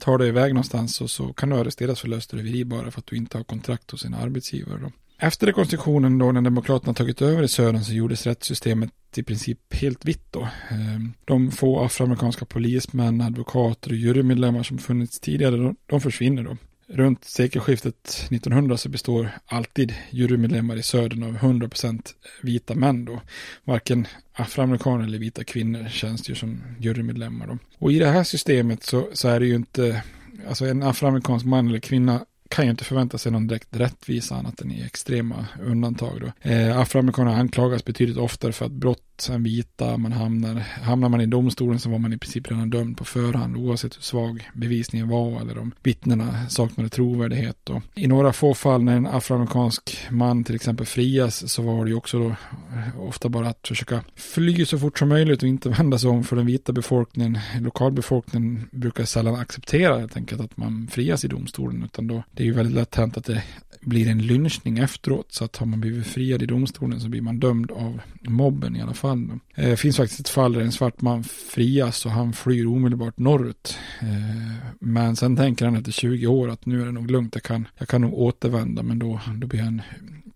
ta 0.00 0.18
dig 0.18 0.28
iväg 0.28 0.54
någonstans 0.54 1.00
och 1.00 1.10
så 1.10 1.32
kan 1.32 1.50
du 1.50 1.56
arresteras 1.56 2.00
för 2.00 2.08
lösdriveri 2.08 2.64
bara 2.64 2.90
för 2.90 2.98
att 2.98 3.06
du 3.06 3.16
inte 3.16 3.36
har 3.36 3.44
kontrakt 3.44 3.90
hos 3.90 4.04
en 4.04 4.14
arbetsgivare 4.14 4.78
då. 4.82 4.92
Efter 5.22 5.46
rekonstruktionen 5.46 6.18
då 6.18 6.32
när 6.32 6.42
Demokraterna 6.42 6.94
tagit 6.94 7.22
över 7.22 7.42
i 7.42 7.48
södern 7.48 7.84
så 7.84 7.92
gjordes 7.92 8.26
rättssystemet 8.26 8.92
i 9.16 9.22
princip 9.22 9.74
helt 9.74 10.04
vitt 10.04 10.32
då. 10.32 10.48
Ehm, 10.70 11.12
de 11.24 11.50
få 11.50 11.84
afroamerikanska 11.84 12.44
polismän, 12.44 13.20
advokater 13.20 13.90
och 13.90 13.96
jurymedlemmar 13.96 14.62
som 14.62 14.78
funnits 14.78 15.20
tidigare, 15.20 15.74
de 15.86 16.00
försvinner 16.00 16.42
då. 16.42 16.56
Runt 16.88 17.24
sekelskiftet 17.24 18.26
1900 18.30 18.76
så 18.76 18.88
består 18.88 19.30
alltid 19.46 19.94
jurymedlemmar 20.10 20.76
i 20.76 20.82
södern 20.82 21.22
av 21.22 21.38
100% 21.38 22.02
vita 22.42 22.74
män 22.74 23.04
då. 23.04 23.20
Varken 23.64 24.06
afroamerikaner 24.32 25.04
eller 25.04 25.18
vita 25.18 25.44
kvinnor 25.44 25.88
tjänstgör 25.88 26.36
som 26.36 26.62
jurymedlemmar 26.78 27.46
då. 27.46 27.58
Och 27.78 27.92
i 27.92 27.98
det 27.98 28.08
här 28.08 28.24
systemet 28.24 28.82
så, 28.82 29.08
så 29.12 29.28
är 29.28 29.40
det 29.40 29.46
ju 29.46 29.54
inte, 29.54 30.02
alltså 30.48 30.66
en 30.66 30.82
afroamerikansk 30.82 31.46
man 31.46 31.68
eller 31.68 31.78
kvinna 31.78 32.24
kan 32.50 32.64
ju 32.64 32.70
inte 32.70 32.84
förvänta 32.84 33.18
sig 33.18 33.32
någon 33.32 33.46
direkt 33.46 33.76
rättvisa 33.76 34.34
annat 34.34 34.60
än 34.60 34.72
i 34.72 34.82
extrema 34.82 35.46
undantag. 35.62 36.20
Då. 36.20 36.50
Eh, 36.50 36.78
afroamerikaner 36.78 37.32
anklagas 37.32 37.84
betydligt 37.84 38.16
oftare 38.16 38.52
för 38.52 38.66
att 38.66 38.72
brott 38.72 39.09
sen 39.22 39.42
vita. 39.42 39.96
Man 39.96 40.12
hamnar, 40.12 40.54
hamnar 40.82 41.08
man 41.08 41.20
i 41.20 41.26
domstolen 41.26 41.78
så 41.78 41.90
var 41.90 41.98
man 41.98 42.12
i 42.12 42.18
princip 42.18 42.50
redan 42.50 42.70
dömd 42.70 42.96
på 42.96 43.04
förhand 43.04 43.56
oavsett 43.56 43.96
hur 43.96 44.02
svag 44.02 44.50
bevisningen 44.54 45.08
var 45.08 45.40
eller 45.40 45.58
om 45.58 45.74
vittnena 45.82 46.48
saknade 46.48 46.88
trovärdighet. 46.88 47.70
Och 47.70 47.82
I 47.94 48.06
några 48.06 48.32
få 48.32 48.54
fall 48.54 48.82
när 48.82 48.96
en 48.96 49.06
afroamerikansk 49.06 49.98
man 50.10 50.44
till 50.44 50.54
exempel 50.54 50.86
frias 50.86 51.52
så 51.52 51.62
var 51.62 51.84
det 51.84 51.90
ju 51.90 51.96
också 51.96 52.18
då 52.18 52.28
eh, 52.28 53.00
ofta 53.00 53.28
bara 53.28 53.48
att 53.48 53.68
försöka 53.68 54.04
fly 54.16 54.64
så 54.64 54.78
fort 54.78 54.98
som 54.98 55.08
möjligt 55.08 55.42
och 55.42 55.48
inte 55.48 55.68
vända 55.78 55.98
sig 55.98 56.10
om 56.10 56.24
för 56.24 56.36
den 56.36 56.46
vita 56.46 56.72
befolkningen. 56.72 57.38
Lokalbefolkningen 57.60 58.68
brukar 58.72 59.04
sällan 59.04 59.34
acceptera 59.34 59.98
helt 59.98 60.16
enkelt 60.16 60.40
att 60.40 60.56
man 60.56 60.88
frias 60.90 61.24
i 61.24 61.28
domstolen 61.28 61.82
utan 61.84 62.06
då 62.06 62.22
det 62.32 62.42
är 62.42 62.46
ju 62.46 62.52
väldigt 62.52 62.74
lätt 62.74 62.94
hänt 62.94 63.16
att 63.16 63.24
det 63.24 63.42
blir 63.80 64.08
en 64.08 64.26
lynchning 64.26 64.78
efteråt. 64.78 65.32
Så 65.32 65.44
att 65.44 65.56
har 65.56 65.66
man 65.66 65.80
blivit 65.80 66.06
friad 66.06 66.42
i 66.42 66.46
domstolen 66.46 67.00
så 67.00 67.08
blir 67.08 67.22
man 67.22 67.40
dömd 67.40 67.70
av 67.70 68.00
mobben 68.20 68.76
i 68.76 68.82
alla 68.82 68.94
fall 68.94 69.09
fall. 69.10 69.38
det 69.54 69.70
eh, 69.70 69.76
finns 69.76 69.96
faktiskt 69.96 70.20
ett 70.20 70.28
fall 70.28 70.52
där 70.52 70.60
en 70.60 70.72
svart 70.72 71.00
man 71.00 71.24
frias 71.24 72.06
och 72.06 72.12
han 72.12 72.32
flyr 72.32 72.66
omedelbart 72.66 73.18
norrut. 73.18 73.78
Eh, 74.00 74.68
men 74.80 75.16
sen 75.16 75.36
tänker 75.36 75.64
han 75.64 75.76
efter 75.76 75.92
20 75.92 76.26
år 76.26 76.50
att 76.50 76.66
nu 76.66 76.82
är 76.82 76.86
det 76.86 76.92
nog 76.92 77.10
lugnt, 77.10 77.34
jag 77.34 77.42
kan, 77.42 77.68
jag 77.78 77.88
kan 77.88 78.00
nog 78.00 78.14
återvända. 78.14 78.82
Men 78.82 78.98
då, 78.98 79.20
då 79.36 79.46
blir 79.46 79.60
han 79.60 79.82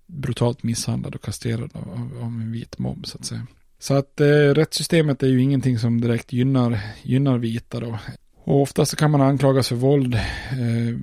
brutalt 0.07 0.63
misshandlad 0.63 1.15
och 1.15 1.23
kastrerad 1.23 1.71
av, 1.75 2.19
av 2.21 2.27
en 2.27 2.53
vit 2.53 2.79
mobb 2.79 3.07
så 3.07 3.19
att 3.19 3.25
säga. 3.25 3.47
Så 3.79 3.95
att 3.95 4.21
eh, 4.21 4.27
rättssystemet 4.27 5.23
är 5.23 5.27
ju 5.27 5.43
ingenting 5.43 5.79
som 5.79 6.01
direkt 6.01 6.33
gynnar, 6.33 6.81
gynnar 7.03 7.39
vita 7.39 7.81
då. 7.81 7.99
Och 8.45 8.63
oftast 8.63 8.91
så 8.91 8.97
kan 8.97 9.11
man 9.11 9.21
anklagas 9.21 9.69
för 9.69 9.77
våld 9.77 10.15
eh, 10.15 10.99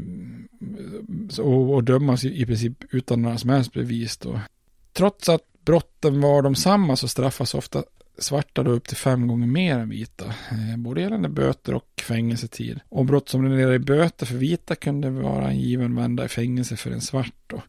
och, 1.40 1.74
och 1.74 1.84
dömas 1.84 2.26
i, 2.26 2.42
i 2.42 2.46
princip 2.46 2.84
utan 2.90 3.22
några 3.22 3.38
som 3.38 3.50
helst 3.50 3.74
bevis 3.74 4.18
då. 4.18 4.40
Trots 4.94 5.30
att 5.30 5.42
brotten 5.66 6.22
var 6.22 6.42
de 6.42 6.56
samma 6.56 6.96
så 6.96 7.08
straffas 7.08 7.54
ofta 7.54 7.84
svarta 8.18 8.64
då 8.64 8.72
upp 8.72 8.88
till 8.88 8.98
fem 8.98 9.28
gånger 9.28 9.48
mer 9.48 9.80
än 9.80 9.90
vita. 9.90 10.26
Eh, 10.26 10.78
både 10.78 11.02
gällande 11.02 11.30
böter 11.30 11.74
och 11.74 12.02
fängelsetid. 12.02 12.80
Och 12.90 13.06
brott 13.06 13.30
som 13.30 13.44
renderade 13.44 13.76
i 13.76 13.80
böter 13.80 14.26
för 14.26 14.36
vita 14.36 14.76
kunde 14.76 15.10
vara 15.10 15.50
en 15.50 15.60
given 15.60 15.96
vända 15.96 16.26
i 16.26 16.28
fängelse 16.28 16.78
för 16.78 16.92
en 16.92 17.02
svart. 17.02 17.34
Då. 17.48 17.62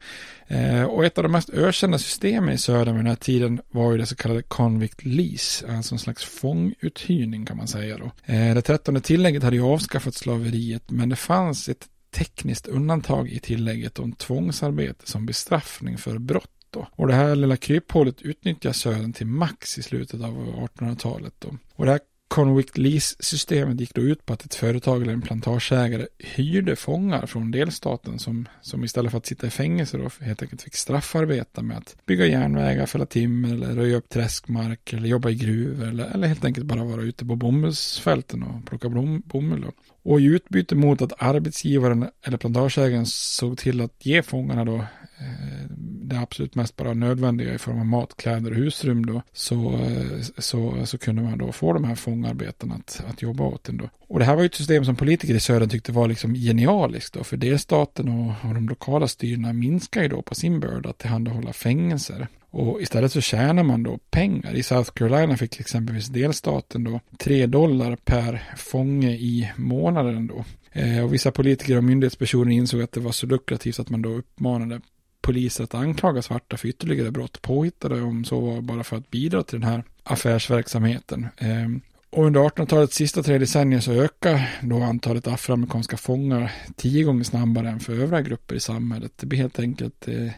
Eh, 0.47 0.85
och 0.85 1.05
ett 1.05 1.19
av 1.19 1.25
de 1.25 1.33
mest 1.33 1.51
ökända 1.51 1.99
systemen 1.99 2.55
i 2.55 2.59
södern 2.59 2.95
vid 2.95 3.05
den 3.05 3.11
här 3.11 3.17
tiden 3.17 3.61
var 3.71 3.93
ju 3.93 3.99
det 3.99 4.07
så 4.07 4.17
kallade 4.17 4.43
convict 4.43 5.05
lease, 5.05 5.77
alltså 5.77 5.95
en 5.95 5.99
slags 5.99 6.25
fånguthyrning 6.25 7.47
kan 7.47 7.57
man 7.57 7.69
säga 7.69 7.99
då. 7.99 8.33
Eh, 8.33 8.55
det 8.55 8.63
trettonde 8.63 9.01
tillägget 9.01 9.43
hade 9.43 9.57
ju 9.57 9.63
avskaffat 9.63 10.15
slaveriet, 10.15 10.91
men 10.91 11.09
det 11.09 11.17
fanns 11.17 11.69
ett 11.69 11.89
tekniskt 12.15 12.67
undantag 12.67 13.29
i 13.29 13.39
tillägget 13.39 13.99
om 13.99 14.13
tvångsarbete 14.13 15.11
som 15.11 15.27
bestraffning 15.27 15.99
för 15.99 16.19
brott 16.19 16.62
då. 16.73 16.89
Och 16.97 17.07
det 17.07 17.15
här 17.15 17.37
lilla 17.37 17.57
kryphålet 17.57 18.23
utnyttjar 18.23 18.73
Södern 18.73 19.13
till 19.13 19.27
max 19.27 19.79
i 19.79 19.83
slutet 19.83 20.23
av 20.23 20.69
1800-talet 20.77 21.35
då. 21.39 21.57
Och 21.75 21.85
det 21.85 21.93
här 21.93 22.01
Convict 22.33 22.79
Lease-systemet 22.79 23.81
gick 23.81 23.95
då 23.95 24.03
ut 24.03 24.27
på 24.27 24.33
att 24.33 24.45
ett 24.45 24.55
företag 24.55 25.03
eller 25.03 25.13
en 25.13 25.23
plantageägare 25.23 26.07
hyrde 26.19 26.77
fångar 26.77 27.27
från 27.27 27.51
delstaten 27.51 28.19
som, 28.19 28.49
som 28.61 28.85
istället 28.85 29.11
för 29.11 29.19
att 29.19 29.27
sitta 29.27 29.47
i 29.47 29.51
fängelse 29.51 29.99
då 29.99 30.25
helt 30.25 30.43
enkelt 30.43 30.63
fick 30.63 30.75
straffarbeta 30.75 31.63
med 31.63 31.77
att 31.77 31.97
bygga 32.07 32.27
järnvägar, 32.27 32.87
fälla 32.87 33.07
timmer 33.07 33.53
eller 33.53 33.75
röja 33.75 33.97
upp 33.97 34.09
träskmark 34.09 34.93
eller 34.93 35.09
jobba 35.09 35.31
i 35.31 35.35
gruvor 35.35 35.89
eller, 35.89 36.05
eller 36.05 36.29
helt 36.29 36.45
enkelt 36.45 36.67
bara 36.67 36.85
vara 36.85 37.03
ute 37.03 37.27
på 37.27 37.37
bomullsfälten 37.37 38.43
och 38.43 38.67
plocka 38.67 38.89
blom, 38.89 39.23
bomull. 39.27 39.61
Då. 39.61 39.73
Och 40.03 40.21
i 40.21 40.25
utbyte 40.25 40.75
mot 40.75 41.03
att 41.03 41.23
arbetsgivaren 41.23 42.09
eller 42.23 42.37
plantageägaren 42.37 43.07
såg 43.07 43.59
till 43.59 43.81
att 43.81 44.07
ge 44.07 44.23
fångarna 44.23 44.65
då 44.65 44.85
Eh, 45.23 45.67
det 46.05 46.19
absolut 46.19 46.55
mest 46.55 46.77
bara 46.77 46.95
nödvändiga 46.95 47.55
i 47.55 47.59
form 47.59 47.79
av 47.79 47.87
mat, 47.87 48.17
kläder 48.17 48.51
och 48.51 48.57
husrum 48.57 49.07
då, 49.07 49.23
så, 49.33 49.73
eh, 49.73 50.21
så, 50.39 50.87
så 50.87 50.99
kunde 50.99 51.23
man 51.23 51.39
då 51.39 51.53
få 51.53 51.73
de 51.73 51.85
här 51.85 51.95
fångarbetarna 51.95 52.75
att, 52.75 53.05
att 53.11 53.23
jobba 53.23 53.45
åt 53.45 53.69
en 53.69 53.77
då. 53.77 53.89
Och 54.09 54.19
det 54.19 54.25
här 54.25 54.35
var 54.35 54.43
ju 54.43 54.47
ett 54.47 54.55
system 54.55 54.85
som 54.85 54.97
politiker 54.97 55.35
i 55.35 55.41
södern 55.41 55.69
tyckte 55.69 55.93
var 55.93 56.09
liksom 56.09 56.35
genialiskt 56.35 57.15
då, 57.15 57.25
för 57.25 57.37
delstaten 57.37 58.09
och, 58.09 58.49
och 58.49 58.55
de 58.55 58.69
lokala 58.69 59.09
styrena 59.09 59.53
minskar 59.53 60.03
ju 60.03 60.09
då 60.09 60.23
på 60.23 60.35
sin 60.35 60.61
börda 60.61 60.91
att 60.91 60.99
tillhandahålla 60.99 61.53
fängelser. 61.53 62.29
Och 62.51 62.83
istället 62.83 63.13
så 63.13 63.21
tjänar 63.21 63.63
man 63.63 63.83
då 63.83 63.99
pengar. 64.11 64.55
I 64.55 64.63
South 64.63 64.91
Carolina 64.91 65.37
fick 65.37 65.61
exempelvis 65.61 66.07
delstaten 66.07 66.85
då 66.85 67.01
3 67.19 67.47
dollar 67.47 67.97
per 67.97 68.43
fånge 68.57 69.11
i 69.11 69.51
månaden 69.57 70.27
då. 70.27 70.45
Eh, 70.73 71.05
och 71.05 71.15
vissa 71.15 71.31
politiker 71.31 71.77
och 71.77 71.85
myndighetspersoner 71.85 72.53
insåg 72.53 72.83
att 72.83 72.93
det 72.93 73.01
var 73.01 73.13
så 73.13 73.27
lukrativt 73.27 73.79
att 73.79 73.91
man 73.91 74.03
då 74.03 74.09
uppmanade 74.09 74.81
poliser 75.23 75.65
att 75.65 75.75
anklaga 75.75 76.23
svarta 76.23 76.57
för 76.57 76.69
ytterligare 76.69 77.11
brott 77.11 77.43
påhittade 77.43 78.03
om 78.03 78.25
så 78.25 78.41
var 78.41 78.61
bara 78.61 78.85
för 78.85 78.97
att 78.97 79.11
bidra 79.11 79.43
till 79.43 79.61
den 79.61 79.71
här 79.71 79.85
affärsverksamheten. 80.03 81.29
Ehm, 81.39 81.81
och 82.11 82.25
under 82.27 82.41
1800-talets 82.41 82.97
sista 82.97 83.23
tre 83.23 83.39
decennier 83.39 83.81
så 83.81 83.93
ökar 83.93 84.59
då 84.63 84.83
antalet 84.83 85.27
afroamerikanska 85.27 85.97
fångar 85.97 86.53
tio 86.77 87.05
gånger 87.05 87.25
snabbare 87.25 87.69
än 87.69 87.81
för 87.81 87.93
övriga 87.93 88.23
grupper 88.23 88.55
i 88.55 88.61
samhället. 88.61 89.13
Det 89.17 89.27
blir 89.27 89.39
helt 89.39 89.59
enkelt 89.59 90.09
eh, 90.09 90.31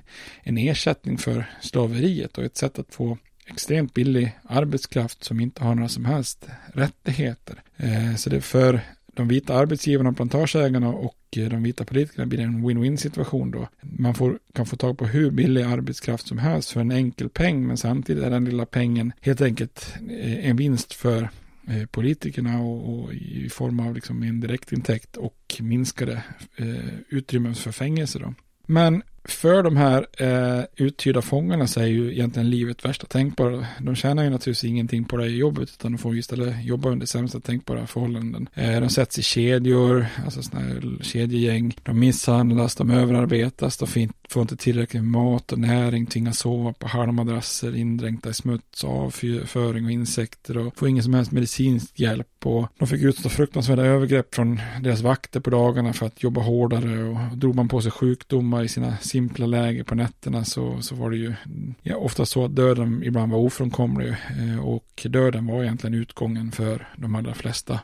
en 0.43 0.59
ersättning 0.59 1.19
för 1.19 1.45
slaveriet 1.61 2.39
och 2.39 2.45
ett 2.45 2.57
sätt 2.57 2.79
att 2.79 2.95
få 2.95 3.19
extremt 3.47 3.95
billig 3.95 4.39
arbetskraft 4.43 5.25
som 5.25 5.41
inte 5.41 5.65
har 5.65 5.75
några 5.75 5.89
som 5.89 6.05
helst 6.05 6.49
rättigheter. 6.73 7.63
Ehm, 7.77 8.17
så 8.17 8.31
det 8.31 8.41
för 8.41 8.81
de 9.17 9.29
vita 9.29 9.55
arbetsgivarna 9.55 10.11
och 10.11 10.17
plantageägarna 10.17 10.89
och 10.89 11.19
eh, 11.37 11.49
de 11.49 11.63
vita 11.63 11.85
politikerna 11.85 12.27
blir 12.27 12.41
en 12.41 12.69
win-win 12.69 12.97
situation 12.97 13.51
då. 13.51 13.69
Man 13.81 14.15
får, 14.15 14.39
kan 14.53 14.67
få 14.67 14.77
tag 14.77 14.99
på 14.99 15.07
hur 15.07 15.31
billig 15.31 15.63
arbetskraft 15.63 16.27
som 16.27 16.39
helst 16.39 16.71
för 16.71 16.81
en 16.81 16.91
enkel 16.91 17.29
peng 17.29 17.67
men 17.67 17.77
samtidigt 17.77 18.25
är 18.25 18.31
den 18.31 18.45
lilla 18.45 18.67
pengen 18.67 19.13
helt 19.21 19.41
enkelt 19.41 19.95
eh, 20.11 20.49
en 20.49 20.57
vinst 20.57 20.95
för 20.95 21.31
eh, 21.69 21.87
politikerna 21.91 22.61
och, 22.61 22.99
och, 22.99 23.15
i 23.15 23.49
form 23.49 23.81
av 23.81 23.95
liksom 23.95 24.23
en 24.23 24.41
direktintäkt 24.41 25.17
och 25.17 25.57
minskade 25.61 26.23
eh, 26.57 26.95
utrymmen 27.09 27.55
för 27.55 27.73
fängelse. 27.73 28.19
Då. 28.19 28.35
Men 28.67 29.03
för 29.25 29.63
de 29.63 29.77
här 29.77 30.07
eh, 30.19 30.65
uthyrda 30.77 31.23
fångarna 31.23 31.67
så 31.67 31.81
är 31.81 31.87
ju 31.87 32.13
egentligen 32.13 32.51
livet 32.51 32.85
värsta 32.85 33.07
tänkbara. 33.07 33.67
De 33.81 33.95
tjänar 33.95 34.25
ju 34.25 34.31
naturligtvis 34.31 34.71
ingenting 34.71 35.05
på 35.05 35.17
det 35.17 35.27
jobbet 35.27 35.69
utan 35.69 35.93
de 35.93 35.99
får 35.99 36.17
istället 36.17 36.65
jobba 36.65 36.91
under 36.91 37.07
sämsta 37.07 37.41
tänkbara 37.41 37.87
förhållanden. 37.87 38.49
Eh, 38.55 38.81
de 38.81 38.89
sätts 38.89 39.19
i 39.19 39.23
kedjor, 39.23 40.07
alltså 40.25 40.43
sådana 40.43 40.67
här 40.67 40.99
kedjegäng. 41.01 41.77
De 41.83 41.99
misshandlas, 41.99 42.75
de 42.75 42.91
överarbetas, 42.91 43.77
de 43.77 44.09
får 44.29 44.43
inte 44.43 44.57
tillräckligt 44.57 45.03
med 45.03 45.11
mat 45.11 45.53
och 45.53 45.59
näring, 45.59 46.07
tvingas 46.07 46.39
sova 46.39 46.73
på 46.73 46.89
halmmadrasser, 46.89 47.77
indränkta 47.77 48.31
i 48.31 48.35
smuts, 48.35 48.85
avföring 48.85 49.85
och 49.85 49.91
insekter 49.91 50.59
och 50.59 50.79
får 50.79 50.89
ingen 50.89 51.03
som 51.03 51.15
helst 51.15 51.33
medicinsk 51.33 52.01
hjälp. 52.01 52.27
Och 52.47 52.69
de 52.79 52.89
fick 52.89 53.03
utstå 53.03 53.29
fruktansvärda 53.29 53.83
övergrepp 53.83 54.35
från 54.35 54.61
deras 54.81 55.01
vakter 55.01 55.41
på 55.41 55.51
dagarna 55.51 55.93
för 55.93 56.07
att 56.07 56.23
jobba 56.23 56.41
hårdare 56.41 57.05
och 57.05 57.39
drog 57.39 57.55
man 57.55 57.69
på 57.69 57.81
sig 57.81 57.91
sjukdomar 57.91 58.63
i 58.63 58.69
sina 58.69 58.97
simpla 58.97 59.47
läger 59.47 59.85
på 59.85 59.95
nätterna 59.95 60.45
så, 60.45 60.83
så 60.83 60.95
var 60.95 61.11
det 61.11 61.17
ju 61.17 61.35
ja, 61.83 61.97
ofta 61.97 62.27
så 62.27 62.45
att 62.45 62.57
döden 62.57 63.03
ibland 63.05 63.33
var 63.33 63.39
ofrånkomlig 63.39 64.09
eh, 64.09 64.67
och 64.67 65.07
döden 65.11 65.47
var 65.47 65.63
egentligen 65.63 65.95
utgången 65.95 66.53
för 66.53 66.89
de 66.97 67.15
allra 67.15 67.35
flesta 67.35 67.81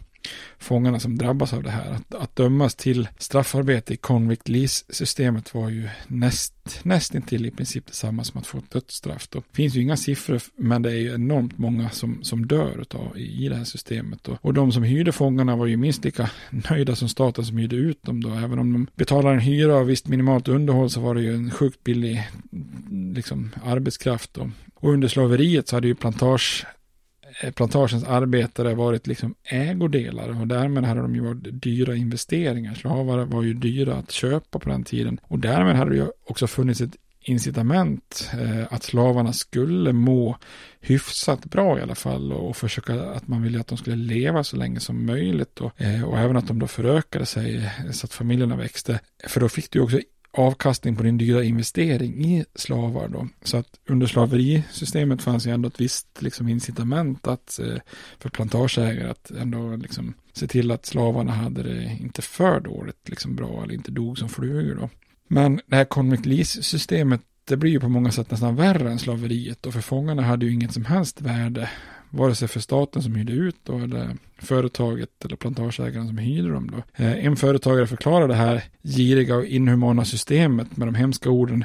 fångarna 0.58 1.00
som 1.00 1.18
drabbas 1.18 1.52
av 1.52 1.62
det 1.62 1.70
här. 1.70 1.90
Att, 1.90 2.14
att 2.14 2.36
dömas 2.36 2.74
till 2.74 3.08
straffarbete 3.18 3.94
i 3.94 3.96
convict 3.96 4.48
lease-systemet 4.48 5.54
var 5.54 5.68
ju 5.68 5.88
näst, 6.06 6.80
nästintill 6.82 7.46
i 7.46 7.50
princip 7.50 7.86
detsamma 7.86 8.24
som 8.24 8.40
att 8.40 8.46
få 8.46 8.58
ett 8.58 8.70
dödsstraff. 8.70 9.28
Det 9.28 9.42
finns 9.52 9.74
ju 9.74 9.82
inga 9.82 9.96
siffror, 9.96 10.40
men 10.56 10.82
det 10.82 10.90
är 10.90 10.96
ju 10.96 11.14
enormt 11.14 11.58
många 11.58 11.90
som, 11.90 12.24
som 12.24 12.46
dör 12.46 12.80
utav, 12.80 13.18
i, 13.18 13.44
i 13.44 13.48
det 13.48 13.56
här 13.56 13.64
systemet. 13.64 14.24
Då. 14.24 14.38
Och 14.40 14.54
de 14.54 14.72
som 14.72 14.82
hyrde 14.82 15.12
fångarna 15.12 15.56
var 15.56 15.66
ju 15.66 15.76
minst 15.76 16.04
lika 16.04 16.30
nöjda 16.70 16.96
som 16.96 17.08
staten 17.08 17.44
som 17.44 17.56
hyrde 17.56 17.76
ut 17.76 18.02
dem 18.02 18.22
då. 18.22 18.30
Även 18.30 18.58
om 18.58 18.72
de 18.72 18.86
betalade 18.94 19.34
en 19.34 19.40
hyra 19.40 19.76
och 19.76 19.90
visst 19.90 20.08
minimalt 20.08 20.48
underhåll 20.48 20.90
så 20.90 21.00
var 21.00 21.14
det 21.14 21.22
ju 21.22 21.34
en 21.34 21.50
sjukt 21.50 21.84
billig 21.84 22.28
liksom, 23.14 23.50
arbetskraft. 23.64 24.34
Då. 24.34 24.50
Och 24.74 24.92
under 24.92 25.08
slaveriet 25.08 25.68
så 25.68 25.76
hade 25.76 25.88
ju 25.88 25.94
plantage 25.94 26.66
Eh, 27.40 27.50
plantagens 27.50 28.04
arbetare 28.04 28.74
varit 28.74 29.06
liksom 29.06 29.34
ägodelar 29.44 30.40
och 30.40 30.46
därmed 30.46 30.84
hade 30.84 31.00
de 31.00 31.14
ju 31.14 31.20
varit 31.20 31.62
dyra 31.62 31.96
investeringar. 31.96 32.74
Slavar 32.74 33.24
var 33.24 33.42
ju 33.42 33.54
dyra 33.54 33.94
att 33.94 34.10
köpa 34.10 34.58
på 34.58 34.68
den 34.68 34.84
tiden 34.84 35.20
och 35.22 35.38
därmed 35.38 35.76
hade 35.76 35.90
det 35.90 35.96
ju 35.96 36.06
också 36.26 36.46
funnits 36.46 36.80
ett 36.80 36.96
incitament 37.22 38.30
eh, 38.32 38.72
att 38.72 38.82
slavarna 38.82 39.32
skulle 39.32 39.92
må 39.92 40.36
hyfsat 40.80 41.44
bra 41.44 41.78
i 41.78 41.82
alla 41.82 41.94
fall 41.94 42.32
och, 42.32 42.48
och 42.48 42.56
försöka 42.56 43.02
att 43.02 43.28
man 43.28 43.42
ville 43.42 43.60
att 43.60 43.66
de 43.66 43.78
skulle 43.78 43.96
leva 43.96 44.44
så 44.44 44.56
länge 44.56 44.80
som 44.80 45.06
möjligt 45.06 45.60
och, 45.60 45.80
eh, 45.80 46.04
och 46.04 46.18
även 46.18 46.36
att 46.36 46.46
de 46.46 46.58
då 46.58 46.66
förökade 46.66 47.26
sig 47.26 47.70
så 47.92 48.06
att 48.06 48.12
familjerna 48.12 48.56
växte. 48.56 49.00
För 49.26 49.40
då 49.40 49.48
fick 49.48 49.70
du 49.70 49.80
också 49.80 50.00
avkastning 50.32 50.96
på 50.96 51.02
din 51.02 51.18
dyra 51.18 51.44
investering 51.44 52.24
i 52.24 52.44
slavar 52.54 53.08
då. 53.08 53.28
Så 53.42 53.56
att 53.56 53.66
under 53.88 54.06
slaverisystemet 54.06 55.22
fanns 55.22 55.46
ju 55.46 55.50
ändå 55.50 55.68
ett 55.68 55.80
visst 55.80 56.22
liksom 56.22 56.48
incitament 56.48 57.26
att, 57.26 57.58
eh, 57.58 57.80
för 58.18 58.28
plantageägare 58.28 59.10
att 59.10 59.30
ändå 59.30 59.76
liksom 59.76 60.14
se 60.32 60.46
till 60.46 60.70
att 60.70 60.86
slavarna 60.86 61.32
hade 61.32 61.62
det 61.62 61.98
inte 62.00 62.22
för 62.22 62.60
dåligt, 62.60 63.08
liksom 63.08 63.36
bra 63.36 63.62
eller 63.62 63.74
inte 63.74 63.90
dog 63.90 64.18
som 64.18 64.28
flugor 64.28 64.74
då. 64.74 64.90
Men 65.28 65.60
det 65.66 65.76
här 65.76 65.84
convict 65.84 66.26
lease-systemet 66.26 67.20
det 67.44 67.56
blir 67.56 67.70
ju 67.70 67.80
på 67.80 67.88
många 67.88 68.10
sätt 68.10 68.30
nästan 68.30 68.56
värre 68.56 68.90
än 68.90 68.98
slaveriet 68.98 69.66
och 69.66 69.72
för 69.72 69.80
fångarna 69.80 70.22
hade 70.22 70.46
ju 70.46 70.52
inget 70.52 70.72
som 70.72 70.84
helst 70.84 71.20
värde 71.20 71.70
vare 72.10 72.34
sig 72.34 72.48
för 72.48 72.60
staten 72.60 73.02
som 73.02 73.14
hyrde 73.14 73.32
ut 73.32 73.56
då, 73.62 73.78
eller 73.78 74.16
företaget 74.38 75.24
eller 75.24 75.36
plantageägaren 75.36 76.06
som 76.06 76.18
hyrde 76.18 76.50
dem. 76.52 76.70
Då. 76.70 77.04
Eh, 77.04 77.26
en 77.26 77.36
företagare 77.36 77.86
förklarar 77.86 78.28
det 78.28 78.34
här 78.34 78.62
giriga 78.82 79.36
och 79.36 79.44
inhumana 79.44 80.04
systemet 80.04 80.76
med 80.76 80.88
de 80.88 80.94
hemska 80.94 81.30
orden 81.30 81.64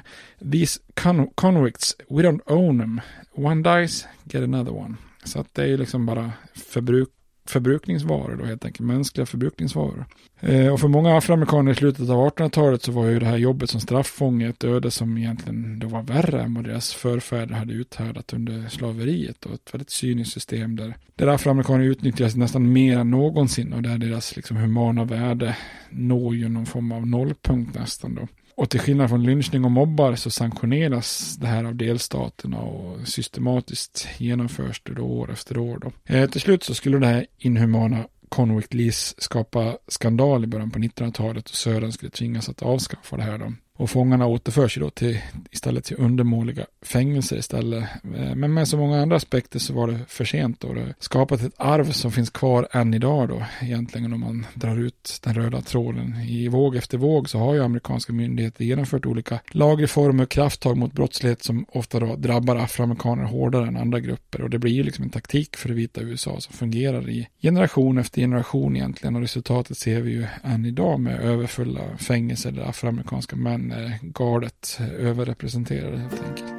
These 0.51 0.79
con 0.93 1.27
convicts, 1.35 1.95
we 2.09 2.23
don't 2.23 2.41
own 2.45 2.79
them. 2.79 3.01
One 3.33 3.79
dies, 3.79 4.05
get 4.23 4.43
another 4.43 4.73
one. 4.73 4.95
Så 5.23 5.39
att 5.39 5.53
det 5.53 5.61
är 5.61 5.67
ju 5.67 5.77
liksom 5.77 6.05
bara 6.05 6.31
förbruk 6.55 7.09
förbrukningsvaror 7.45 8.35
då 8.35 8.45
helt 8.45 8.65
enkelt, 8.65 8.87
mänskliga 8.87 9.25
förbrukningsvaror. 9.25 10.05
Eh, 10.39 10.73
och 10.73 10.79
för 10.79 10.87
många 10.87 11.17
afroamerikaner 11.17 11.71
i 11.71 11.75
slutet 11.75 12.09
av 12.09 12.29
1800-talet 12.29 12.83
så 12.83 12.91
var 12.91 13.05
ju 13.05 13.19
det 13.19 13.25
här 13.25 13.37
jobbet 13.37 13.69
som 13.69 13.81
straffånge 13.81 14.49
ett 14.49 14.63
öde 14.63 14.91
som 14.91 15.17
egentligen 15.17 15.79
då 15.79 15.87
var 15.87 16.01
värre 16.01 16.41
än 16.41 16.53
vad 16.53 16.63
deras 16.63 16.93
förfäder 16.93 17.55
hade 17.55 17.73
uthärdat 17.73 18.33
under 18.33 18.69
slaveriet 18.69 19.45
och 19.45 19.53
ett 19.53 19.73
väldigt 19.73 19.89
cyniskt 19.89 20.33
system 20.33 20.75
där, 20.75 20.95
där 21.15 21.27
afroamerikaner 21.27 21.83
utnyttjas 21.83 22.35
nästan 22.35 22.73
mer 22.73 22.99
än 22.99 23.11
någonsin 23.11 23.73
och 23.73 23.81
där 23.81 23.97
deras 23.97 24.35
liksom 24.35 24.57
humana 24.57 25.03
värde 25.03 25.57
når 25.89 26.35
ju 26.35 26.49
någon 26.49 26.65
form 26.65 26.91
av 26.91 27.07
nollpunkt 27.07 27.75
nästan 27.75 28.15
då. 28.15 28.27
Och 28.57 28.69
till 28.69 28.79
skillnad 28.79 29.09
från 29.09 29.23
lynchning 29.23 29.65
och 29.65 29.71
mobbar 29.71 30.15
så 30.15 30.29
sanktioneras 30.29 31.37
det 31.41 31.47
här 31.47 31.63
av 31.63 31.75
delstaterna 31.75 32.57
och 32.57 33.07
systematiskt 33.07 34.07
genomförs 34.17 34.81
det 34.85 34.93
då 34.93 35.03
år 35.03 35.31
efter 35.31 35.57
år. 35.57 35.79
Då. 35.79 36.13
Eh, 36.13 36.29
till 36.29 36.41
slut 36.41 36.63
så 36.63 36.73
skulle 36.73 36.99
det 36.99 37.07
här 37.07 37.25
inhumana 37.37 38.07
Conwick 38.29 38.73
Lease 38.73 39.15
skapa 39.17 39.77
skandal 39.87 40.43
i 40.43 40.47
början 40.47 40.71
på 40.71 40.79
1900-talet 40.79 41.49
och 41.49 41.55
Södern 41.55 41.91
skulle 41.91 42.11
tvingas 42.11 42.49
att 42.49 42.61
avskaffa 42.61 43.17
det 43.17 43.23
här 43.23 43.37
då. 43.37 43.53
Och 43.77 43.89
fångarna 43.89 44.25
återförs 44.25 44.77
ju 44.77 44.81
då 44.81 44.89
till, 44.89 45.19
istället 45.51 45.83
till 45.83 45.95
undermåliga 45.99 46.65
fängelser 46.81 47.37
istället. 47.37 47.83
Eh, 48.17 48.35
men 48.35 48.53
med 48.53 48.67
så 48.67 48.77
många 48.77 49.01
andra 49.01 49.15
aspekter 49.15 49.59
så 49.59 49.73
var 49.73 49.87
det 49.87 49.99
för 50.07 50.25
sent 50.25 50.59
då. 50.59 50.73
Det 50.73 50.93
skapat 50.99 51.41
ett 51.41 51.53
arv 51.57 51.91
som 51.91 52.11
finns 52.11 52.29
kvar 52.29 52.67
än 52.71 52.93
idag 52.93 53.29
då. 53.29 53.43
Egentligen 53.61 54.13
om 54.13 54.19
man 54.19 54.45
drar 54.53 54.77
ut 54.77 55.19
den 55.23 55.33
röda 55.33 55.61
tråden. 55.61 56.15
I 56.27 56.47
våg 56.47 56.75
efter 56.75 56.97
våg 56.97 57.29
så 57.29 57.39
har 57.39 57.53
ju 57.53 57.63
amerikanska 57.63 58.13
myndigheter 58.13 58.65
genomfört 58.65 59.05
olika 59.05 59.39
lagreformer 59.51 60.23
och 60.23 60.29
krafttag 60.29 60.77
mot 60.77 60.93
brottslighet 60.93 61.43
som 61.43 61.65
ofta 61.69 61.99
då 61.99 62.15
drabbar 62.15 62.55
afroamerikaner 62.55 63.23
hårdare 63.23 63.67
än 63.67 63.77
andra 63.77 63.99
grupper. 63.99 64.41
Och 64.41 64.49
det 64.49 64.59
blir 64.59 64.73
ju 64.73 64.83
liksom 64.83 65.03
en 65.03 65.09
taktik 65.09 65.55
för 65.55 65.69
det 65.69 65.75
vita 65.75 66.01
USA 66.01 66.39
som 66.39 66.53
fungerar 66.53 67.09
i 67.09 67.27
generation 67.41 67.97
efter 67.97 68.21
generation 68.21 68.75
egentligen. 68.75 69.15
Och 69.15 69.21
resultatet 69.21 69.77
ser 69.77 70.01
vi 70.01 70.11
ju 70.11 70.25
än 70.43 70.65
idag 70.65 70.99
med 70.99 71.19
överfulla 71.19 71.81
fängelser 71.97 72.51
där 72.51 72.63
afroamerikanska 72.63 73.35
män 73.35 73.64
Eh, 73.71 73.77
är 73.77 73.99
galet 74.01 74.79
överrepresenterade 74.99 75.97
helt 75.97 76.23
enkelt. 76.23 76.53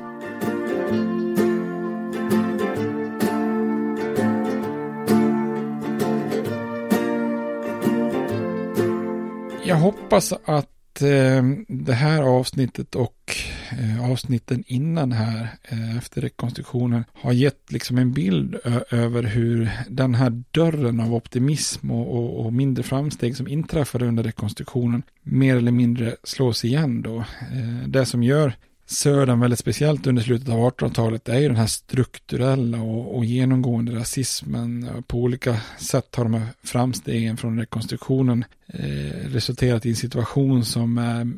Jag 9.64 9.76
hoppas 9.76 10.32
att 10.44 10.75
eh, 11.02 11.42
det 11.68 11.92
här 11.92 12.22
avsnittet 12.22 12.94
och 12.94 13.36
eh, 13.70 14.10
avsnitten 14.10 14.64
innan 14.66 15.12
här 15.12 15.48
eh, 15.62 15.96
efter 15.96 16.20
rekonstruktionen 16.20 17.04
har 17.12 17.32
gett 17.32 17.72
liksom 17.72 17.98
en 17.98 18.12
bild 18.12 18.56
över 18.90 19.22
hur 19.22 19.70
den 19.88 20.14
här 20.14 20.42
dörren 20.50 21.00
av 21.00 21.14
optimism 21.14 21.90
och, 21.90 22.16
och, 22.16 22.46
och, 22.46 22.52
mindre 22.52 22.82
framsteg 22.82 23.36
som 23.36 23.48
inträffade 23.48 24.06
under 24.06 24.22
rekonstruktionen 24.22 25.02
mer 25.22 25.56
eller 25.56 25.72
mindre 25.72 26.16
slås 26.22 26.64
igen 26.64 27.02
då. 27.02 27.18
Eh, 27.18 27.88
det 27.88 28.06
som 28.06 28.22
gör 28.22 28.52
Södern 28.88 29.40
väldigt 29.40 29.58
speciellt 29.58 30.06
under 30.06 30.22
slutet 30.22 30.48
av 30.48 30.58
1800-talet 30.58 31.28
är 31.28 31.38
ju 31.38 31.48
den 31.48 31.56
här 31.56 31.66
strukturella 31.66 32.82
och, 32.82 33.16
och, 33.16 33.24
genomgående 33.24 33.94
rasismen. 33.94 34.88
På 35.06 35.18
olika 35.18 35.60
sätt 35.78 36.14
har 36.14 36.24
de 36.24 36.34
här 36.34 36.46
framstegen 36.62 37.36
från 37.36 37.58
rekonstruktionen 37.58 38.44
eh, 38.66 39.28
resulterat 39.28 39.86
i 39.86 39.90
en 39.90 39.96
situation 39.96 40.64
som 40.64 40.98
är 40.98 41.32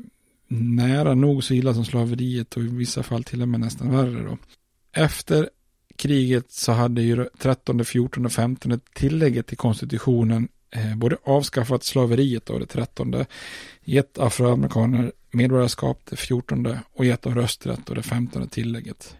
nära 0.48 1.14
nog 1.14 1.44
så 1.44 1.54
illa 1.54 1.74
som 1.74 1.84
slaveriet 1.84 2.56
och 2.56 2.62
i 2.62 2.66
vissa 2.66 3.02
fall 3.02 3.24
till 3.24 3.42
och 3.42 3.48
med 3.48 3.60
nästan 3.60 3.90
värre. 3.90 4.22
Då. 4.22 4.38
Efter 4.92 5.50
kriget 5.96 6.52
så 6.52 6.72
hade 6.72 7.02
ju 7.02 7.28
13, 7.38 7.84
14 7.84 8.26
och 8.26 8.32
15 8.32 8.80
tillägget 8.94 9.46
till 9.46 9.56
konstitutionen 9.56 10.48
eh, 10.70 10.96
både 10.96 11.16
avskaffat 11.24 11.84
slaveriet 11.84 12.50
och 12.50 12.60
det 12.60 12.66
13, 12.66 13.24
gett 13.84 14.18
afroamerikaner 14.18 15.12
medborgarskap 15.30 16.00
det 16.10 16.16
14 16.16 16.76
och 16.92 17.04
gett 17.04 17.22
dem 17.22 17.34
rösträtt 17.34 17.88
och 17.88 17.94
det 17.94 18.02
15 18.02 18.48
tillägget. 18.48 19.16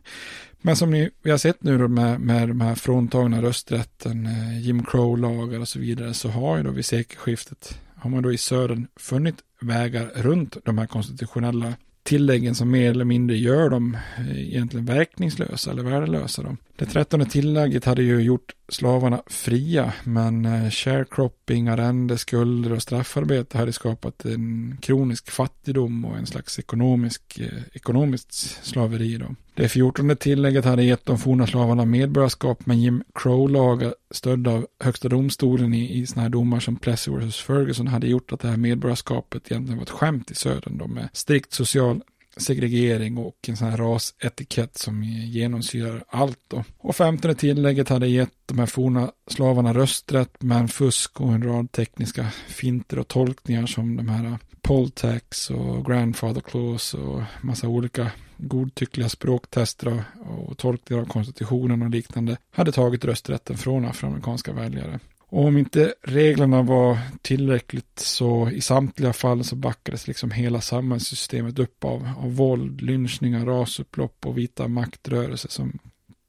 Men 0.61 0.77
som 0.77 0.91
ni, 0.91 1.11
vi 1.23 1.31
har 1.31 1.39
sett 1.39 1.63
nu 1.63 1.79
då 1.79 1.89
med, 1.89 2.21
med 2.21 2.49
de 2.49 2.61
här 2.61 2.75
fråntagna 2.75 3.43
rösträtten, 3.43 4.27
eh, 4.27 4.61
Jim 4.61 4.85
Crow-lagar 4.85 5.61
och 5.61 5.69
så 5.69 5.79
vidare, 5.79 6.15
så 6.15 6.29
har 6.29 6.57
ju 6.57 6.63
då 6.63 6.71
vid 6.71 6.85
sekelskiftet, 6.85 7.81
har 7.97 8.11
man 8.11 8.23
då 8.23 8.33
i 8.33 8.39
södern 8.39 8.87
funnit 8.97 9.37
vägar 9.61 10.11
runt 10.15 10.57
de 10.65 10.79
här 10.79 10.87
konstitutionella 10.87 11.75
tilläggen 12.03 12.55
som 12.55 12.71
mer 12.71 12.91
eller 12.91 13.05
mindre 13.05 13.37
gör 13.37 13.71
dem 13.71 13.97
eh, 14.19 14.41
egentligen 14.41 14.87
verkningslösa 14.87 15.71
eller 15.71 15.83
värdelösa. 15.83 16.43
Då. 16.43 16.57
Det 16.79 16.87
trettonde 16.87 17.27
tillägget 17.27 17.85
hade 17.85 18.03
ju 18.03 18.21
gjort 18.21 18.55
slavarna 18.69 19.23
fria, 19.27 19.93
men 20.05 20.45
eh, 20.45 20.71
sharecropping, 20.71 21.69
arrende, 21.69 22.19
skulder 22.19 22.73
och 22.73 22.83
straffarbete 22.83 23.59
hade 23.59 23.73
skapat 23.73 24.25
en 24.25 24.77
kronisk 24.83 25.31
fattigdom 25.31 26.05
och 26.05 26.17
en 26.17 26.27
slags 26.27 26.59
ekonomisk, 26.59 27.39
eh, 27.39 27.63
ekonomiskt 27.73 28.65
slaveri. 28.65 29.17
Då. 29.17 29.35
Det 29.55 29.69
fjortonde 29.69 30.17
tillägget 30.17 30.65
hade 30.65 30.83
gett 30.83 31.07
de 31.07 31.19
forna 31.19 31.47
slavarna 31.47 31.85
medborgarskap, 31.85 32.67
men 32.67 32.81
Jim 32.81 33.03
Crow-lagar 33.15 33.95
stödda 34.11 34.51
av 34.51 34.67
högsta 34.81 35.09
domstolen 35.09 35.75
i, 35.75 35.99
i 35.99 36.07
sådana 36.07 36.23
här 36.23 36.29
domar 36.31 36.61
som 36.61 36.77
Plessy 36.77 37.11
vs. 37.11 37.37
Ferguson 37.37 37.87
hade 37.87 38.07
gjort 38.07 38.33
att 38.33 38.41
det 38.41 38.49
här 38.49 38.57
medborgarskapet 38.57 39.51
egentligen 39.51 39.79
var 39.79 39.83
ett 39.83 39.91
skämt 39.91 40.31
i 40.31 40.35
södern. 40.35 40.79
Då, 40.79 40.87
med 40.87 41.09
strikt 41.13 41.53
social 41.53 42.03
segregering 42.39 43.19
och 43.19 43.49
en 43.49 43.57
sån 43.57 43.69
här 43.69 43.77
rasetikett 43.77 44.79
som 44.79 45.05
genomsyrar 45.05 46.05
allt 46.09 46.39
då. 46.49 46.65
Och 46.79 46.97
femtonde 46.97 47.35
tillägget 47.35 47.89
hade 47.89 48.09
gett 48.09 48.35
de 48.47 48.59
här 48.59 48.67
forna 48.67 49.13
slavarna 49.27 49.75
rösträtt 49.75 50.37
men 50.41 50.69
fusk 50.69 51.21
och 51.21 51.33
en 51.33 51.43
rad 51.43 51.73
tekniska 51.73 52.27
finter 52.49 52.99
och 52.99 53.09
tolkningar 53.09 53.67
som 53.67 53.97
de 53.97 54.09
här 54.09 54.39
polltax 54.63 55.51
och 55.51 55.87
grandfather 55.87 56.41
clause 56.41 56.97
och 56.97 57.23
massa 57.41 57.69
olika 57.69 58.11
godtyckliga 58.37 59.09
språktester 59.09 60.05
och 60.47 60.59
tolkningar 60.59 61.03
av 61.03 61.07
konstitutionen 61.07 61.83
och 61.83 61.91
liknande 61.91 62.37
hade 62.51 62.73
tagit 62.73 63.05
rösträtten 63.05 63.57
från 63.57 63.85
afroamerikanska 63.85 64.53
väljare. 64.53 65.01
Och 65.31 65.45
om 65.45 65.59
inte 65.59 65.95
reglerna 66.03 66.63
var 66.63 66.99
tillräckligt 67.23 67.99
så 67.99 68.51
i 68.51 68.61
samtliga 68.61 69.13
fall 69.13 69.45
så 69.45 69.57
backades 69.57 70.09
liksom 70.09 70.31
hela 70.31 70.61
samhällssystemet 70.61 71.59
upp 71.59 71.85
av, 71.85 72.09
av 72.19 72.37
våld, 72.37 72.81
lynchningar, 72.81 73.47
rasupplopp 73.47 74.27
och 74.27 74.39
vita 74.39 74.69
maktrörelser 74.69 75.49
som 75.49 75.79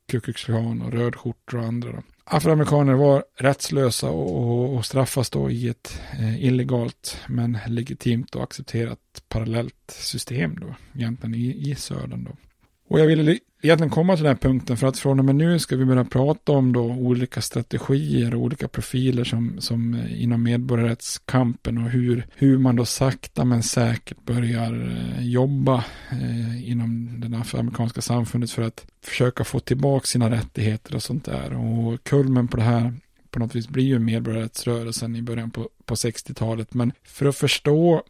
Ku 0.07 0.19
Klux 0.19 0.43
Klan 0.43 0.81
och 0.81 0.91
rödskjortor 0.91 1.57
och 1.57 1.65
andra. 1.65 1.91
Då. 1.91 2.03
Afroamerikaner 2.23 2.93
var 2.93 3.23
rättslösa 3.35 4.09
och, 4.09 4.35
och, 4.35 4.75
och 4.75 4.85
straffas 4.85 5.29
då 5.29 5.51
i 5.51 5.67
ett 5.67 6.01
eh, 6.19 6.45
illegalt 6.45 7.17
men 7.27 7.57
legitimt 7.67 8.35
och 8.35 8.43
accepterat 8.43 8.99
parallellt 9.29 9.91
system 9.91 10.59
då, 10.59 10.75
egentligen 10.95 11.35
i, 11.35 11.69
i 11.71 11.75
södern 11.75 12.23
då. 12.23 12.48
Och 12.89 12.99
jag 12.99 13.07
ville 13.07 13.39
egentligen 13.61 13.89
komma 13.89 14.15
till 14.15 14.23
den 14.23 14.35
här 14.35 14.41
punkten 14.41 14.77
för 14.77 14.87
att 14.87 14.97
från 14.97 15.19
och 15.19 15.25
med 15.25 15.35
nu 15.35 15.59
ska 15.59 15.75
vi 15.75 15.85
börja 15.85 16.03
prata 16.03 16.51
om 16.51 16.73
då 16.73 16.81
olika 16.81 17.41
strategier 17.41 18.35
och 18.35 18.41
olika 18.41 18.67
profiler 18.67 19.23
som, 19.23 19.61
som 19.61 19.93
eh, 19.93 20.23
inom 20.23 20.43
medborgarrättskampen 20.43 21.77
och 21.77 21.89
hur, 21.89 22.27
hur 22.35 22.57
man 22.57 22.75
då 22.75 22.85
sakta 22.85 23.45
men 23.45 23.63
säkert 23.63 24.25
börjar 24.25 24.73
eh, 24.73 25.27
jobba 25.27 25.83
eh, 26.11 26.69
inom 26.69 27.21
det 27.21 27.37
afroamerikanska 27.37 28.01
samfundet 28.01 28.51
för 28.51 28.61
att 28.61 28.85
försöka 29.03 29.43
få 29.43 29.59
tillbaka 29.59 30.05
sina 30.05 30.29
rättigheter 30.29 30.95
och 30.95 31.03
sånt 31.03 31.25
där. 31.25 31.53
Och 31.53 32.03
kulmen 32.03 32.47
på 32.47 32.57
det 32.57 32.63
här 32.63 32.93
på 33.31 33.39
något 33.39 33.55
vis 33.55 33.67
blir 33.67 33.85
ju 33.85 33.99
medborgarrättsrörelsen 33.99 35.15
i 35.15 35.21
början 35.21 35.51
på, 35.51 35.69
på 35.85 35.95
60-talet. 35.95 36.73
Men 36.73 36.91
för 37.03 37.25
att 37.25 37.35
förstå 37.35 38.03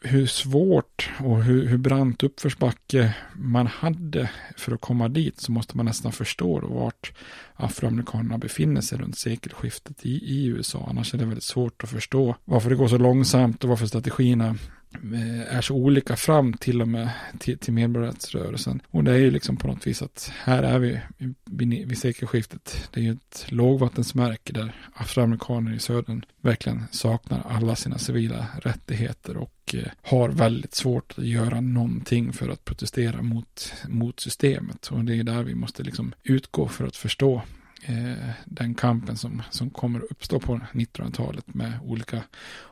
hur 0.00 0.26
svårt 0.26 1.10
och 1.20 1.44
hur, 1.44 1.66
hur 1.66 1.78
brant 1.78 2.22
uppförsbacke 2.22 3.14
man 3.34 3.66
hade 3.66 4.30
för 4.56 4.72
att 4.72 4.80
komma 4.80 5.08
dit 5.08 5.40
så 5.40 5.52
måste 5.52 5.76
man 5.76 5.86
nästan 5.86 6.12
förstå 6.12 6.60
då 6.60 6.66
vart 6.66 7.12
afroamerikanerna 7.54 8.38
befinner 8.38 8.80
sig 8.80 8.98
runt 8.98 9.18
sekelskiftet 9.18 10.06
i, 10.06 10.10
i 10.10 10.46
USA. 10.46 10.86
Annars 10.90 11.14
är 11.14 11.18
det 11.18 11.24
väldigt 11.24 11.44
svårt 11.44 11.84
att 11.84 11.90
förstå 11.90 12.36
varför 12.44 12.70
det 12.70 12.76
går 12.76 12.88
så 12.88 12.98
långsamt 12.98 13.64
och 13.64 13.70
varför 13.70 13.86
strategierna 13.86 14.56
Eh, 14.94 15.56
är 15.56 15.60
så 15.60 15.74
olika 15.74 16.16
fram 16.16 16.52
till 16.52 16.82
och 16.82 16.88
med 16.88 17.10
till, 17.38 17.58
till 17.58 17.72
medborgarrättsrörelsen. 17.72 18.82
Och 18.90 19.04
det 19.04 19.12
är 19.12 19.18
ju 19.18 19.30
liksom 19.30 19.56
på 19.56 19.66
något 19.66 19.86
vis 19.86 20.02
att 20.02 20.32
här 20.44 20.62
är 20.62 20.78
vi 20.78 21.00
vid, 21.44 21.88
vid 21.88 21.98
sekelskiftet. 21.98 22.88
Det 22.92 23.00
är 23.00 23.04
ju 23.04 23.12
ett 23.12 23.46
lågvattensmärke 23.48 24.52
där 24.52 24.74
afroamerikaner 24.94 25.72
i 25.72 25.78
södern 25.78 26.24
verkligen 26.40 26.84
saknar 26.90 27.42
alla 27.48 27.76
sina 27.76 27.98
civila 27.98 28.46
rättigheter 28.62 29.36
och 29.36 29.74
eh, 29.74 29.90
har 30.02 30.28
väldigt 30.28 30.74
svårt 30.74 31.14
att 31.18 31.26
göra 31.26 31.60
någonting 31.60 32.32
för 32.32 32.48
att 32.48 32.64
protestera 32.64 33.22
mot, 33.22 33.74
mot 33.88 34.20
systemet. 34.20 34.86
Och 34.86 35.04
det 35.04 35.16
är 35.16 35.24
där 35.24 35.42
vi 35.42 35.54
måste 35.54 35.82
liksom 35.82 36.14
utgå 36.22 36.68
för 36.68 36.86
att 36.86 36.96
förstå 36.96 37.42
Eh, 37.86 38.28
den 38.44 38.74
kampen 38.74 39.16
som, 39.16 39.42
som 39.50 39.70
kommer 39.70 39.98
att 39.98 40.10
uppstå 40.10 40.40
på 40.40 40.60
1900-talet 40.72 41.54
med 41.54 41.72
olika 41.84 42.22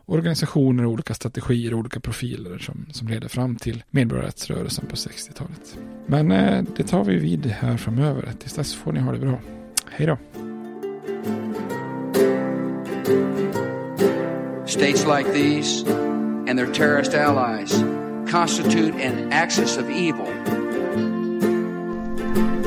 organisationer, 0.07 0.87
olika 0.87 1.15
strategier, 1.15 1.75
olika 1.75 2.01
profiler 2.01 2.59
som, 2.59 2.87
som 2.93 3.09
leder 3.09 3.29
fram 3.29 3.57
till 3.57 3.83
medborgarrättsrörelsen 3.91 4.87
på 4.87 4.97
60-talet. 4.97 5.79
Men 6.07 6.31
eh, 6.33 6.65
det 6.77 6.83
tar 6.83 7.05
vi 7.05 7.17
vid 7.17 7.47
här 7.47 7.77
framöver. 7.77 8.33
Tills 8.39 8.55
dess 8.55 8.75
får 8.75 8.93
ni 8.93 9.01
ha 9.01 9.13
det 9.13 9.19
bra. 9.19 9.41
Hej 9.91 10.07
då! 10.07 10.19
States 14.67 15.07
like 15.07 15.33
these 15.33 15.85
and 16.49 16.59
their 16.59 16.73
terrorist 16.73 17.15
allies 17.15 17.85
constitute 18.31 18.95
an 18.95 19.33
axis 19.33 19.77
of 19.77 19.85
evil 19.91 20.60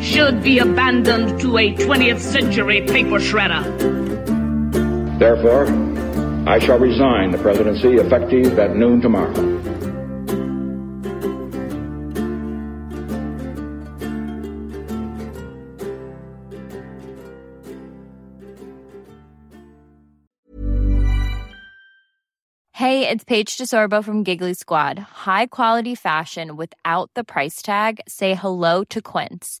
should 0.00 0.42
be 0.42 0.58
abandoned 0.58 1.40
to 1.40 1.58
a 1.58 1.74
20th 1.74 2.20
century 2.20 2.82
paper 2.82 3.18
shredder. 3.18 3.62
Therefore, 5.18 5.66
I 6.48 6.58
shall 6.58 6.78
resign 6.78 7.30
the 7.32 7.38
presidency 7.38 7.94
effective 7.94 8.58
at 8.58 8.76
noon 8.76 9.00
tomorrow. 9.00 9.56
Hey, 22.72 23.08
it's 23.08 23.24
Paige 23.24 23.56
DeSorbo 23.56 24.04
from 24.04 24.22
Giggly 24.22 24.54
Squad. 24.54 24.98
High 24.98 25.46
quality 25.46 25.94
fashion 25.94 26.56
without 26.56 27.10
the 27.14 27.24
price 27.24 27.60
tag. 27.60 28.00
Say 28.06 28.34
hello 28.34 28.84
to 28.84 29.00
Quince. 29.02 29.60